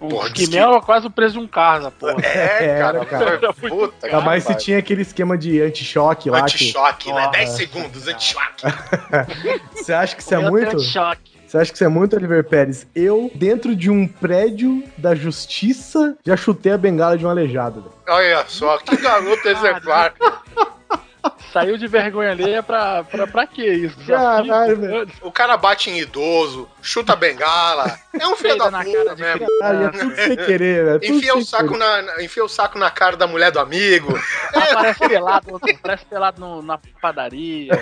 [0.00, 2.16] Um Porra, que era quase o preço de um carro, essa porra.
[2.24, 3.52] É, Era, cara, cara.
[3.52, 4.06] foi puta.
[4.06, 6.38] Ainda mais se tinha aquele esquema de anti-choque lá.
[6.38, 7.20] que- Anti-choque, né?
[7.20, 7.32] Porra.
[7.32, 8.64] 10 segundos, anti-choque.
[9.76, 10.70] Você acha que isso é muito?
[10.70, 11.39] Deus, choque.
[11.50, 12.86] Você acha que isso é muito, Oliver Pérez?
[12.94, 17.92] Eu, dentro de um prédio da justiça, já chutei a bengala de um aleijado.
[18.08, 20.14] Olha só, que garoto exemplar.
[21.52, 23.96] Saiu de vergonha alheia pra, pra, pra quê isso?
[24.06, 25.08] Caralho.
[25.22, 27.98] O cara bate em idoso, chuta bengala.
[28.18, 29.46] É um filho da puta cara de mesmo.
[29.58, 31.00] Caralho, é tudo sem querer, velho.
[31.00, 31.78] tudo Enfia o, saco querer.
[31.78, 34.16] na, enfia o saco na cara da mulher do amigo.
[34.54, 37.72] Aparece pelado, aparece pelado no- na padaria.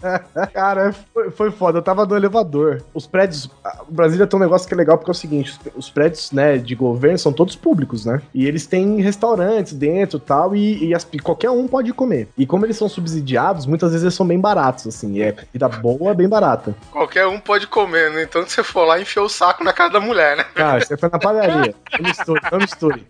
[0.52, 1.78] Cara, foi, foi foda.
[1.78, 2.82] Eu tava no elevador.
[2.94, 3.46] Os prédios.
[3.88, 6.30] O Brasília tem um negócio que é legal porque é o seguinte: os, os prédios,
[6.32, 8.20] né, de governo são todos públicos, né?
[8.34, 12.28] E eles têm restaurantes dentro tal, e, e as- e qualquer um pode comer.
[12.36, 15.14] E como eles são subsidiados, muitas vezes eles são bem baratos, assim.
[15.14, 16.74] E é comida boa, bem barata.
[16.90, 19.90] Qualquer um pode comer, no entanto, você for lá e enfia o saco na cara
[19.90, 20.44] da mulher, né?
[20.54, 21.74] Cara, você foi na padaria.
[21.92, 23.06] Não misture, não misture.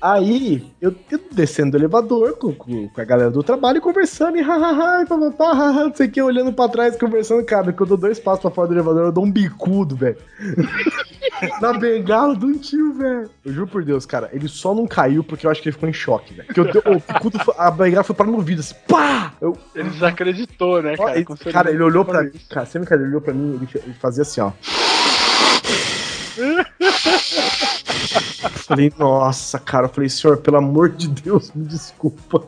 [0.00, 4.40] Aí, eu, eu descendo do elevador com, com, com a galera do trabalho conversando, e
[4.42, 7.86] hahaha, e papapá, haha, não sei o que, olhando pra trás, conversando, cara, que eu
[7.86, 10.16] dou dois passos pra fora do elevador, eu dou um bicudo, velho.
[11.60, 13.28] Na bengala de um tio, velho.
[13.44, 15.88] Eu juro por Deus, cara, ele só não caiu porque eu acho que ele ficou
[15.88, 16.48] em choque, velho.
[16.54, 19.32] Porque eu o bicudo, foi- a bengala foi para no ouvido, assim, pá!
[19.40, 21.16] Eu, Ele desacreditou, né, cara?
[21.16, 22.30] ele- cara, ele olhou pra mim.
[22.48, 24.52] Cara, sempre que ele olhou pra mim, ele, ele fazia assim, ó.
[28.12, 29.86] falei, nossa, cara.
[29.86, 32.46] Eu falei, senhor, pelo amor de Deus, me desculpa.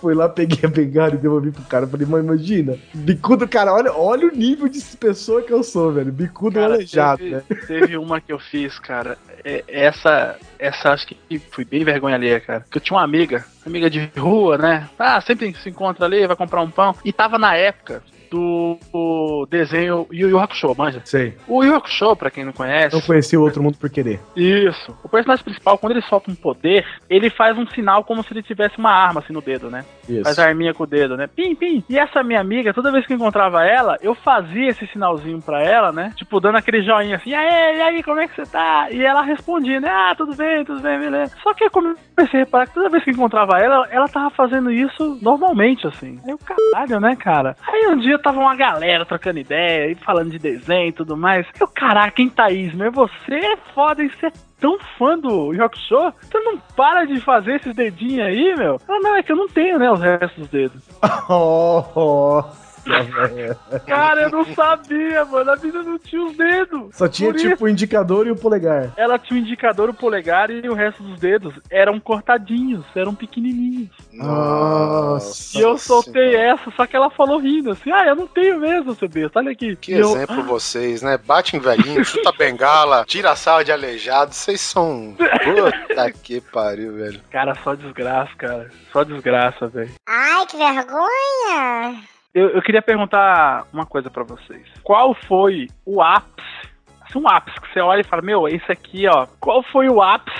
[0.00, 1.86] Fui lá, peguei a bengala e devolvi pro cara.
[1.86, 2.78] Falei, mãe, imagina.
[2.94, 6.10] Bicudo, cara, olha, olha o nível de pessoa que eu sou, velho.
[6.10, 7.42] Bicudo Cara, aleijado, teve, né?
[7.66, 9.18] teve uma que eu fiz, cara.
[9.44, 12.64] É- essa, essa acho que fui bem vergonha alheia, cara.
[12.70, 14.88] Que eu tinha uma amiga, amiga de rua, né?
[14.98, 16.94] Ah, sempre se encontra ali, vai comprar um pão.
[17.04, 18.02] E tava na época
[18.34, 21.00] do, desenho Yu Yu Hakusho, manja?
[21.04, 21.34] Sei.
[21.46, 24.20] O Yu Hakusho, pra quem não conhece, Não conheci o outro mundo por querer.
[24.36, 24.96] isso.
[25.02, 28.42] O personagem principal, quando ele solta um poder, ele faz um sinal como se ele
[28.42, 29.84] tivesse uma arma assim no dedo, né?
[30.08, 30.24] Isso.
[30.24, 31.26] Faz a arminha com o dedo, né?
[31.26, 31.84] Pim, pim.
[31.88, 35.62] E essa minha amiga, toda vez que eu encontrava ela, eu fazia esse sinalzinho pra
[35.62, 36.12] ela, né?
[36.16, 38.88] Tipo, dando aquele joinha assim, e aí, e aí, como é que você tá?
[38.90, 39.88] E ela respondia, né?
[39.90, 41.34] Ah, tudo bem, tudo bem, beleza.
[41.42, 44.30] Só que eu comecei a reparar que toda vez que eu encontrava ela, ela tava
[44.30, 46.18] fazendo isso normalmente, assim.
[46.24, 47.56] Aí eu, caralho, né, cara?
[47.66, 51.46] Aí um dia tava uma galera trocando ideia e falando de desenho e tudo mais.
[51.60, 54.08] Eu, caraca, hein, Thaís, mas você é foda, hein?
[54.08, 58.56] Você é tão fã do Rock Show, você não para de fazer esses dedinhos aí,
[58.56, 58.80] meu?
[58.88, 60.82] Ela, não, é que eu não tenho, né, os restos dos dedos.
[61.28, 62.63] Nossa, velho.
[63.86, 65.50] Cara, eu não sabia, mano.
[65.50, 66.96] A vida não tinha os dedos.
[66.96, 68.92] Só tinha Por tipo o indicador e o polegar.
[68.96, 73.90] ela tinha o indicador, o polegar e o resto dos dedos eram cortadinhos, eram pequenininhos.
[74.12, 75.58] Nossa.
[75.58, 78.94] E eu soltei essa, só que ela falou rindo assim: Ah, eu não tenho mesmo,
[78.94, 79.76] seu besta, olha aqui.
[79.76, 81.18] Que E eu, exemplo vocês, né?
[81.18, 84.32] Bate em velhinho, chuta bengala, tira a sala de aleijado.
[84.34, 85.14] Vocês são.
[85.44, 87.20] Puta que pariu, velho.
[87.30, 88.70] Cara, só desgraça, cara.
[88.92, 89.90] Só desgraça, velho.
[90.08, 92.02] Ai, que vergonha!
[92.34, 94.66] Eu, eu queria perguntar uma coisa pra vocês.
[94.82, 96.68] Qual foi o ápice?
[97.00, 99.26] Assim, um ápice que você olha e fala, meu, esse aqui, ó.
[99.38, 100.36] Qual foi o ápice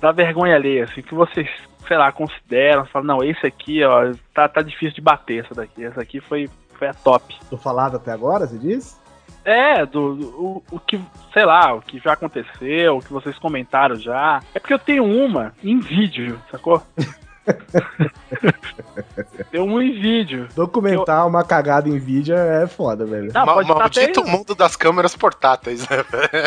[0.00, 1.48] da vergonha alheia, assim, que vocês,
[1.86, 2.86] sei lá, consideram?
[2.86, 5.84] Falam, não, esse aqui, ó, tá, tá difícil de bater essa daqui.
[5.84, 6.48] Essa aqui foi,
[6.78, 7.36] foi a top.
[7.50, 8.98] Tô falado até agora, você diz?
[9.44, 10.98] É, do, do- o, o que,
[11.34, 14.40] sei lá, o que já aconteceu, o que vocês comentaram já.
[14.54, 16.80] É porque eu tenho uma em vídeo, sacou?
[19.50, 20.48] Tem um em vídeo.
[20.54, 23.30] Documentar uma cagada em vídeo é foda, velho.
[23.32, 25.98] Não, Ma- pode tá até Maldito mundo das câmeras portáteis, né?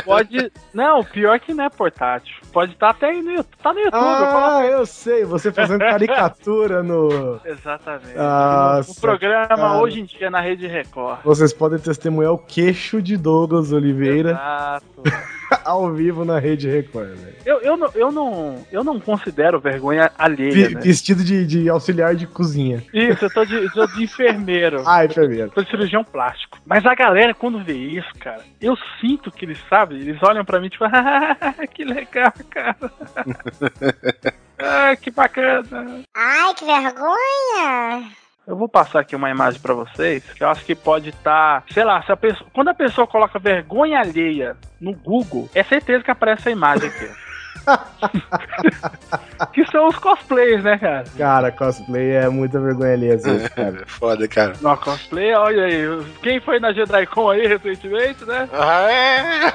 [0.04, 0.52] Pode.
[0.74, 2.36] Não, pior que não é portátil.
[2.52, 3.58] Pode estar até aí no YouTube.
[3.62, 4.02] Tá no YouTube.
[4.02, 4.02] eu
[4.32, 7.40] falo- Ah, eu sei, você fazendo caricatura no.
[7.46, 8.16] Exatamente.
[8.16, 9.78] Nossa, o programa cara.
[9.82, 11.20] hoje em dia na Rede Record.
[11.24, 15.04] Vocês podem testemunhar o queixo de Douglas Oliveira Exato.
[15.64, 17.36] ao vivo na Rede Record, velho.
[17.46, 20.82] Eu, eu, não, eu, não, eu não considero vergonha alheia, Vi- né?
[20.88, 22.82] Vestido de, de auxiliar de cozinha.
[22.94, 24.84] Isso, eu tô de, eu tô de enfermeiro.
[24.88, 25.52] Ah, enfermeiro.
[25.54, 26.60] Sou de cirurgião plástico.
[26.66, 30.62] Mas a galera, quando vê isso, cara, eu sinto que eles, sabe, eles olham pra
[30.62, 32.78] mim tipo, ah, que legal, cara.
[34.58, 36.04] ah, que bacana.
[36.16, 38.10] Ai, que vergonha!
[38.48, 41.84] Eu vou passar aqui uma imagem pra vocês que eu acho que pode estar, sei
[41.84, 46.12] lá, se a pessoa, quando a pessoa coloca vergonha alheia no Google, é certeza que
[46.12, 47.27] aparece a imagem aqui.
[49.54, 51.04] que são os cosplays, né, cara?
[51.18, 53.84] Cara, cosplay é muita vergonha ali, às vezes, cara.
[53.86, 54.54] Foda, cara.
[54.62, 56.06] No cosplay, olha aí.
[56.22, 58.48] Quem foi na JediCon aí recentemente, né?
[58.54, 59.54] Ah, é?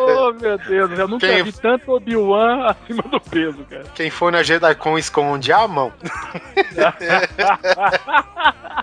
[0.00, 3.84] Oh, meu Deus, eu nunca Quem- vi tanto Obi-Wan acima do peso, cara.
[3.94, 5.92] Quem for na JediCon esconde a mão.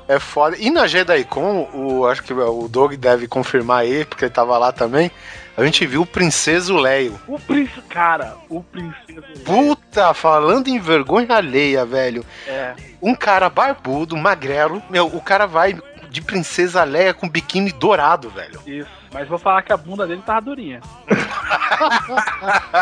[0.08, 0.56] É foda.
[0.60, 4.72] E na JediCon, o, acho que o Doug deve confirmar aí, porque ele tava lá
[4.72, 5.10] também.
[5.58, 7.20] A gente viu o Princeso Leio.
[7.28, 9.24] o príncipe, cara, o princesa.
[9.46, 12.26] Puta, falando em vergonha alheia, velho.
[12.46, 12.74] É.
[13.02, 14.84] Um cara barbudo, magrelo.
[14.90, 15.78] Meu, o cara vai
[16.10, 18.62] de Princesa Leia com biquíni dourado, velho.
[18.66, 18.90] Isso.
[19.14, 20.82] Mas vou falar que a bunda dele tava durinha.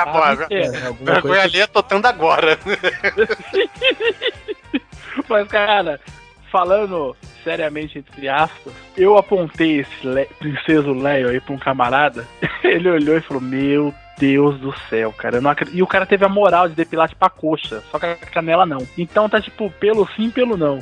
[0.05, 0.69] Bom, É.
[0.69, 2.57] Vergonha coisa alheia tocando agora.
[2.65, 3.27] Mas
[5.29, 5.99] Mas, cara,
[6.53, 12.27] falando seriamente, entre aspas, eu apontei esse Le princeso Leio aí pra um camarada.
[12.63, 15.39] Ele olhou e falou: Meu Deus do céu, cara.
[15.73, 18.67] E o cara teve a moral de depilar tipo a coxa, só que a canela
[18.67, 18.88] não.
[18.95, 20.80] Então tá tipo pelo sim, pelo não.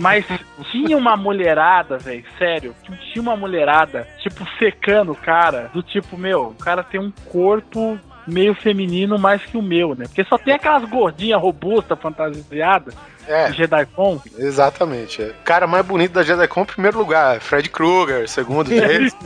[0.00, 0.26] Mas
[0.70, 2.74] tinha uma mulherada, velho, sério.
[3.12, 5.70] Tinha uma mulherada, tipo, secando o cara.
[5.72, 10.06] Do tipo, meu, o cara tem um corpo meio feminino mais que o meu, né?
[10.06, 12.94] Porque só tem aquelas gordinhas robustas, fantasiadas.
[13.28, 14.20] É, JediCon.
[14.38, 15.20] exatamente.
[15.20, 15.32] É.
[15.44, 19.14] Cara mais bonito da JediCon, em primeiro lugar, Fred Krueger, segundo deles.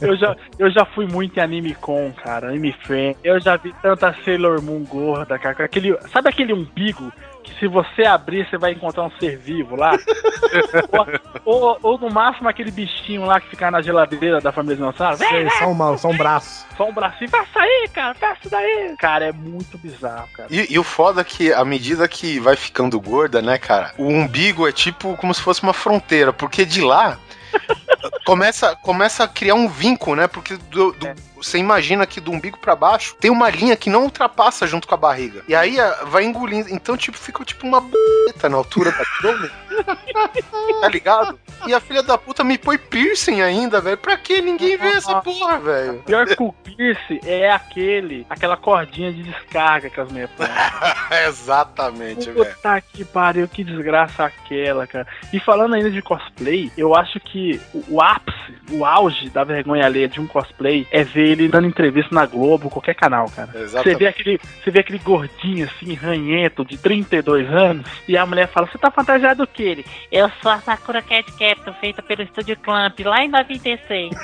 [0.00, 3.14] eu, já, eu já fui muito em Anime Con, cara, Anime Fan.
[3.22, 5.64] Eu já vi tanta Sailor Moon gorda, cara.
[5.64, 9.92] Aquele, sabe aquele umbigo que se você abrir, você vai encontrar um ser vivo lá?
[11.44, 15.16] ou, ou, ou no máximo aquele bichinho lá que fica na geladeira da família dinossauro.
[15.16, 16.66] Sei, só, uma, só um braço.
[16.76, 18.94] só um bracinho, passa aí, cara, passa daí.
[18.98, 20.48] Cara, é muito bizarro, cara.
[20.50, 24.04] E, e o foda é que, à medida que vai ficando gorda, né, cara, o
[24.06, 27.18] umbigo é tipo como se fosse uma fronteira, porque de lá
[28.24, 30.26] começa, começa a criar um vinco, né?
[30.26, 34.04] Porque do- do- você imagina que do umbigo pra baixo tem uma linha que não
[34.04, 35.42] ultrapassa junto com a barriga.
[35.48, 35.76] E aí
[36.06, 36.70] vai engolindo.
[36.70, 39.50] Então, tipo, fica tipo uma b****, na altura da abdômen.
[40.80, 41.38] tá ligado?
[41.66, 43.98] E a filha da puta me põe piercing ainda, velho.
[43.98, 46.02] Pra que ninguém vê essa porra, velho?
[46.04, 50.30] Pior que o piercing é aquele, aquela cordinha de descarga que as mulheres.
[51.28, 52.54] Exatamente, velho.
[52.54, 55.06] Puta que pariu, que desgraça aquela, cara.
[55.32, 59.84] E falando ainda de cosplay, eu acho que o, o ápice, o auge da vergonha
[59.84, 63.50] alheia de um cosplay é ver ele dando entrevista na Globo, qualquer canal, cara.
[63.52, 68.48] Você vê aquele, você vê aquele gordinho assim, ranhento, de 32 anos, e a mulher
[68.48, 69.62] fala: Você tá fantasiado do que?
[69.62, 74.10] Ele, Eu sou a Sakura Cat Captain, feita pelo Estúdio Clamp, lá em 96.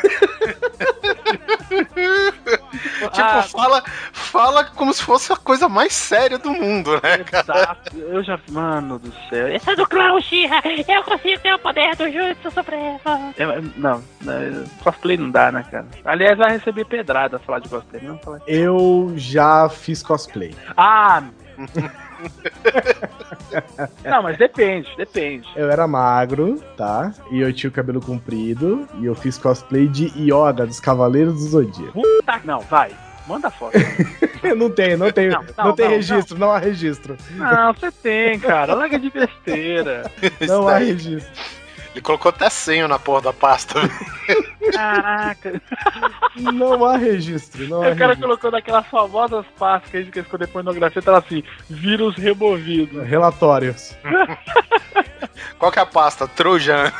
[1.66, 3.82] Tipo, "Ah, fala,
[4.96, 7.24] se fosse a coisa mais séria do mundo, né?
[7.32, 7.96] exato.
[7.96, 9.48] Eu já, mano do céu.
[9.48, 13.00] Eu sou do clã Uchiha, eu consigo ter o poder do Jutsu Supremo.
[13.36, 15.86] É, não, né, cosplay não dá, né, cara?
[16.04, 18.40] Aliás, vai receber pedrada falar de cosplay, não falar.
[18.46, 20.54] Eu já fiz cosplay.
[20.76, 21.22] Ah!
[24.04, 25.48] não, mas depende, depende.
[25.56, 27.12] Eu era magro, tá?
[27.30, 28.88] E eu tinha o cabelo comprido.
[29.00, 31.92] E eu fiz cosplay de Yoga dos Cavaleiros do Zodíaco.
[31.92, 32.90] Puta, não, vai.
[33.26, 33.76] Manda foto.
[34.56, 35.28] não tem, não tem.
[35.28, 36.50] Não, Não, não, tem não, registro, não.
[36.52, 37.16] há registro.
[37.32, 38.74] Não, você tem, cara.
[38.74, 40.10] Larga de besteira.
[40.46, 41.32] Não há registro.
[41.92, 43.80] Ele colocou até senho na porra da pasta.
[44.72, 45.60] Caraca.
[46.36, 47.66] Não há registro.
[47.68, 48.20] Não há O cara registro.
[48.28, 53.00] colocou daquelas famosas pastas que a gente quer esconder pornografia, tá lá assim, vírus removido.
[53.02, 53.96] Relatórios.
[55.58, 56.28] Qual que é a pasta?
[56.28, 56.92] Trojan.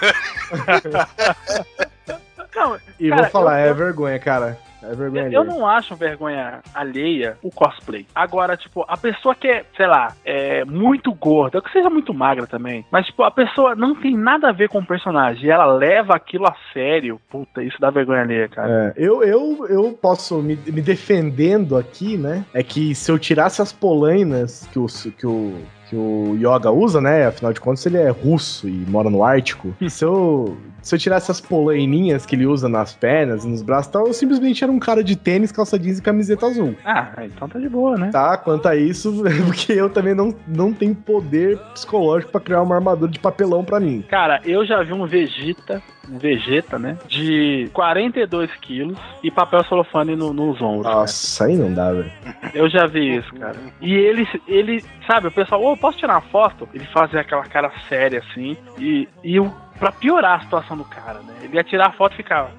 [2.54, 4.58] Não, E Cara, vou falar, eu- é vergonha, cara.
[4.82, 5.26] É vergonha.
[5.26, 8.06] Eu, eu não acho vergonha alheia o cosplay.
[8.14, 12.46] Agora, tipo, a pessoa que é, sei lá, é muito gorda, que seja muito magra
[12.46, 15.66] também, mas, tipo, a pessoa não tem nada a ver com o personagem, e ela
[15.66, 17.20] leva aquilo a sério.
[17.30, 18.94] Puta, isso dá vergonha alheia, cara.
[18.96, 22.44] É, eu, eu, eu posso me, me defendendo aqui, né?
[22.52, 27.00] É que se eu tirasse as polainas que o, que o, que o Yoga usa,
[27.00, 27.26] né?
[27.26, 29.74] Afinal de contas, ele é russo e mora no Ártico.
[29.88, 30.56] Se eu,
[30.86, 34.06] se eu tirasse as polaininhas que ele usa nas pernas e nos braços e tal,
[34.06, 36.76] eu simplesmente era um cara de tênis, calça jeans e camiseta azul.
[36.84, 38.10] Ah, então tá de boa, né?
[38.12, 38.36] Tá?
[38.36, 43.10] Quanto a isso, porque eu também não, não tenho poder psicológico pra criar uma armadura
[43.10, 44.04] de papelão pra mim.
[44.08, 46.96] Cara, eu já vi um Vegeta, um Vegeta, né?
[47.08, 50.84] De 42 quilos e papel celofane no- nos ombros.
[50.84, 50.96] cara.
[50.96, 52.12] Nossa, aí não dá, velho.
[52.54, 53.56] Eu já vi isso, cara.
[53.80, 56.68] E ele, ele sabe, o pessoal, ô, posso tirar uma foto?
[56.72, 58.56] Ele fazia aquela cara séria assim.
[58.78, 61.34] E, e o, pra piorar a situação do cara, né?
[61.42, 62.50] Ele ia tirar a foto e ficava.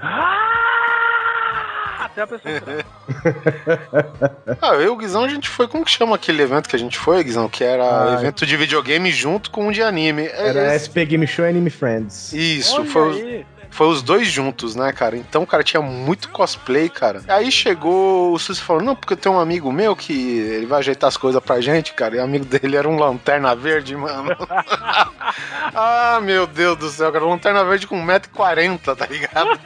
[0.00, 0.48] "Ah!"
[2.04, 2.54] Até a pessoa.
[4.60, 5.66] Ah, eu e o Guizão, a gente foi.
[5.68, 7.48] Como que chama aquele evento que a gente foi, Guizão?
[7.48, 8.14] Que era Ah.
[8.14, 10.22] evento de videogame junto com um de anime.
[10.26, 12.32] É- Era é- SP Game Show e Anime Friends.
[12.32, 13.46] Isso, Olha foi, aí.
[13.72, 15.16] Foi os dois juntos, né, cara?
[15.16, 17.22] Então, cara, tinha muito cosplay, cara.
[17.26, 20.78] Aí chegou o e falou: Não, porque eu tenho um amigo meu que ele vai
[20.80, 22.16] ajeitar as coisas pra gente, cara.
[22.16, 24.36] E o amigo dele era um lanterna verde, mano.
[25.74, 27.24] ah, meu Deus do céu, cara.
[27.24, 29.58] Lanterna verde com 1,40m, tá ligado?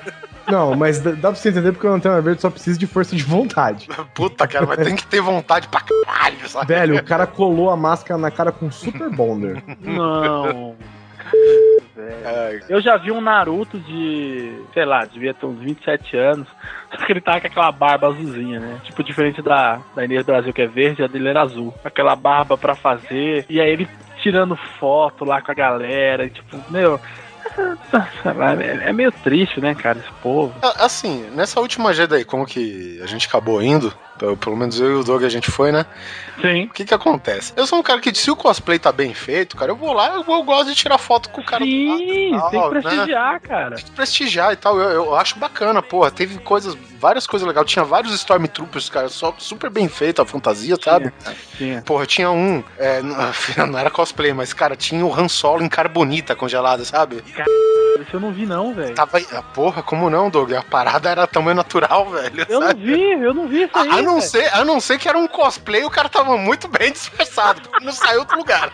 [0.49, 3.17] Não, mas dá, dá pra você entender porque o Lanterna Verde só precisa de força
[3.17, 3.89] de vontade.
[4.15, 6.67] Puta, cara, mas tem que ter vontade pra caralho, sabe?
[6.73, 9.63] Velho, o cara colou a máscara na cara com Super Bonder.
[9.81, 10.77] Não.
[11.95, 12.65] Velho.
[12.69, 16.47] Eu já vi um Naruto de, sei lá, devia ter uns 27 anos.
[16.91, 18.81] Só que ele tava com aquela barba azulzinha, né?
[18.85, 21.75] Tipo, diferente da, da Inês Brasil, que é verde, a dele era azul.
[21.85, 23.47] Aquela barba pra fazer.
[23.49, 23.89] E aí ele
[24.23, 26.27] tirando foto lá com a galera.
[26.27, 27.01] E, tipo, meu.
[28.85, 30.53] É é meio triste, né, cara, esse povo.
[30.79, 35.05] Assim, nessa última GDICon que a gente acabou indo, Pelo, pelo menos eu e o
[35.05, 35.85] Doug a gente foi, né?
[36.41, 36.65] Sim.
[36.65, 37.53] O que que acontece?
[37.57, 40.09] Eu sou um cara que, se o cosplay tá bem feito, cara, eu vou lá,
[40.15, 42.75] eu, eu gosto de tirar foto com o cara Sim, do lado tem tal, que
[42.75, 42.81] né?
[42.83, 43.77] prestigiar, cara.
[43.95, 44.79] prestigiar e tal.
[44.81, 46.11] Eu, eu acho bacana, porra.
[46.11, 47.67] Teve coisas, várias coisas legais.
[47.71, 51.13] Tinha vários Stormtroopers, cara, só super bem feito a fantasia, sabe?
[51.57, 51.83] Tinha.
[51.83, 52.63] Porra, tinha um.
[52.79, 53.01] é,
[53.57, 57.23] não, não era cosplay, mas, cara, tinha o Han Solo em carbonita congelada, sabe?
[58.01, 58.95] Isso eu não vi, não, velho.
[58.95, 59.19] Tava.
[59.33, 60.53] ah, Porra, como não, Doug?
[60.53, 62.45] A parada era tamanho natural, velho.
[62.49, 62.85] Eu não sabe?
[62.85, 63.89] vi, eu não vi isso aí.
[63.89, 66.69] A, a não ser, a não ser que era um cosplay, o cara tava muito
[66.69, 68.73] bem disfarçado, porque não saiu outro lugar.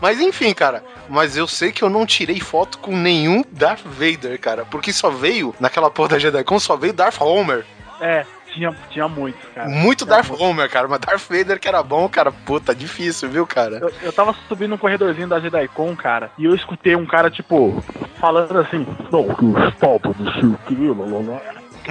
[0.00, 0.84] Mas enfim, cara.
[1.08, 4.64] Mas eu sei que eu não tirei foto com nenhum Darth Vader, cara.
[4.64, 7.64] Porque só veio, naquela porra da JediCon, só veio Darth Homer.
[8.00, 9.68] É, tinha, tinha muito, cara.
[9.68, 10.42] Muito Tinha Darth muito.
[10.42, 10.88] Homer, cara.
[10.88, 12.32] Mas Darth Vader que era bom, cara.
[12.32, 13.78] Puta, difícil, viu, cara?
[13.78, 17.82] Eu, eu tava subindo um corredorzinho da JediCon, cara, e eu escutei um cara, tipo,
[18.20, 21.40] falando assim, não, que os papos, não sei o que, lá, lá, lá.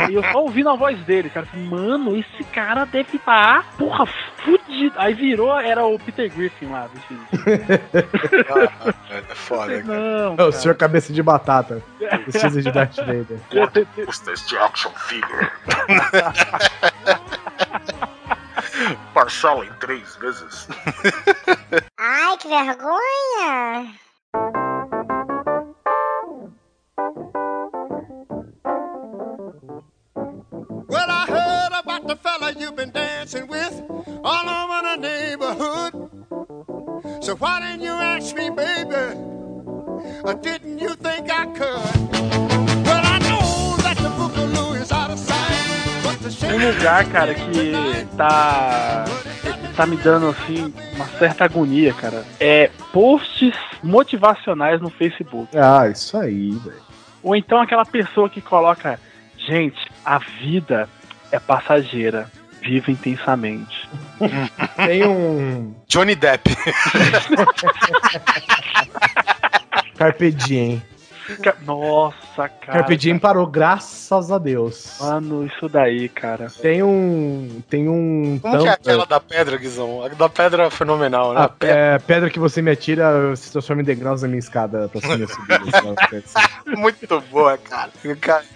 [0.09, 1.45] E eu só ouvindo a voz dele, cara.
[1.45, 4.93] Falei, Mano, esse cara deve estar, porra, fudido.
[4.97, 7.21] Aí virou, era o Peter Griffin lá, vestido.
[8.49, 9.99] Ah, é foda, cara.
[9.99, 10.51] Não, É o cara.
[10.51, 11.81] senhor cabeça de batata.
[12.23, 13.39] Precisa de Darth Vader.
[14.05, 15.49] Custa este action figure.
[19.13, 20.67] Parcela em três vezes.
[21.97, 23.93] Ai, que vergonha!
[32.67, 33.81] You've been dancing with
[34.25, 35.93] all over the neighborhood.
[37.23, 39.15] So why didn't you ask me, baby?
[40.25, 42.11] Or didn't you think I could?
[42.85, 47.33] Well, I know that the Boogaloo is out of sight, but the Um lugar, cara,
[47.33, 49.05] que tá.
[49.73, 52.25] tá me dando assim uma certa agonia, cara.
[52.37, 55.57] É posts motivacionais no Facebook.
[55.57, 56.81] Ah, isso aí, velho.
[57.23, 58.99] Ou então aquela pessoa que coloca,
[59.37, 60.89] gente, a vida
[61.31, 62.29] é passageira.
[62.67, 63.87] Viva intensamente.
[64.75, 66.49] Tem um Johnny Depp.
[69.97, 70.81] Carpe Diem.
[71.65, 72.79] Nossa, cara.
[72.79, 74.97] Carpe Diem parou, graças a Deus.
[74.99, 76.47] Mano, isso daí, cara.
[76.61, 77.61] Tem um.
[77.69, 78.39] Tem um.
[78.41, 80.03] Como que é aquela da pedra, Guizão?
[80.03, 81.41] A da pedra é fenomenal, né?
[81.41, 84.89] A pe- é, pedra que você me atira se transforma em degraus na minha escada
[84.89, 86.17] pra cima subir.
[86.77, 87.91] Muito boa, cara.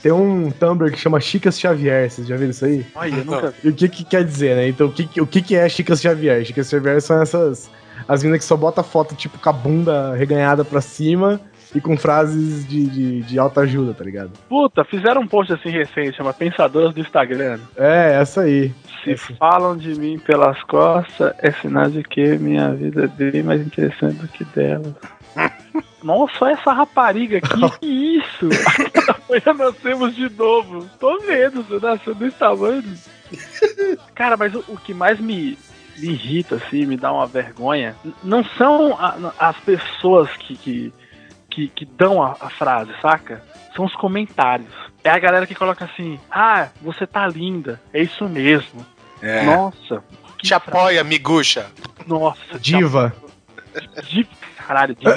[0.01, 2.85] Tem um Tumblr que chama Chicas Xavier, vocês já viram isso aí?
[2.95, 3.55] Olha, eu nunca vi.
[3.63, 4.67] E o que que quer dizer, né?
[4.67, 6.43] Então, o que, o que que é Chicas Xavier?
[6.45, 7.69] Chicas Xavier são essas...
[8.07, 11.39] As meninas que só botam foto, tipo, com a bunda reganhada pra cima
[11.73, 14.31] e com frases de, de, de alta ajuda, tá ligado?
[14.49, 17.59] Puta, fizeram um post assim recente, chama Pensadoras do Instagram.
[17.77, 18.73] É, essa aí.
[19.03, 19.33] Se Esse.
[19.35, 24.15] falam de mim pelas costas, é sinal de que minha vida é bem mais interessante
[24.15, 24.95] do que dela.
[26.03, 27.85] Nossa, essa rapariga aqui, que
[28.17, 28.49] isso?
[29.29, 30.87] Amanhã nós temos de novo.
[30.99, 32.83] Tô vendo, você nasceu desse tamanho.
[34.15, 35.57] Cara, mas o, o que mais me,
[35.97, 40.93] me irrita, assim, me dá uma vergonha, não são a- as pessoas que, que,
[41.51, 43.43] que, que dão a, a frase, saca?
[43.75, 44.69] São os comentários.
[45.03, 48.85] É a galera que coloca assim, ah, você tá linda, é isso mesmo.
[49.21, 49.43] é.
[49.43, 50.03] Nossa.
[50.37, 51.67] que Te apoia, miguxa.
[52.07, 52.59] Nossa.
[52.59, 53.13] Diva.
[54.07, 54.29] Diva.
[54.57, 55.15] Caralho, diva.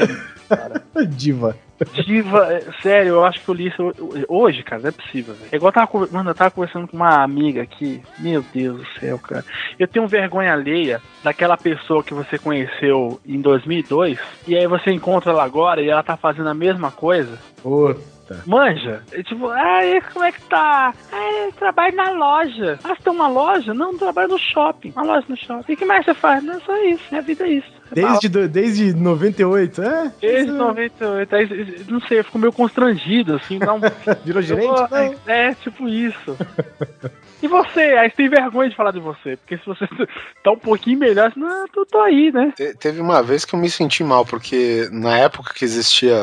[1.08, 1.56] Diva.
[2.04, 3.92] Diva, é, sério, eu acho que eu li isso
[4.28, 5.48] hoje, cara, não é possível, velho.
[5.50, 9.00] É igual eu tava, mano, eu tava conversando com uma amiga aqui, meu Deus do
[9.00, 9.44] céu, cara.
[9.78, 15.32] Eu tenho vergonha alheia daquela pessoa que você conheceu em 2002, e aí você encontra
[15.32, 17.38] ela agora e ela tá fazendo a mesma coisa.
[17.62, 18.42] Puta.
[18.46, 20.94] Manja, é tipo, ai, como é que tá?
[21.12, 22.78] Ai, eu trabalho na loja.
[22.82, 23.74] Ah, você tem uma loja?
[23.74, 24.92] Não, eu trabalho no shopping.
[24.96, 25.72] Uma loja no shopping.
[25.72, 26.42] E o que mais você faz?
[26.42, 27.73] Não, só isso, minha vida é isso.
[27.92, 30.12] Desde, do- desde 98, é?
[30.20, 33.80] Desde 98, aí, não sei, eu fico meio constrangido, assim, dá um.
[34.24, 34.66] Virou gerente?
[34.66, 35.14] Eu- Não.
[35.26, 36.36] É, tipo isso.
[37.42, 37.80] E você?
[37.80, 39.86] Aí você tem vergonha de falar de você, porque se você
[40.42, 42.52] tá um pouquinho melhor, assim, não, eu tô aí, né?
[42.56, 46.14] Te- Teve uma vez que eu me senti mal, porque na época que existia.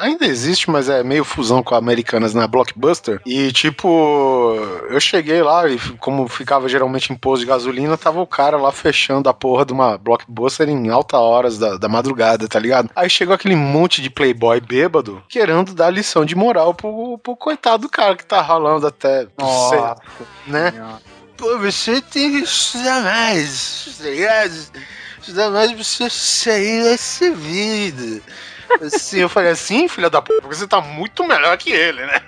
[0.00, 3.20] Ainda existe, mas é meio fusão com a Americanas na Blockbuster.
[3.24, 4.56] E tipo,
[4.90, 8.72] eu cheguei lá e como ficava geralmente em posto de gasolina, tava o cara lá
[8.72, 12.90] fechando a porra de uma Blockbuster em alta horas da, da madrugada, tá ligado?
[12.96, 17.82] Aí chegou aquele monte de playboy bêbado querendo dar lição de moral pro, pro coitado
[17.82, 19.26] do cara que tá ralando até.
[19.68, 19.78] sei,
[20.56, 20.98] né?
[21.36, 24.52] Pô, você tem que estudar mais, tá ligado?
[25.20, 28.22] Estudar mais pra você sair dessa vida.
[28.80, 32.20] Assim, eu falei assim, filha da puta, porque você tá muito melhor que ele, né?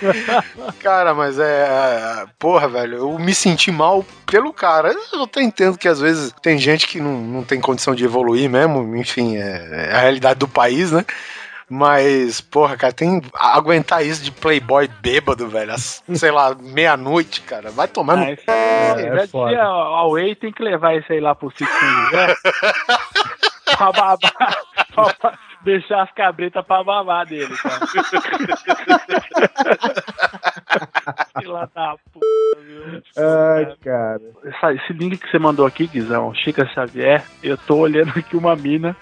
[0.80, 2.24] cara, mas é.
[2.38, 4.94] Porra, velho, eu me senti mal pelo cara.
[5.12, 8.50] Eu até entendo que às vezes tem gente que não, não tem condição de evoluir
[8.50, 11.04] mesmo, enfim, é, é a realidade do país, né?
[11.76, 13.20] Mas, porra, cara, tem.
[13.34, 15.72] Aguentar isso de Playboy bêbado, velho.
[15.72, 17.70] às, sei lá, meia-noite, cara.
[17.72, 18.22] Vai tomar no.
[18.22, 19.56] Ah, É, é foda.
[20.10, 22.34] Way tem que levar isso aí lá pro São José.
[23.76, 24.18] pra babar.
[25.18, 27.80] pra- deixar as cabretas pra babar dele, cara.
[31.38, 32.26] Filha da puta,
[32.60, 33.02] viu?
[33.16, 34.20] Ai, cara.
[34.74, 38.94] Esse link que você mandou aqui, Guizão, Chica Xavier, eu tô olhando aqui uma mina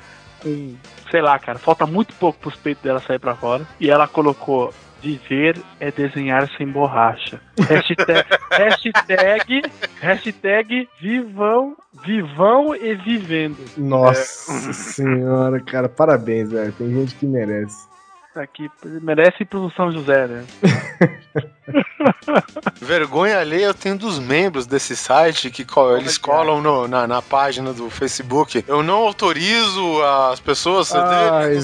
[0.42, 0.74] com,
[1.10, 3.66] sei lá, cara, falta muito pouco pros peitos dela sair pra fora.
[3.80, 7.40] E ela colocou: Viver é desenhar sem borracha.
[7.58, 9.62] Hashtag, hashtag,
[10.00, 13.58] hashtag vivão, vivão e vivendo.
[13.76, 15.88] Nossa senhora, cara.
[15.88, 16.72] Parabéns, velho.
[16.72, 17.88] Tem gente que merece.
[18.30, 18.70] Isso aqui
[19.02, 20.44] merece ir pro São José, né?
[22.80, 27.22] Vergonha alheia eu tenho dos membros desse site que co- eles colam no- na, na
[27.22, 28.64] página do Facebook.
[28.66, 31.54] Eu não autorizo as pessoas Ai.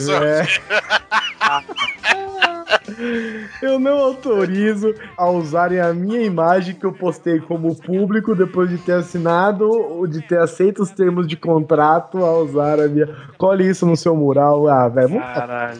[3.62, 8.78] Eu não autorizo a usarem a minha imagem que eu postei como público depois de
[8.78, 13.08] ter assinado ou de ter aceito os termos de contrato a usar a minha.
[13.36, 14.68] Cole isso no seu mural.
[14.68, 15.20] Ah, velho,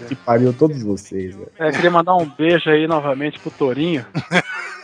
[0.08, 1.50] que pariu todos vocês, velho.
[1.58, 4.04] É, queria mandar um beijo aí novamente pro Torinho.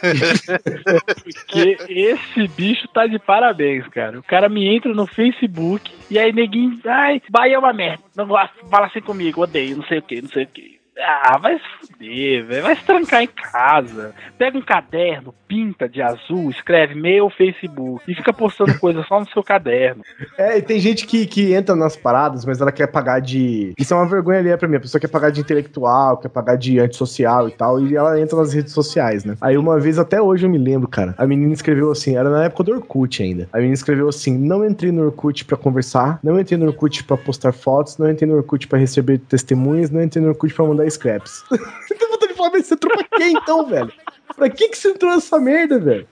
[1.25, 4.19] Porque esse bicho tá de parabéns, cara.
[4.19, 8.03] O cara me entra no Facebook e aí neguinho, ai, Bahia é uma merda.
[8.15, 10.84] Não gosto, fala assim comigo, odeio, não sei o que, não sei o que.
[10.99, 12.63] Ah, vai se fuder, velho.
[12.63, 14.15] Vai se trancar em casa.
[14.39, 19.29] Pega um caderno, pinta de azul, escreve meu Facebook e fica postando coisa só no
[19.29, 20.03] seu caderno.
[20.39, 23.73] É, e tem gente que, que entra nas paradas, mas ela quer pagar de.
[23.79, 24.77] Isso é uma vergonha ali pra mim.
[24.77, 28.37] A pessoa quer pagar de intelectual, quer pagar de antissocial e tal, e ela entra
[28.39, 29.37] nas redes sociais, né?
[29.41, 32.45] Aí uma vez, até hoje eu me lembro, cara, a menina escreveu assim, era na
[32.45, 33.49] época do Orkut ainda.
[33.53, 37.17] A menina escreveu assim: não entrei no Orkut pra conversar, não entrei no Orkut pra
[37.17, 40.84] postar fotos, não entrei no Orkut pra receber testemunhas, não entrei no Orkut pra mandar
[40.91, 41.45] scraps.
[41.89, 43.93] Tem vontade de falar, mas você entrou pra quê então, velho?
[44.37, 46.09] Pra que que você entrou nessa merda, velho?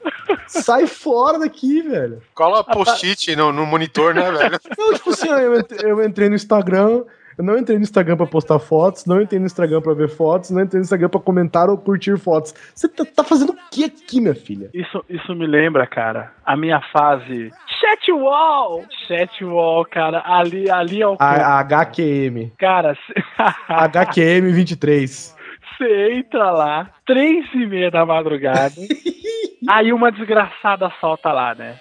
[0.46, 2.22] Sai fora daqui, velho.
[2.34, 4.60] Cola post-it no, no monitor, né, velho?
[4.78, 5.28] Não, tipo assim,
[5.82, 7.04] eu entrei no Instagram,
[7.36, 10.50] eu não entrei no Instagram pra postar fotos, não entrei no Instagram pra ver fotos,
[10.50, 12.54] não entrei no Instagram pra comentar ou curtir fotos.
[12.74, 14.70] Você tá, tá fazendo o que aqui, minha filha?
[14.74, 17.50] Isso, isso me lembra, cara, a minha fase
[17.80, 18.84] chat wall.
[19.06, 22.52] Chat wall, cara, ali, ali é o A, a HQM.
[22.58, 22.96] cara.
[23.68, 25.36] HQM 23.
[25.78, 28.74] Você entra lá, três e meia da madrugada,
[29.68, 31.76] aí uma desgraçada solta lá, né?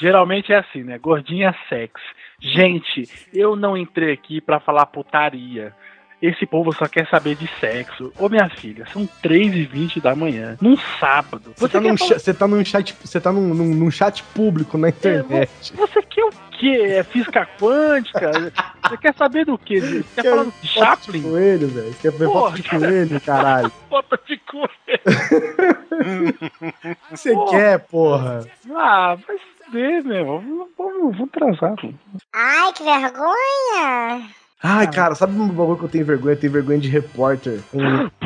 [0.00, 0.98] Geralmente é assim, né?
[0.98, 2.00] Gordinha sexy.
[2.40, 5.74] Gente, eu não entrei aqui pra falar putaria.
[6.22, 8.12] Esse povo só quer saber de sexo.
[8.18, 11.52] Ô minha filha, são 3 e 20 da manhã, num sábado.
[11.56, 14.22] Você tá, quer num, falar- você tá num chat, você tá num, num- num chat
[14.34, 15.50] público na internet.
[15.74, 16.76] Você quer o quê?
[16.90, 18.52] É física quântica?
[18.86, 19.80] Você quer saber do quê?
[19.80, 21.22] Você quer falar do Foto de Chaplin?
[21.22, 21.92] coelho, velho.
[21.94, 23.72] Você quer ver Porra, foto de coelho, caralho.
[23.88, 24.70] Foto de coelho.
[26.00, 27.50] O que você Porra.
[27.50, 28.46] quer, porra?
[28.74, 30.24] Ah, se fuder, meu.
[30.26, 31.74] Vamos, vamos, vamos transar.
[31.76, 31.88] pô.
[32.32, 34.28] Ai, que vergonha!
[34.62, 36.34] Ai, cara, sabe um bagulho que eu tenho vergonha?
[36.34, 37.60] Eu tenho vergonha de repórter.
[37.72, 38.10] Um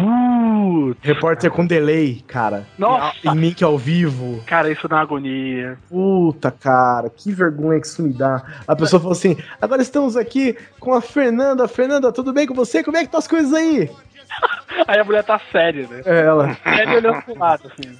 [0.84, 2.66] Putz, repórter com delay, cara.
[2.76, 3.16] Nossa.
[3.24, 4.42] Em link ao vivo.
[4.44, 5.78] cara, isso dá agonia.
[5.88, 8.42] Puta, cara, que vergonha que isso me dá.
[8.66, 11.68] A pessoa falou assim: agora estamos aqui com a Fernanda.
[11.68, 12.82] Fernanda, tudo bem com você?
[12.82, 13.88] Como é que estão as coisas aí?
[14.88, 16.02] Aí a mulher tá séria, né?
[16.04, 16.54] É ela.
[16.64, 17.96] Séria olhando pro lado, assim.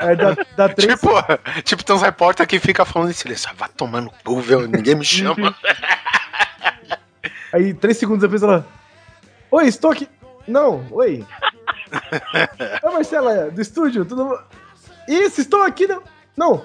[0.00, 0.98] Aí dá, dá três.
[1.00, 1.12] Tipo,
[1.64, 3.48] tipo, tem uns repórter que fica falando em silêncio.
[3.50, 4.66] "Ah, Vai tomar no cu, viu?
[4.66, 5.54] Ninguém me chama.
[7.52, 8.66] Aí três segundos depois ela.
[9.50, 10.08] Oi, estou aqui.
[10.46, 11.24] Não, oi.
[12.84, 14.38] Oi, Marcela, do estúdio, tudo?
[15.08, 15.86] Isso, estou aqui.
[15.86, 16.02] Não.
[16.36, 16.62] Não.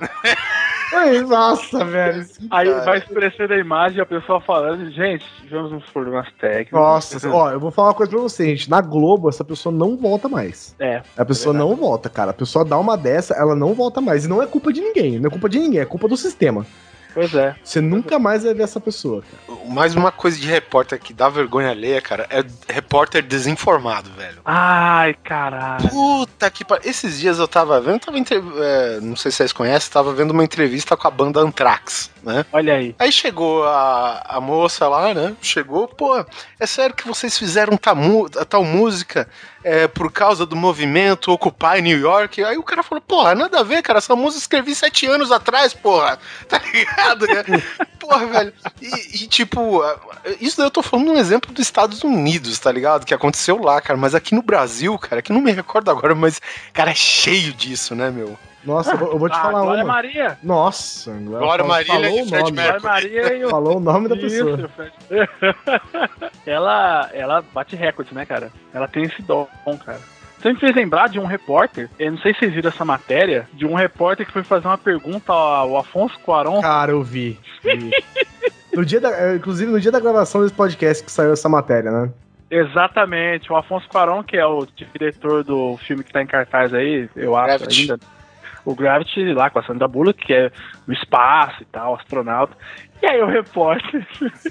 [1.27, 2.25] Nossa, velho.
[2.51, 6.79] Aí vai expressando a imagem a pessoa falando, gente, tivemos uns problemas técnicos.
[6.79, 8.69] Nossa, ó, eu vou falar uma coisa pra você, gente.
[8.69, 10.75] Na Globo, essa pessoa não volta mais.
[10.79, 11.01] É.
[11.17, 12.31] A pessoa não volta, cara.
[12.31, 14.25] A pessoa dá uma dessa, ela não volta mais.
[14.25, 15.19] E não é culpa de ninguém.
[15.19, 16.65] Não é culpa de ninguém, é culpa do sistema.
[17.13, 17.55] Pois é.
[17.63, 19.59] Você nunca mais vai ver essa pessoa, cara.
[19.69, 24.41] Mais uma coisa de repórter que dá vergonha alheia, cara, é repórter desinformado, velho.
[24.43, 25.87] Ai, caralho.
[25.89, 26.89] Puta que pariu.
[26.89, 28.35] Esses dias eu tava vendo, tava entre...
[28.37, 32.45] é, não sei se vocês conhecem, tava vendo uma entrevista com a banda Anthrax, né?
[32.51, 32.95] Olha aí.
[32.99, 35.35] Aí chegou a, a moça lá, né?
[35.41, 36.25] Chegou, pô,
[36.59, 39.27] é sério que vocês fizeram tal, mu- tal música
[39.63, 42.43] é, por causa do movimento Occupy New York?
[42.43, 45.73] Aí o cara falou, porra, nada a ver, cara, essa música escrevi sete anos atrás,
[45.73, 47.27] porra, tá ligado?
[47.27, 47.63] né?
[47.99, 48.53] porra, velho.
[48.81, 49.81] E, e, tipo,
[50.39, 53.05] isso daí eu tô falando um exemplo dos Estados Unidos, tá ligado?
[53.05, 56.41] Que aconteceu lá, cara, mas aqui no Brasil, cara, que não me recordo agora, mas,
[56.73, 58.37] cara, é cheio disso, né, meu?
[58.65, 59.93] Nossa, eu vou, eu vou te Ah, falar Glória uma.
[59.93, 60.37] Maria.
[60.41, 62.51] Nossa, Glória Marília falou e o nome.
[62.51, 63.49] Glória Maria e o...
[63.49, 64.57] Falou o nome da pessoa.
[64.57, 64.69] Isso,
[66.45, 68.51] ela, ela bate recordes, né, cara?
[68.73, 69.47] Ela tem esse dom,
[69.85, 69.99] cara.
[70.39, 73.47] Você me fez lembrar de um repórter, eu não sei se vocês viram essa matéria,
[73.53, 76.59] de um repórter que foi fazer uma pergunta ao Afonso Cuarón.
[76.59, 77.39] Cara, eu vi.
[77.63, 77.91] vi.
[78.73, 81.89] no dia da, é, inclusive, no dia da gravação desse podcast que saiu essa matéria,
[81.91, 82.11] né?
[82.51, 87.09] Exatamente, o Afonso Cuarón, que é o diretor do filme que tá em cartaz aí,
[87.15, 87.81] eu acho Gravity.
[87.81, 87.99] ainda.
[88.65, 90.51] O Gravity lá com a Sandra Bullock, que é
[90.87, 92.55] no espaço e tal, astronauta.
[93.01, 94.07] E aí o repórter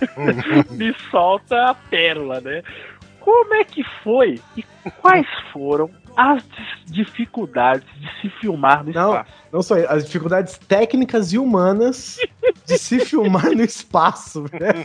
[0.70, 2.62] me solta a pérola, né?
[3.20, 4.62] Como é que foi e
[5.00, 6.42] quais foram as
[6.86, 9.30] dificuldades de se filmar no Não, espaço?
[9.52, 12.18] não só as dificuldades técnicas e humanas
[12.66, 14.84] de se filmar no espaço, né?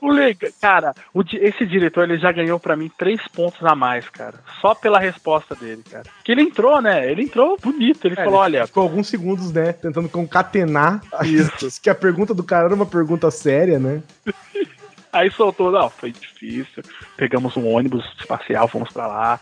[0.00, 4.08] O lega- cara, o esse diretor ele já ganhou pra mim três pontos a mais,
[4.08, 4.34] cara.
[4.60, 6.04] Só pela resposta dele, cara.
[6.24, 7.10] Que ele entrou, né?
[7.10, 8.06] Ele entrou bonito.
[8.06, 9.72] Ele É, falou: olha, Ficou alguns segundos, né?
[9.72, 11.80] Tentando concatenar Isso.
[11.82, 14.02] que a pergunta do cara era uma pergunta séria, né?
[15.12, 16.82] Aí soltou, não, foi difícil.
[17.16, 19.40] Pegamos um ônibus espacial, fomos pra lá.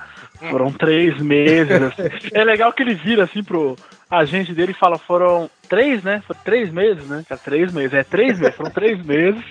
[0.50, 1.82] Foram três meses.
[1.82, 2.02] assim.
[2.32, 3.76] É legal que ele vira assim pro
[4.10, 6.22] agente dele e fala: foram três, né?
[6.26, 7.24] Foram três meses, né?
[7.28, 7.94] Cara, três meses.
[7.94, 9.44] É três meses, foram três meses.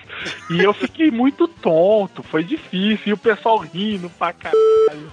[0.50, 3.08] E eu fiquei muito tonto, foi difícil.
[3.08, 5.12] E o pessoal rindo pra caralho.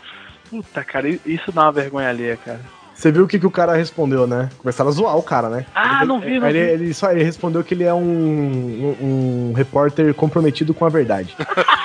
[0.49, 2.61] Puta, cara, isso dá uma vergonha alheia, cara.
[3.03, 4.47] Você viu o que, que o cara respondeu, né?
[4.59, 5.65] Começaram a zoar o cara, né?
[5.75, 6.71] Ah, Ele- não vi, não ele, vi.
[6.85, 11.35] ele só ele respondeu que ele é um, um, um repórter comprometido com a verdade.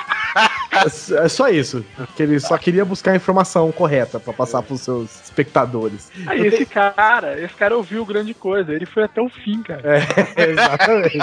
[0.83, 1.85] é, é só isso.
[2.15, 6.11] Que ele só queria buscar a informação correta pra passar pros seus espectadores.
[6.27, 9.81] Aí esse cara, esse cara ouviu grande coisa, ele foi até o fim, cara.
[9.83, 9.99] É,
[10.49, 11.17] exatamente.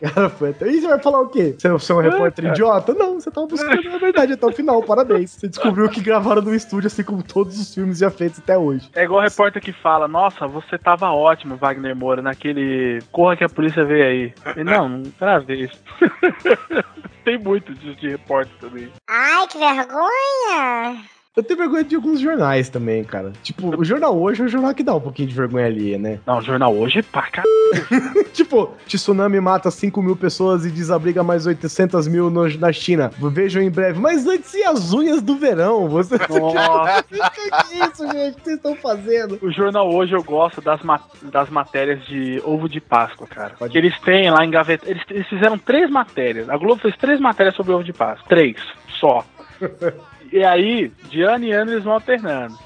[0.00, 0.68] cara, foi até...
[0.68, 1.54] E você vai falar o quê?
[1.56, 2.94] Você, você é um repórter idiota?
[2.94, 5.32] Não, você tava buscando a verdade até o final, parabéns.
[5.32, 8.90] Você descobriu que gravaram no estúdio, assim como todos os filmes já feitos até hoje.
[8.94, 13.44] É igual o repórter que fala, nossa, você tava ótimo, Wagner Moura, naquele Corra que
[13.44, 14.34] a polícia veio aí.
[14.56, 15.70] E, não, não era vez.
[17.24, 18.92] Tem muito disso de repórter também.
[19.08, 21.04] Ai, que vergonha!
[21.36, 23.32] Eu tenho vergonha de alguns jornais também, cara.
[23.42, 26.20] Tipo, o Jornal Hoje é um jornal que dá um pouquinho de vergonha alheia, né?
[26.24, 27.44] Não, o jornal hoje, pá, cara.
[28.32, 33.10] tipo, tsunami mata 5 mil pessoas e desabriga mais 800 mil no- na China.
[33.32, 33.98] Vejam em breve.
[33.98, 35.88] Mas antes e as unhas do verão?
[35.88, 36.14] Você...
[36.30, 37.02] Nossa.
[37.02, 38.32] que que é isso, gente?
[38.32, 39.36] O que vocês estão fazendo?
[39.42, 43.54] O jornal hoje eu gosto das, ma- das matérias de ovo de Páscoa, cara.
[43.58, 44.88] Pode- Que eles têm lá em gaveta.
[44.88, 46.48] Eles, eles fizeram três matérias.
[46.48, 48.24] A Globo fez três matérias sobre ovo de Páscoa.
[48.28, 48.54] Três,
[49.00, 49.24] só.
[50.34, 52.58] e aí, de ano em ano, eles vão alternando.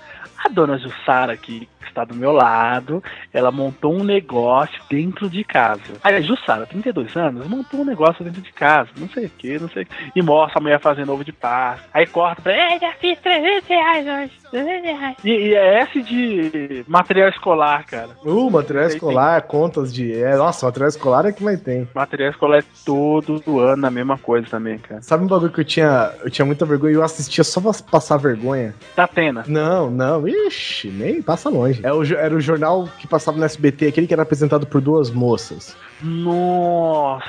[0.42, 3.02] A dona Jussara, que está do meu lado,
[3.32, 5.80] ela montou um negócio dentro de casa.
[6.02, 8.90] Aí a Jussara, 32 anos, montou um negócio dentro de casa.
[8.96, 9.94] Não sei o que, não sei o que.
[10.14, 11.88] E mostra a mulher fazendo ovo de Páscoa.
[11.92, 12.52] Aí corta pra.
[12.52, 14.32] É, já fiz 300 reais hoje.
[14.50, 15.16] 300 reais.
[15.24, 18.10] E, e é esse de material escolar, cara.
[18.24, 20.12] Uh, material Tem, escolar, contas de.
[20.12, 21.88] É, nossa, material escolar é que mais tem.
[21.94, 25.02] Material escolar é todo ano a mesma coisa também, cara.
[25.02, 27.72] Sabe um bagulho que eu tinha, eu tinha muita vergonha e eu assistia só pra
[27.90, 28.74] passar vergonha?
[28.96, 29.44] Da Atena.
[29.46, 31.77] Não, não, ixi, nem passa longe.
[31.82, 35.10] É o, era o jornal que passava no SBT, aquele que era apresentado por duas
[35.10, 35.76] moças.
[36.02, 37.24] Nossa,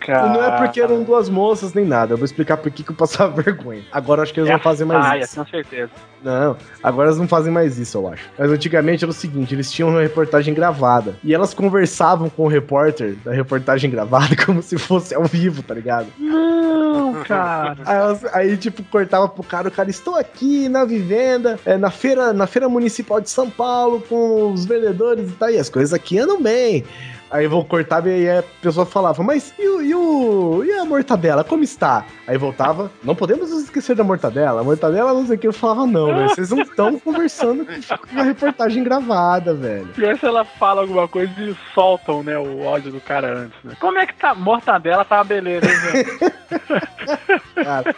[0.00, 0.26] cara.
[0.26, 2.90] E não é porque eram duas moças nem nada, eu vou explicar por que que
[2.90, 3.82] eu passava vergonha.
[3.92, 5.36] Agora eu acho que eles É não fazem mais Ah, isso.
[5.36, 5.90] com certeza.
[6.22, 8.24] Não, agora elas não fazem mais isso, eu acho.
[8.38, 11.16] Mas antigamente era o seguinte, eles tinham uma reportagem gravada.
[11.22, 15.74] E elas conversavam com o repórter da reportagem gravada como se fosse ao vivo, tá
[15.74, 16.06] ligado?
[16.18, 17.76] Não, cara.
[17.84, 21.90] Aí, elas- aí, tipo, cortava pro cara, o cara, estou aqui na vivenda, é, na,
[21.90, 25.92] feira, na feira municipal de São Paulo, com os vendedores e tal, e as coisas
[25.92, 26.84] aqui andam bem.
[27.30, 30.84] Aí vou cortar e aí a pessoa falava, mas e, o, e, o, e a
[30.84, 32.04] mortadela, como está?
[32.26, 35.52] Aí voltava, não podemos nos esquecer da mortadela, a mortadela não sei o que, eu
[35.52, 39.86] falava, não, velho, vocês não estão conversando com a reportagem gravada, velho.
[39.88, 43.74] Pior se ela fala alguma coisa e soltam, né, o áudio do cara antes, né?
[43.80, 44.34] Como é que tá?
[44.34, 46.34] Mortadela tá uma beleza, hein, velho?
[47.54, 47.94] Cara,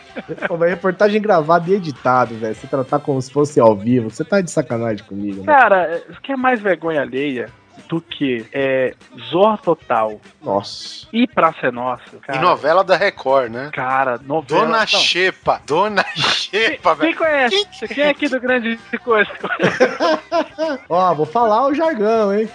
[0.49, 4.25] pô, mas reportagem gravada e editado, velho, você tratar como se fosse ao vivo, você
[4.25, 5.47] tá de sacanagem comigo, né?
[5.47, 7.51] Cara, o que é mais vergonha alheia
[7.89, 8.95] do que é
[9.31, 11.07] Zorra Total Nossa.
[11.13, 12.19] e Praça é Nossa?
[12.23, 13.71] Cara, E novela da Record, né?
[13.73, 14.63] Cara, novela...
[14.67, 14.87] Dona não.
[14.87, 17.17] Xepa, Dona Xepa, Quem velho.
[17.19, 17.89] conhece?
[17.89, 19.31] Quem é aqui do Grande Coisa?
[20.89, 22.49] Ó, vou falar o jargão, hein?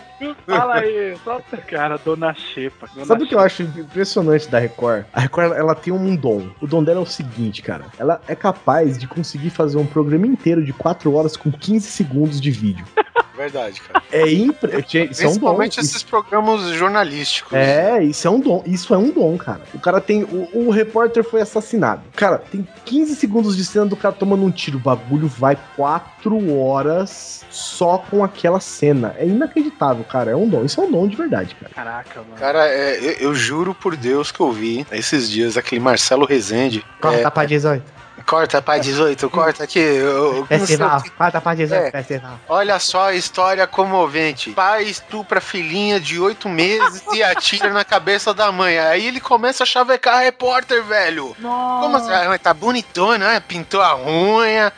[0.46, 1.16] Fala aí.
[1.24, 2.88] Solta, cara, Dona Xepa.
[2.94, 5.06] Dona Sabe o que eu acho impressionante da Record?
[5.14, 6.50] A Record, ela tem um dom.
[6.62, 7.86] O dom dela é o seguinte, cara.
[7.98, 12.40] Ela é capaz de conseguir fazer um programa inteiro de 4 horas com 15 segundos
[12.40, 12.86] de vídeo.
[13.36, 14.04] Verdade, cara.
[14.12, 14.86] É impre...
[15.10, 15.30] Isso é um dom.
[15.30, 17.54] Principalmente Isso- esses programas jornalísticos.
[17.54, 18.62] É, isso é um dom.
[18.68, 19.62] Isso é um dom, cara.
[19.74, 20.24] O cara tem.
[20.24, 22.04] O, o repórter foi assassinado.
[22.16, 24.78] Cara, tem 15 segundos de cena do cara tomando um tiro.
[24.78, 29.16] O bagulho vai 4 horas só com aquela cena.
[29.18, 30.32] É inacreditável, cara.
[30.32, 30.64] É um dom.
[30.64, 31.74] Isso é um dom de verdade, cara.
[31.74, 32.36] Caraca, mano.
[32.38, 36.86] Cara, é, eu, eu juro por Deus que eu vi esses dias aquele Marcelo Rezende.
[37.04, 38.01] é, pra 18.
[38.26, 39.80] Corta pra 18, corta aqui.
[39.80, 41.92] eu- que- Corta pra 18, É.
[41.92, 42.40] festival.
[42.48, 44.52] Olha só a história comovente.
[44.52, 48.78] Pai estupra filhinha de oito meses e atira na cabeça da mãe.
[48.80, 51.36] Aí ele começa a chavecar a repórter, velho.
[51.42, 52.12] Como assim?
[52.12, 53.40] Ah, tá bonitona, né?
[53.40, 54.72] Pintou a unha,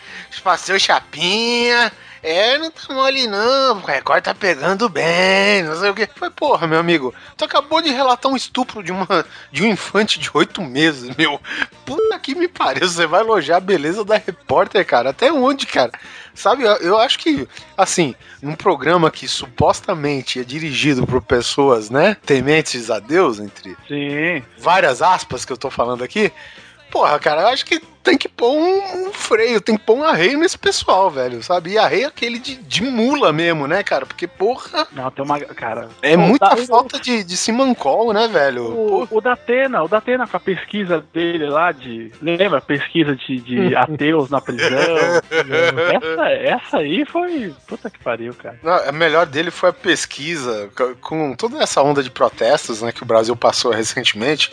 [0.44, 1.91] passou chapinha.
[2.23, 6.07] É, não tá mole não, o Record tá pegando bem, não sei o que.
[6.15, 10.17] Foi, porra, meu amigo, tu acabou de relatar um estupro de, uma, de um infante
[10.17, 11.37] de oito meses, meu.
[11.85, 15.09] Puta que me pariu, você vai elogiar a beleza da repórter, cara.
[15.09, 15.91] Até onde, cara?
[16.33, 17.47] Sabe, eu, eu acho que,
[17.77, 24.41] assim, num programa que supostamente é dirigido por pessoas, né, tementes a Deus, entre Sim.
[24.57, 26.31] várias aspas que eu tô falando aqui,
[26.94, 30.03] porra, cara, eu acho que tem que pôr um, um freio, tem que pôr um
[30.03, 31.72] arreio nesse pessoal, velho, sabe?
[31.72, 34.06] E arreio é aquele de, de mula mesmo, né, cara?
[34.06, 35.40] Porque, porra, Não, tem uma.
[35.40, 35.90] Cara.
[36.03, 38.65] é o muita da- falta de, de simancol, né, velho?
[38.65, 42.11] O, o Datena, o Datena com a pesquisa dele lá de.
[42.22, 42.61] Lembra?
[42.61, 44.70] Pesquisa de, de ateus na prisão.
[45.32, 47.56] essa, essa aí foi.
[47.68, 48.60] Puta que pariu, cara.
[48.61, 52.91] Não, a melhor dele foi a pesquisa co- com toda essa onda de protestos, né,
[52.91, 54.52] que o Brasil passou recentemente.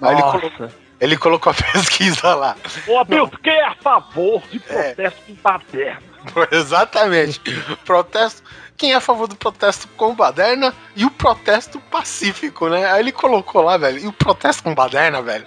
[0.00, 0.85] Aí ele, colo- Nossa.
[1.00, 2.56] Ele colocou a pesquisa lá.
[2.86, 4.94] Ô, Abel, tu quem é a favor de É.
[4.94, 6.02] protesto com baderna?
[6.50, 7.40] Exatamente.
[7.84, 8.42] Protesto.
[8.76, 12.84] Quem é a favor do protesto com baderna e o protesto pacífico, né?
[12.92, 13.98] Aí ele colocou lá, velho.
[13.98, 15.46] E o protesto com baderna, velho.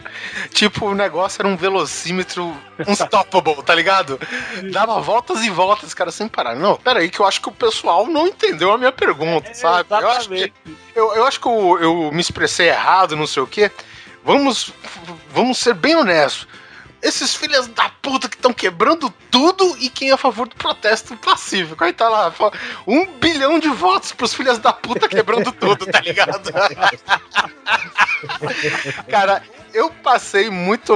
[0.51, 2.57] Tipo, o negócio era um velocímetro
[2.88, 4.19] unstoppable, tá ligado?
[4.71, 6.55] Dava voltas e voltas, cara, sem parar.
[6.55, 9.88] Não, pera aí, que eu acho que o pessoal não entendeu a minha pergunta, sabe?
[9.91, 10.51] Eu acho que,
[10.95, 13.69] eu, eu acho que eu, eu me expressei errado, não sei o quê.
[14.30, 14.72] Vamos,
[15.34, 16.47] vamos ser bem honestos.
[17.01, 21.18] Esses filhos da puta que estão quebrando tudo e quem é a favor do protesto
[21.18, 21.84] pacífico.
[21.84, 22.31] Aí tá lá,
[22.85, 26.51] um bilhão de votos pros filhos da puta quebrando tudo, tá ligado?
[29.10, 29.41] cara,
[29.73, 30.93] eu passei muito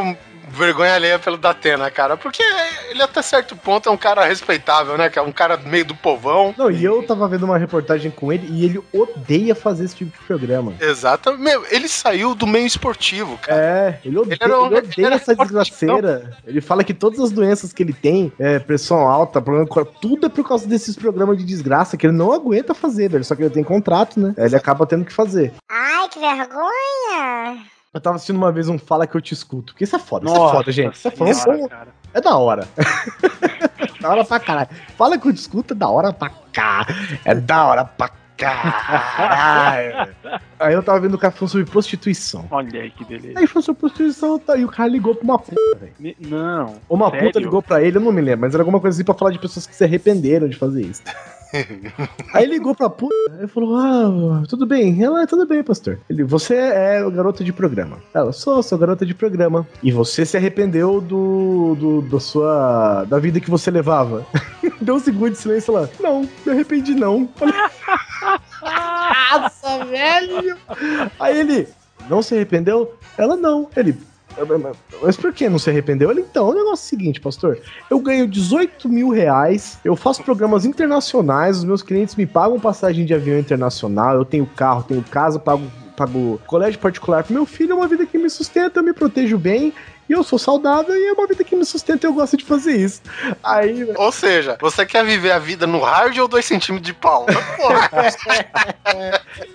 [0.53, 2.41] vergonha alheia pelo Datena, cara, porque
[2.89, 5.09] ele até certo ponto é um cara respeitável, né?
[5.09, 6.53] Que é um cara meio do povão.
[6.57, 10.17] Não, e eu tava vendo uma reportagem com ele e ele odeia fazer esse tipo
[10.17, 10.73] de programa.
[10.79, 11.37] Exato.
[11.37, 13.59] Meu, ele saiu do meio esportivo, cara.
[13.61, 16.37] É, ele odeia, Ele um- ele ele odeia era essa desgraceira.
[16.45, 20.25] Ele fala que todas as doenças que ele tem, é, pressão alta, problema com tudo
[20.25, 23.23] é por causa desses programas de desgraça que ele não aguenta fazer, velho.
[23.23, 24.33] Só que ele tem contrato, né?
[24.37, 25.51] Aí Ele acaba tendo que fazer.
[25.69, 27.65] Ai, que vergonha!
[27.93, 29.73] Eu tava assistindo uma vez um Fala Que Eu Te Escuto.
[29.73, 30.95] Porque isso é foda, isso é Nossa foda, gente.
[30.95, 31.33] Isso é foda.
[31.33, 31.87] senhora, cara.
[32.13, 32.67] é da hora.
[34.01, 34.69] da hora pra caralho.
[34.97, 36.87] Fala Que Eu Te Escuto é da hora pra cá.
[37.23, 40.11] É da hora pra caralho.
[40.59, 42.47] Aí eu tava vendo o cara falando sobre prostituição.
[42.49, 43.37] Olha aí que beleza.
[43.37, 44.57] Aí falou sobre prostituição, tá?
[44.57, 46.15] E o cara ligou pra uma puta, velho.
[46.19, 46.77] Não.
[46.89, 47.27] Ou uma sério?
[47.27, 49.29] puta ligou pra ele, eu não me lembro, mas era alguma coisa assim pra falar
[49.29, 51.03] de pessoas que se arrependeram de fazer isso.
[52.33, 55.01] Aí ligou pra puta e falou: Ah, tudo bem.
[55.03, 55.99] Ela, tudo bem, pastor.
[56.09, 57.99] Ele, você é garota de programa.
[58.13, 59.67] Ela, sou, sou garota de programa.
[59.81, 63.05] E você se arrependeu do, do da sua.
[63.05, 64.25] da vida que você levava.
[64.81, 65.87] Deu um segundo de silêncio lá.
[65.99, 67.29] Não, me arrependi não.
[68.61, 70.57] Nossa, velho!
[71.19, 71.67] Aí ele,
[72.09, 72.95] não se arrependeu?
[73.17, 73.69] Ela não.
[73.75, 73.97] Ele,
[75.01, 76.11] mas por que não se arrependeu?
[76.11, 77.59] Ele, então, o negócio é o seguinte, pastor.
[77.89, 83.05] Eu ganho 18 mil reais, eu faço programas internacionais, os meus clientes me pagam passagem
[83.05, 85.63] de avião internacional, eu tenho carro, tenho casa, pago,
[85.95, 89.37] pago colégio particular pro meu filho, é uma vida que me sustenta, eu me protejo
[89.37, 89.73] bem,
[90.09, 92.43] e eu sou saudável, e é uma vida que me sustenta e eu gosto de
[92.45, 93.01] fazer isso.
[93.43, 97.25] Aí, Ou seja, você quer viver a vida no hard ou dois centímetros de pau?
[97.25, 97.89] Porra.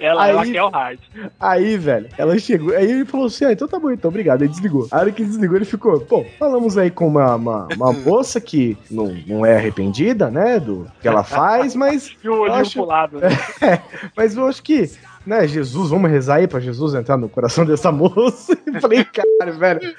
[0.01, 0.99] Ela, Aí- ela quer o hard.
[1.39, 2.75] Aí, velho, ela chegou.
[2.75, 4.43] Aí ele falou assim: ah, então tá bom, então obrigado.
[4.43, 4.87] Aí desligou.
[4.91, 8.41] A hora que ele desligou, ele ficou: pô, falamos aí com uma, uma, uma moça
[8.41, 12.17] que não, não é arrependida, né, do que ela faz, mas.
[12.23, 13.19] E o olhinho acho- pro lado.
[13.21, 13.29] né?
[14.17, 14.91] Mas eu acho que.
[15.27, 18.57] Né, Jesus, vamos rezar aí pra Jesus entrar no coração dessa moça.
[18.67, 19.95] E falei, cara, velho,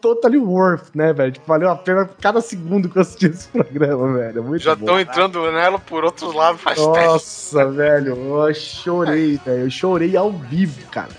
[0.00, 1.32] totally worth, né, velho?
[1.32, 4.42] Tipo, valeu a pena cada segundo que eu assisti esse programa, velho.
[4.42, 6.96] Muito Já estão entrando nela por outros lados faz tempo.
[6.96, 9.64] Nossa, velho, eu chorei, velho.
[9.64, 11.10] Eu chorei ao vivo, cara.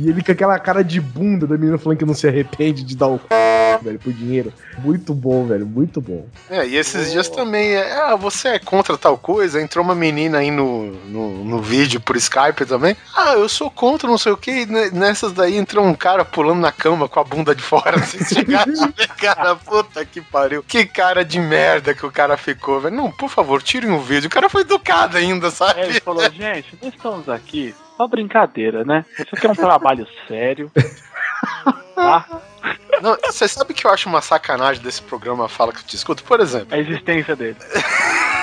[0.00, 2.96] E ele com aquela cara de bunda da menina falando que não se arrepende de
[2.96, 3.18] dar o.
[3.18, 3.80] c****.
[3.82, 4.50] velho, por dinheiro.
[4.78, 6.26] Muito bom, velho, muito bom.
[6.48, 9.60] É, e esses dias também, é, ah, você é contra tal coisa?
[9.60, 12.96] Entrou uma menina aí no, no, no vídeo por Skype também.
[13.14, 14.64] Ah, eu sou contra não sei o que.
[14.90, 17.96] Nessas daí entrou um cara pulando na cama com a bunda de fora.
[18.00, 18.72] Assim, chegaram,
[19.18, 20.62] cara, puta que pariu.
[20.66, 22.96] Que cara de merda que o cara ficou, velho.
[22.96, 24.28] Não, por favor, tirem o vídeo.
[24.28, 25.80] O cara foi educado ainda, sabe?
[25.80, 29.04] É, ele falou, gente, nós estamos aqui só brincadeira, né?
[29.18, 30.72] Isso aqui é um trabalho sério.
[31.94, 32.24] Tá?
[33.02, 36.24] Não, você sabe que eu acho uma sacanagem desse programa Fala que eu te escuto?
[36.24, 36.74] Por exemplo.
[36.74, 37.56] A existência dele.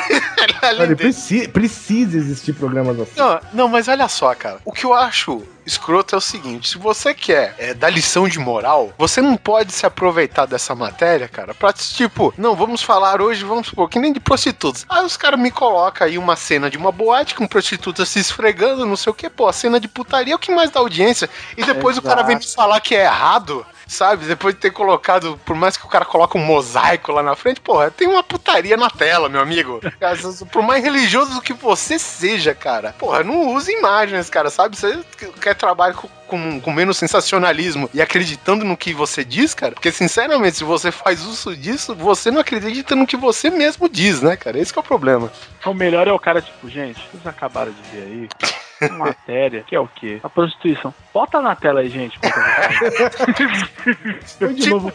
[0.80, 3.14] Olha, precisa, precisa existir programas assim.
[3.16, 4.60] Não, não, mas olha só, cara.
[4.66, 8.40] O que eu acho escroto é o seguinte: se você quer é, dar lição de
[8.40, 13.44] moral, você não pode se aproveitar dessa matéria, cara, pra tipo, não, vamos falar hoje,
[13.44, 14.86] vamos supor, que nem de prostitutas.
[14.90, 18.86] Aí os caras me colocam aí uma cena de uma boate com prostitutas se esfregando,
[18.86, 21.30] não sei o que, pô, a cena de putaria é o que mais dá audiência.
[21.56, 22.08] E depois Exato.
[22.08, 24.26] o cara vem me falar que é errado sabe?
[24.26, 27.62] Depois de ter colocado, por mais que o cara coloque um mosaico lá na frente,
[27.62, 29.80] porra, tem uma putaria na tela, meu amigo.
[30.52, 34.78] Por mais religioso que você seja, cara, porra, não use imagens, cara, sabe?
[34.78, 35.00] Você
[35.42, 39.74] quer trabalhar com com, com, menos sensacionalismo e acreditando no que você diz, cara.
[39.74, 44.22] Porque, sinceramente, se você faz uso disso, você não acredita no que você mesmo diz,
[44.22, 44.60] né, cara?
[44.60, 45.32] Esse é o problema.
[45.66, 48.30] O melhor é o cara, tipo, gente, vocês acabaram de ver aí.
[48.92, 50.20] Matéria, que é o quê?
[50.24, 50.94] A prostituição.
[51.14, 52.20] Bota na tela aí, gente.
[54.40, 54.94] Põe de novo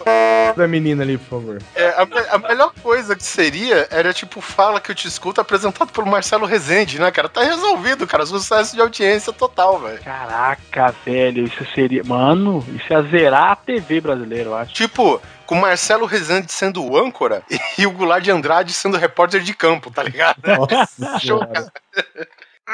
[0.57, 1.59] da menina ali, por favor.
[1.75, 5.93] É, a, a, melhor coisa que seria era tipo Fala que eu te escuto apresentado
[5.93, 7.29] pelo Marcelo Rezende, né, cara?
[7.29, 8.25] Tá resolvido, cara.
[8.27, 10.01] Sucesso de audiência total, velho.
[10.03, 11.45] Caraca, velho.
[11.45, 12.03] Isso seria.
[12.05, 14.75] Mano, isso ia zerar a TV brasileira, eu acho.
[14.75, 17.43] Tipo, com o Marcelo Rezende sendo o âncora
[17.77, 20.39] e o Goulart de Andrade sendo repórter de campo, tá ligado?
[20.47, 21.71] Nossa Show, cara.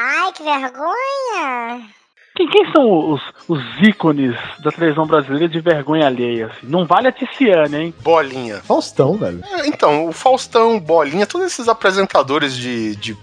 [0.01, 1.89] Ai, que vergonha!
[2.37, 6.47] Quem, quem são os, os ícones da televisão brasileira de vergonha alheia?
[6.47, 6.69] Assim?
[6.69, 7.95] Não vale a Ticiane, hein?
[8.01, 8.59] Bolinha.
[8.59, 9.43] Faustão, velho.
[9.45, 13.17] É, então, o Faustão, Bolinha, todos esses apresentadores de, de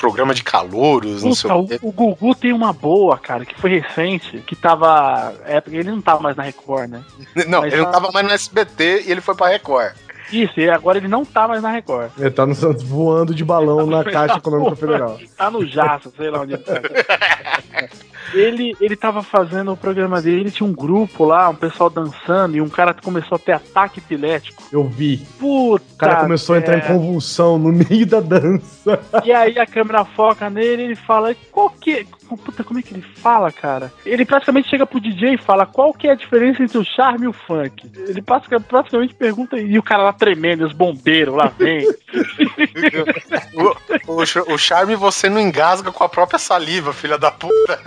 [0.00, 1.78] programa de calouros, não sei o quê.
[1.82, 5.34] O Gugu tem uma boa, cara, que foi recente, que tava.
[5.44, 7.04] É, ele não tava mais na Record, né?
[7.46, 9.92] Não, Mas ele não tava mais no SBT e ele foi pra Record.
[10.32, 12.10] Isso, e agora ele não tá mais na Record.
[12.18, 15.18] Ele tá no Santos voando de balão na Caixa Econômica Federal.
[15.36, 16.80] Tá no Jaça, sei lá onde ele tá.
[18.32, 22.56] ele, ele tava fazendo o programa dele, ele tinha um grupo lá, um pessoal dançando,
[22.56, 24.62] e um cara começou a ter ataque epilético.
[24.70, 25.18] Eu vi.
[25.38, 25.84] Puta!
[25.94, 29.00] O cara começou a entrar em convulsão no meio da dança.
[29.24, 32.06] E aí a câmera foca nele e ele fala: qual que.
[32.36, 33.92] Puta, como é que ele fala, cara?
[34.04, 37.24] Ele praticamente chega pro DJ e fala qual que é a diferença entre o charme
[37.24, 37.90] e o funk.
[37.94, 41.86] Ele praticamente pergunta e o cara lá tremendo, os bombeiros lá vem.
[44.06, 47.80] o, o, o charme você não engasga com a própria saliva, filha da puta.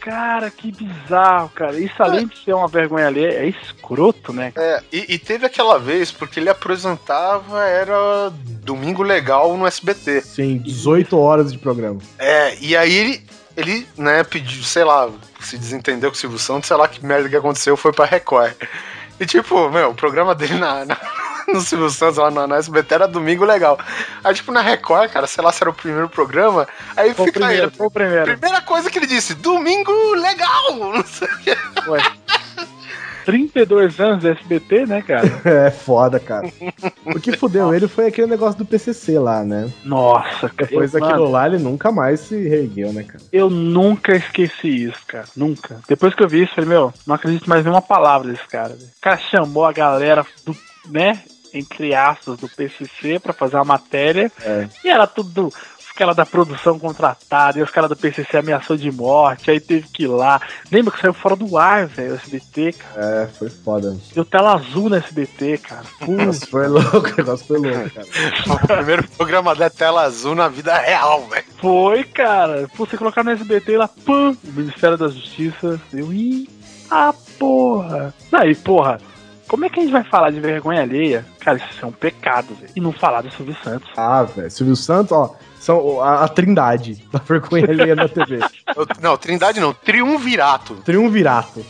[0.00, 1.78] Cara, que bizarro, cara.
[1.78, 4.52] Isso além de ser uma vergonha ali, é escroto, né?
[4.56, 8.30] É, e, e, teve aquela vez, porque ele apresentava, era
[8.62, 10.22] Domingo Legal no SBT.
[10.22, 12.00] Sim, 18 horas de programa.
[12.18, 13.22] É, e aí ele,
[13.58, 15.10] ele, né, pediu, sei lá,
[15.40, 18.54] se desentendeu com o Silvio Santos, sei lá que merda que aconteceu, foi pra Record.
[19.18, 20.96] E tipo, meu, o programa dele na, na
[21.52, 23.76] no Silvio Santos lá na, na SBT era domingo legal.
[24.22, 27.40] Aí, tipo, na Record, cara, sei lá se era o primeiro programa, aí foi fica
[27.40, 27.76] primeiro, aí.
[27.76, 28.24] Foi o primeiro.
[28.26, 30.76] Primeira coisa que ele disse, domingo legal!
[30.94, 31.56] Não sei o que.
[31.88, 32.17] Ué.
[33.28, 35.28] 32 anos de SBT, né, cara?
[35.44, 36.50] É foda, cara.
[37.04, 39.70] O que fudeu ele foi aquele negócio do PCC lá, né?
[39.84, 40.70] Nossa, cara.
[40.70, 43.22] Depois eu, daquilo mano, lá, ele nunca mais se reergueu, né, cara?
[43.30, 45.26] Eu nunca esqueci isso, cara.
[45.36, 45.78] Nunca.
[45.86, 48.72] Depois que eu vi isso, falei, meu, não acredito mais em uma palavra desse cara.
[48.72, 50.56] O cara chamou a galera do,
[50.88, 51.22] né,
[51.52, 54.32] entre aspas, do PCC para fazer uma matéria.
[54.40, 54.68] É.
[54.82, 55.52] E era tudo
[55.98, 60.04] aquela da produção contratada, e os caras do PCC ameaçou de morte, aí teve que
[60.04, 60.40] ir lá.
[60.70, 63.04] Lembra que saiu fora do ar, velho, o SBT, cara.
[63.04, 63.96] É, foi foda.
[64.14, 65.82] Deu tela azul no SBT, cara.
[66.06, 68.06] Nossa, foi louco, o negócio foi louco, cara.
[68.46, 71.44] o primeiro programa da tela azul na vida real, velho.
[71.60, 72.68] Foi, cara.
[72.76, 76.48] Pô, você colocar no SBT lá, pã, o Ministério da Justiça, eu, ih,
[76.88, 78.14] ah, porra.
[78.32, 79.00] Aí, porra,
[79.48, 81.26] como é que a gente vai falar de vergonha alheia?
[81.40, 82.70] Cara, isso é um pecado, velho.
[82.76, 83.90] E não falar do Silvio Santos.
[83.96, 84.50] Ah, velho.
[84.50, 85.34] Silvio Santos, ó.
[85.68, 88.40] São a, a trindade da vergonha alheia na TV.
[89.02, 89.74] Não, trindade não.
[89.74, 90.76] Triunvirato.
[90.76, 91.62] Triunvirato.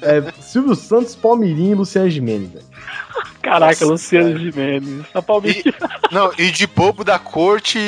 [0.00, 2.64] É, Silvio Santos, Palmirinho e Luciano Gimenez, velho.
[3.42, 5.04] Caraca, Nossa, Luciano Gimenez.
[5.12, 5.66] A Palmeiras.
[5.66, 5.74] E,
[6.10, 7.78] não, e de bobo da corte,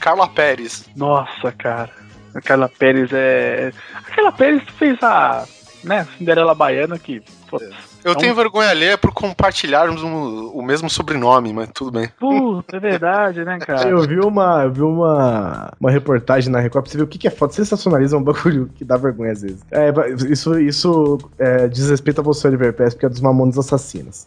[0.00, 0.86] Carla Pérez.
[0.96, 1.90] Nossa, cara.
[2.34, 3.74] A Carla Pérez é.
[3.94, 5.46] A Carla Pérez fez a.
[5.82, 7.20] Né, Cinderela Baiana que.
[7.50, 11.90] Putz, Eu É um- tenho vergonha alheia por compartilharmos um- o mesmo sobrenome, mas tudo
[11.90, 12.08] bem.
[12.20, 13.88] Puta, é verdade, né, cara?
[13.88, 17.18] Eu vi uma, eu vi uma, uma reportagem na Record pra você ver o que,
[17.18, 17.54] que é foto.
[17.54, 19.60] Sensacionalismo é um bagulho que dá vergonha às vezes.
[19.70, 19.90] É,
[20.30, 24.26] isso isso é, diz respeito a você, Oliver Pérez, porque é dos Mamonas Assassinos.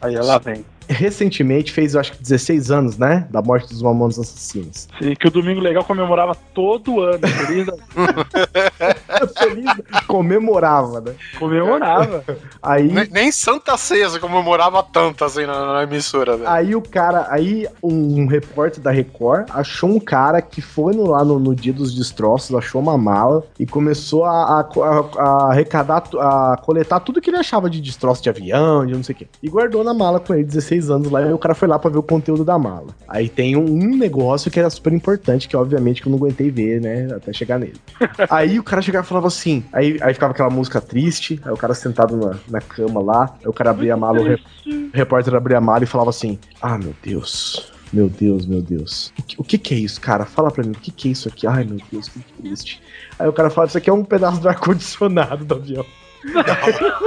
[0.00, 0.64] Aí ela vem.
[0.88, 3.26] Recentemente fez, eu acho que 16 anos, né?
[3.30, 4.88] Da morte dos Mamonas Assassinos.
[5.00, 7.20] Sim, que o Domingo Legal comemorava todo ano.
[7.28, 7.74] Feliz da-
[9.38, 9.70] Feliz,
[10.10, 11.14] comemorava, né?
[11.38, 12.24] comemorava.
[12.62, 16.48] Aí, Nem, nem Santa Ceia você comemorava tanto assim na, na emissora, velho.
[16.48, 21.24] aí o cara, aí um, repórter da Record achou um cara que foi no- lá
[21.24, 26.02] no, no dia dos destroços, achou uma mala e começou a, a- a- a arrecadar,
[26.18, 29.26] a coletar tudo que ele achava de destroço de avião, de não sei o quê.
[29.42, 31.90] E guardou na mala com ele 16 anos lá e o cara foi lá pra
[31.90, 32.88] ver o conteúdo da mala.
[33.08, 36.50] Aí tem um, um negócio que era super importante, que obviamente que eu não aguentei
[36.50, 37.80] ver, né, até chegar nele.
[38.28, 41.56] Aí o cara chegava e falava assim, aí, aí ficava aquela música triste, aí o
[41.56, 44.90] cara sentado na, na cama lá, aí o cara abria a mala, o, re- o
[44.96, 47.72] repórter abria a mala e falava assim: Ah, meu Deus.
[47.92, 49.12] Meu Deus, meu Deus.
[49.18, 50.24] O que, o que que é isso, cara?
[50.24, 51.44] Fala pra mim, o que que é isso aqui?
[51.46, 52.80] Ai, meu Deus, que triste.
[53.18, 55.84] Aí o cara fala: Isso aqui é um pedaço do ar-condicionado do avião.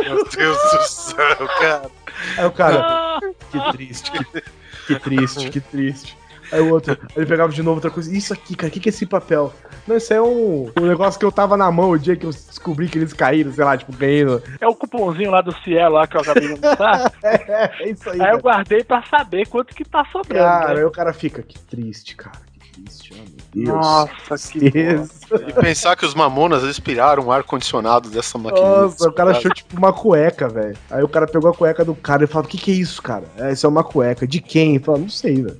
[0.03, 1.91] Meu Deus do céu, cara.
[2.37, 3.19] Aí o cara:
[3.51, 4.43] Que triste, que,
[4.87, 6.17] que triste, que triste.
[6.53, 8.15] Aí o outro, ele pegava de novo outra coisa.
[8.15, 9.51] Isso aqui, cara, o que, que é esse papel?
[9.87, 12.29] Não, isso é um, um negócio que eu tava na mão o dia que eu
[12.29, 14.23] descobri que eles caíram, sei lá, tipo, ganhei.
[14.23, 17.11] no- É o cupomzinho lá do Cielo lá que eu acabei de mostrar.
[17.23, 18.21] É, é isso aí.
[18.21, 18.41] Aí eu cara.
[18.41, 20.43] guardei pra saber quanto que tá sobrando.
[20.45, 20.79] Cara, né?
[20.79, 23.75] aí o cara fica, que triste, cara, que triste, oh, meu Deus.
[23.75, 25.09] Nossa, que Tristeza.
[25.47, 28.67] E pensar que os mamonas inspiraram o ar-condicionado dessa máquina.
[28.67, 30.75] Nossa, o cara achou tipo uma cueca, velho.
[30.89, 33.01] Aí o cara pegou a cueca do cara e falou: O que, que é isso,
[33.01, 33.25] cara?
[33.37, 34.25] É, isso é uma cueca.
[34.27, 34.75] De quem?
[34.75, 35.57] Ele falou: Não sei, velho.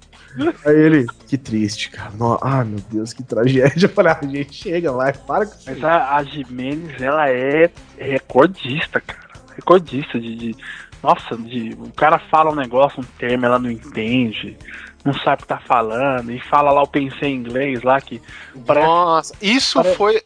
[0.65, 2.11] Aí ele, que triste, cara.
[2.17, 3.71] No- Ah, meu Deus, que tragédia.
[3.87, 5.63] Eu falei: Ah, gente, chega lá, para com isso.
[5.69, 9.21] Mas a, a Jimenez, ela é recordista, cara.
[9.55, 10.55] Recordista de, de-
[11.01, 14.57] Nossa, de, o cara fala um negócio, um termo, ela não entende,
[15.05, 18.21] não sabe o que tá falando, e fala lá o pensei em inglês lá que.
[18.65, 20.21] Parece, Nossa, isso foi.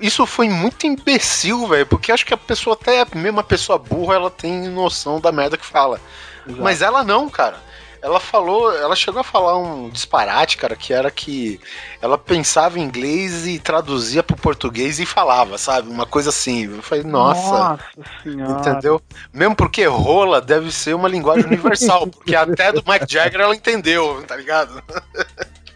[0.00, 1.84] Isso foi muito imbecil, velho.
[1.84, 5.58] Porque acho que a pessoa, até mesmo a pessoa burra, ela tem noção da merda
[5.58, 6.00] que fala.
[6.46, 7.58] Mas ela não, cara.
[8.02, 11.60] Ela falou, ela chegou a falar um disparate, cara, que era que
[12.00, 15.90] ela pensava em inglês e traduzia pro português e falava, sabe?
[15.90, 16.64] Uma coisa assim.
[16.64, 17.50] Eu falei, nossa.
[17.50, 17.82] Nossa
[18.22, 18.60] senhora.
[18.60, 19.02] Entendeu?
[19.32, 24.22] Mesmo porque rola deve ser uma linguagem universal, porque até do Mike Jagger ela entendeu,
[24.26, 24.82] tá ligado?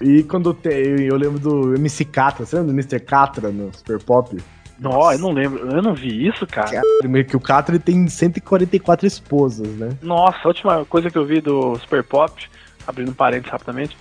[0.01, 1.03] E quando tem.
[1.03, 3.01] Eu lembro do MC Catra, você lembra do Mr.
[3.01, 4.37] Catra no Super Pop?
[4.79, 6.83] Não, eu não lembro, eu não vi isso, cara.
[6.99, 9.91] Primeiro que o ele tem 144 esposas, né?
[10.03, 12.49] Nossa, a última coisa que eu vi do Super Pop,
[12.87, 13.97] abrindo um parênteses rapidamente,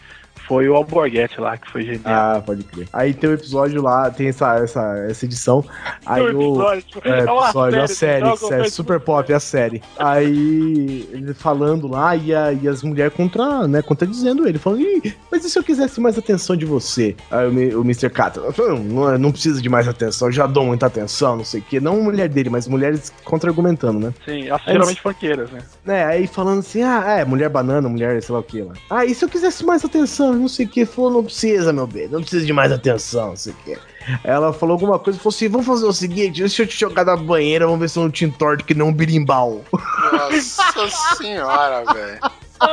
[0.48, 2.02] foi o Alborguete lá, que foi genial.
[2.06, 2.88] Ah, pode crer.
[2.94, 5.64] Aí tem o episódio lá, tem essa, essa, essa edição.
[6.06, 6.42] Aí Tem um o.
[6.56, 9.82] episódio, tipo, É, é episódio, a série, então, série, eu- Super Pop, é a série.
[9.98, 15.14] Aí ele falando lá e, a- e as mulheres contra, né, contradizendo ele, falando, Ih,
[15.32, 17.16] mas e se eu quisesse mais atenção de você?
[17.32, 18.10] Aí o, o Mr.
[18.10, 21.60] Catra, não, não, não precisa de mais atenção, eu já dou muita atenção, não sei
[21.60, 21.80] o quê.
[21.80, 24.14] Não mulher dele, mas mulheres contra-argumentando, né?
[24.26, 25.60] Sim, Aí geralmente funkeiras, né?
[25.86, 28.74] né, aí falando assim, ah, é, mulher banana, mulher sei lá o que lá.
[28.90, 31.88] Ah, e se eu quisesse mais atenção, não sei o que, falou, não precisa, meu
[31.88, 33.78] bem, não precisa de mais atenção, não sei o que.
[34.24, 37.16] Ela falou alguma coisa, falou assim, vamos fazer o seguinte, deixa eu te jogar da
[37.16, 39.64] banheira, vamos ver se eu não te entorto que não um birimbau.
[40.12, 42.20] Nossa senhora, velho.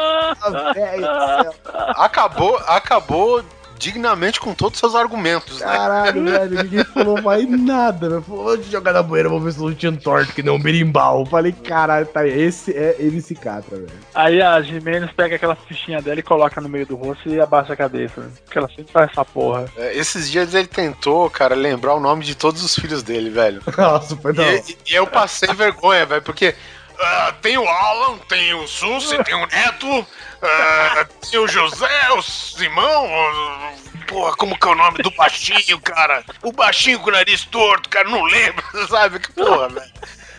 [1.96, 3.42] Acabou, acabou
[3.80, 5.66] dignamente com todos os seus argumentos, né?
[5.66, 8.22] Caralho, velho, ninguém falou mais nada, velho.
[8.22, 10.60] Falou, vou te jogar da banheira, vamos ver se não te entorto que não um
[10.62, 11.24] birimbau.
[11.26, 13.90] Falei, caralho, tá aí, esse é MC Catra, velho.
[14.14, 17.72] Aí a Jimenez pega aquela fichinha dela e coloca no meio do rosto e abaixa
[17.72, 18.20] a cabeça.
[18.20, 18.30] né?
[18.44, 19.64] Porque ela sempre faz essa porra.
[19.76, 23.62] É, Esses dias ele tentou, cara, lembrar o nome de todos os filhos dele, velho.
[23.76, 24.56] Nossa, foi da hora.
[24.56, 26.54] E, e eu passei vergonha, velho, porque
[27.00, 30.06] ah, tem o Alan, tem o Susi, tem o Neto,
[30.42, 33.06] ah, tem o José, o Simão.
[33.06, 36.24] o- Porra, como que é o nome do baixinho, cara?
[36.42, 39.20] O baixinho com o nariz torto, cara, não lembro, sabe?
[39.20, 39.90] Que porra, velho.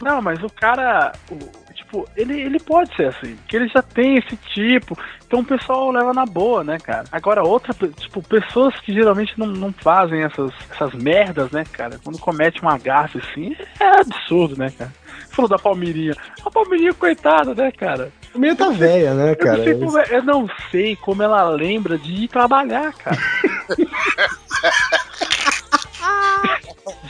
[0.01, 1.37] Não, mas o cara, o-
[1.73, 5.89] tipo, ele, ele pode ser assim, que ele já tem esse tipo, então o pessoal
[5.89, 7.05] leva na boa, né, cara?
[7.13, 11.97] Agora, outra, tipo, pessoas que geralmente não, não fazem essas, essas merdas, né, cara?
[12.03, 14.91] Quando comete uma gafe assim, é absurdo, né, cara?
[15.31, 16.13] Falou da Palmeirinha.
[16.45, 18.11] A Palmeirinha, coitada, né, cara?
[18.35, 19.57] O meio tá velha, né, Eu cara?
[19.57, 23.17] não, sei como, é- eu não sei como ela lembra de ir trabalhar, cara.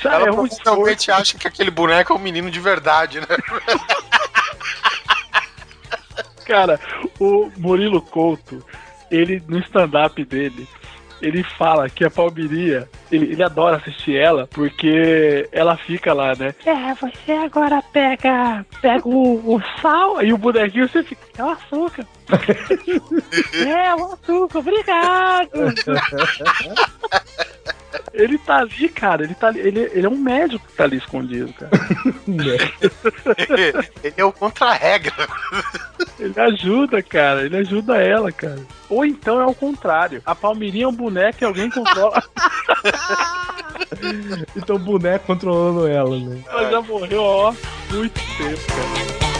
[0.01, 3.27] Já Ela é um provavelmente acha que aquele boneco é um menino de verdade, né?
[6.45, 6.79] Cara,
[7.19, 8.65] o Murilo Couto,
[9.09, 10.67] ele no stand-up dele,
[11.21, 16.55] ele fala que a Palmiria ele, ele adora assistir ela porque ela fica lá, né?
[16.65, 21.21] É, você agora pega, pega o, o sal e o bonequinho você fica.
[21.37, 22.05] É o açúcar.
[23.65, 25.49] é, o açúcar, obrigado.
[28.13, 29.23] Ele tá ali, cara.
[29.23, 31.71] Ele, tá ali, ele, ele é um médico que tá ali escondido, cara.
[34.03, 35.13] Ele é o contra-regra.
[36.19, 37.43] Ele ajuda, cara.
[37.43, 38.59] Ele ajuda ela, cara.
[38.89, 40.21] Ou então é o contrário.
[40.25, 42.21] A Palmeirinha é um boneco e alguém controla.
[44.55, 46.41] Então o boneco controlando ela, né?
[46.47, 47.53] Ela já morreu, ó,
[47.91, 49.30] muito tempo, cara.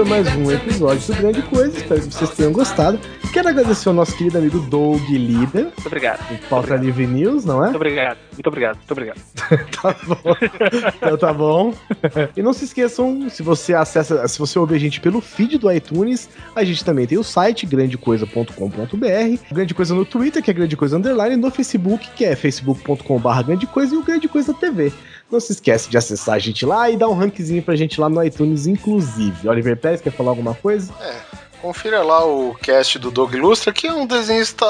[0.00, 1.76] Foi mais um episódio do Grande Coisa.
[1.76, 2.98] Espero que vocês tenham gostado.
[3.34, 6.26] Quero agradecer ao nosso querido amigo Doug Líder, Muito obrigado.
[6.26, 7.64] do Pauta Livre News, não é?
[7.64, 8.18] Muito obrigado.
[8.32, 8.76] Muito obrigado.
[8.76, 9.20] Muito obrigado.
[9.80, 10.36] Tá bom.
[10.96, 11.74] Então tá bom.
[12.36, 15.70] E não se esqueçam, se você acessa, se você ouve a gente pelo feed do
[15.70, 20.76] iTunes, a gente também tem o site grandecoisa.com.br, Grande Coisa no Twitter, que é Grande
[20.76, 24.92] Coisa Underline, no Facebook, que é facebook.com.br Grande Coisa, e o Grande Coisa TV.
[25.30, 28.08] Não se esquece de acessar a gente lá e dar um rankzinho pra gente lá
[28.08, 29.48] no iTunes, inclusive.
[29.48, 30.92] Oliver Pérez, quer falar alguma coisa?
[31.62, 34.66] Confira lá o cast do Doug Lustra, que é um desenhista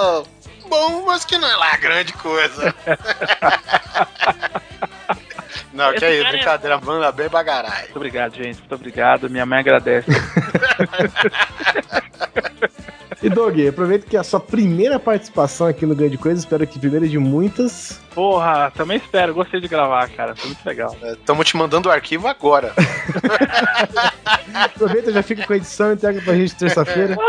[0.69, 2.75] bom, mas que não é lá grande coisa.
[5.73, 7.85] não, que Esse aí, cara é brincadeira, manda bem bagarai.
[7.85, 8.59] Muito obrigado, gente.
[8.59, 9.31] Muito obrigado.
[9.31, 10.11] Minha mãe agradece.
[13.23, 16.79] E Doug, aproveita que é a sua primeira participação aqui no Grande Coisa, espero que
[16.79, 18.01] primeira de muitas.
[18.15, 19.35] Porra, também espero.
[19.35, 20.35] Gostei de gravar, cara.
[20.35, 20.97] Foi muito legal.
[21.03, 22.73] Estamos te mandando o arquivo agora.
[24.55, 27.17] Aproveita, já fica com a edição e entrega pra gente terça-feira.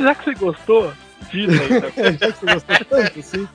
[0.00, 0.92] Já que você gostou,
[1.30, 1.80] diz aí.
[1.80, 1.86] tá?
[1.96, 3.48] É, já que você gostou tanto.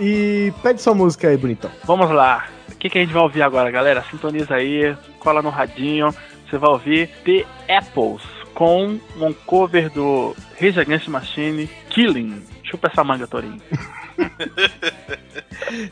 [0.00, 1.70] E pede sua música aí, bonitão.
[1.84, 2.48] Vamos lá.
[2.68, 4.04] O que, que a gente vai ouvir agora, galera?
[4.10, 6.12] Sintoniza aí, cola no radinho.
[6.48, 7.44] Você vai ouvir The
[7.76, 8.22] Apples
[8.54, 12.42] com um cover do Rage Against the Machine, Killing.
[12.62, 13.60] Chupa essa manga, Torinho.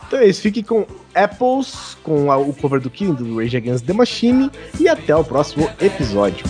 [0.06, 3.84] Então é isso, fique com Apples, com a- o cover do Killing do Rage Against
[3.84, 4.48] the Machine,
[4.78, 6.44] e até o próximo episódio.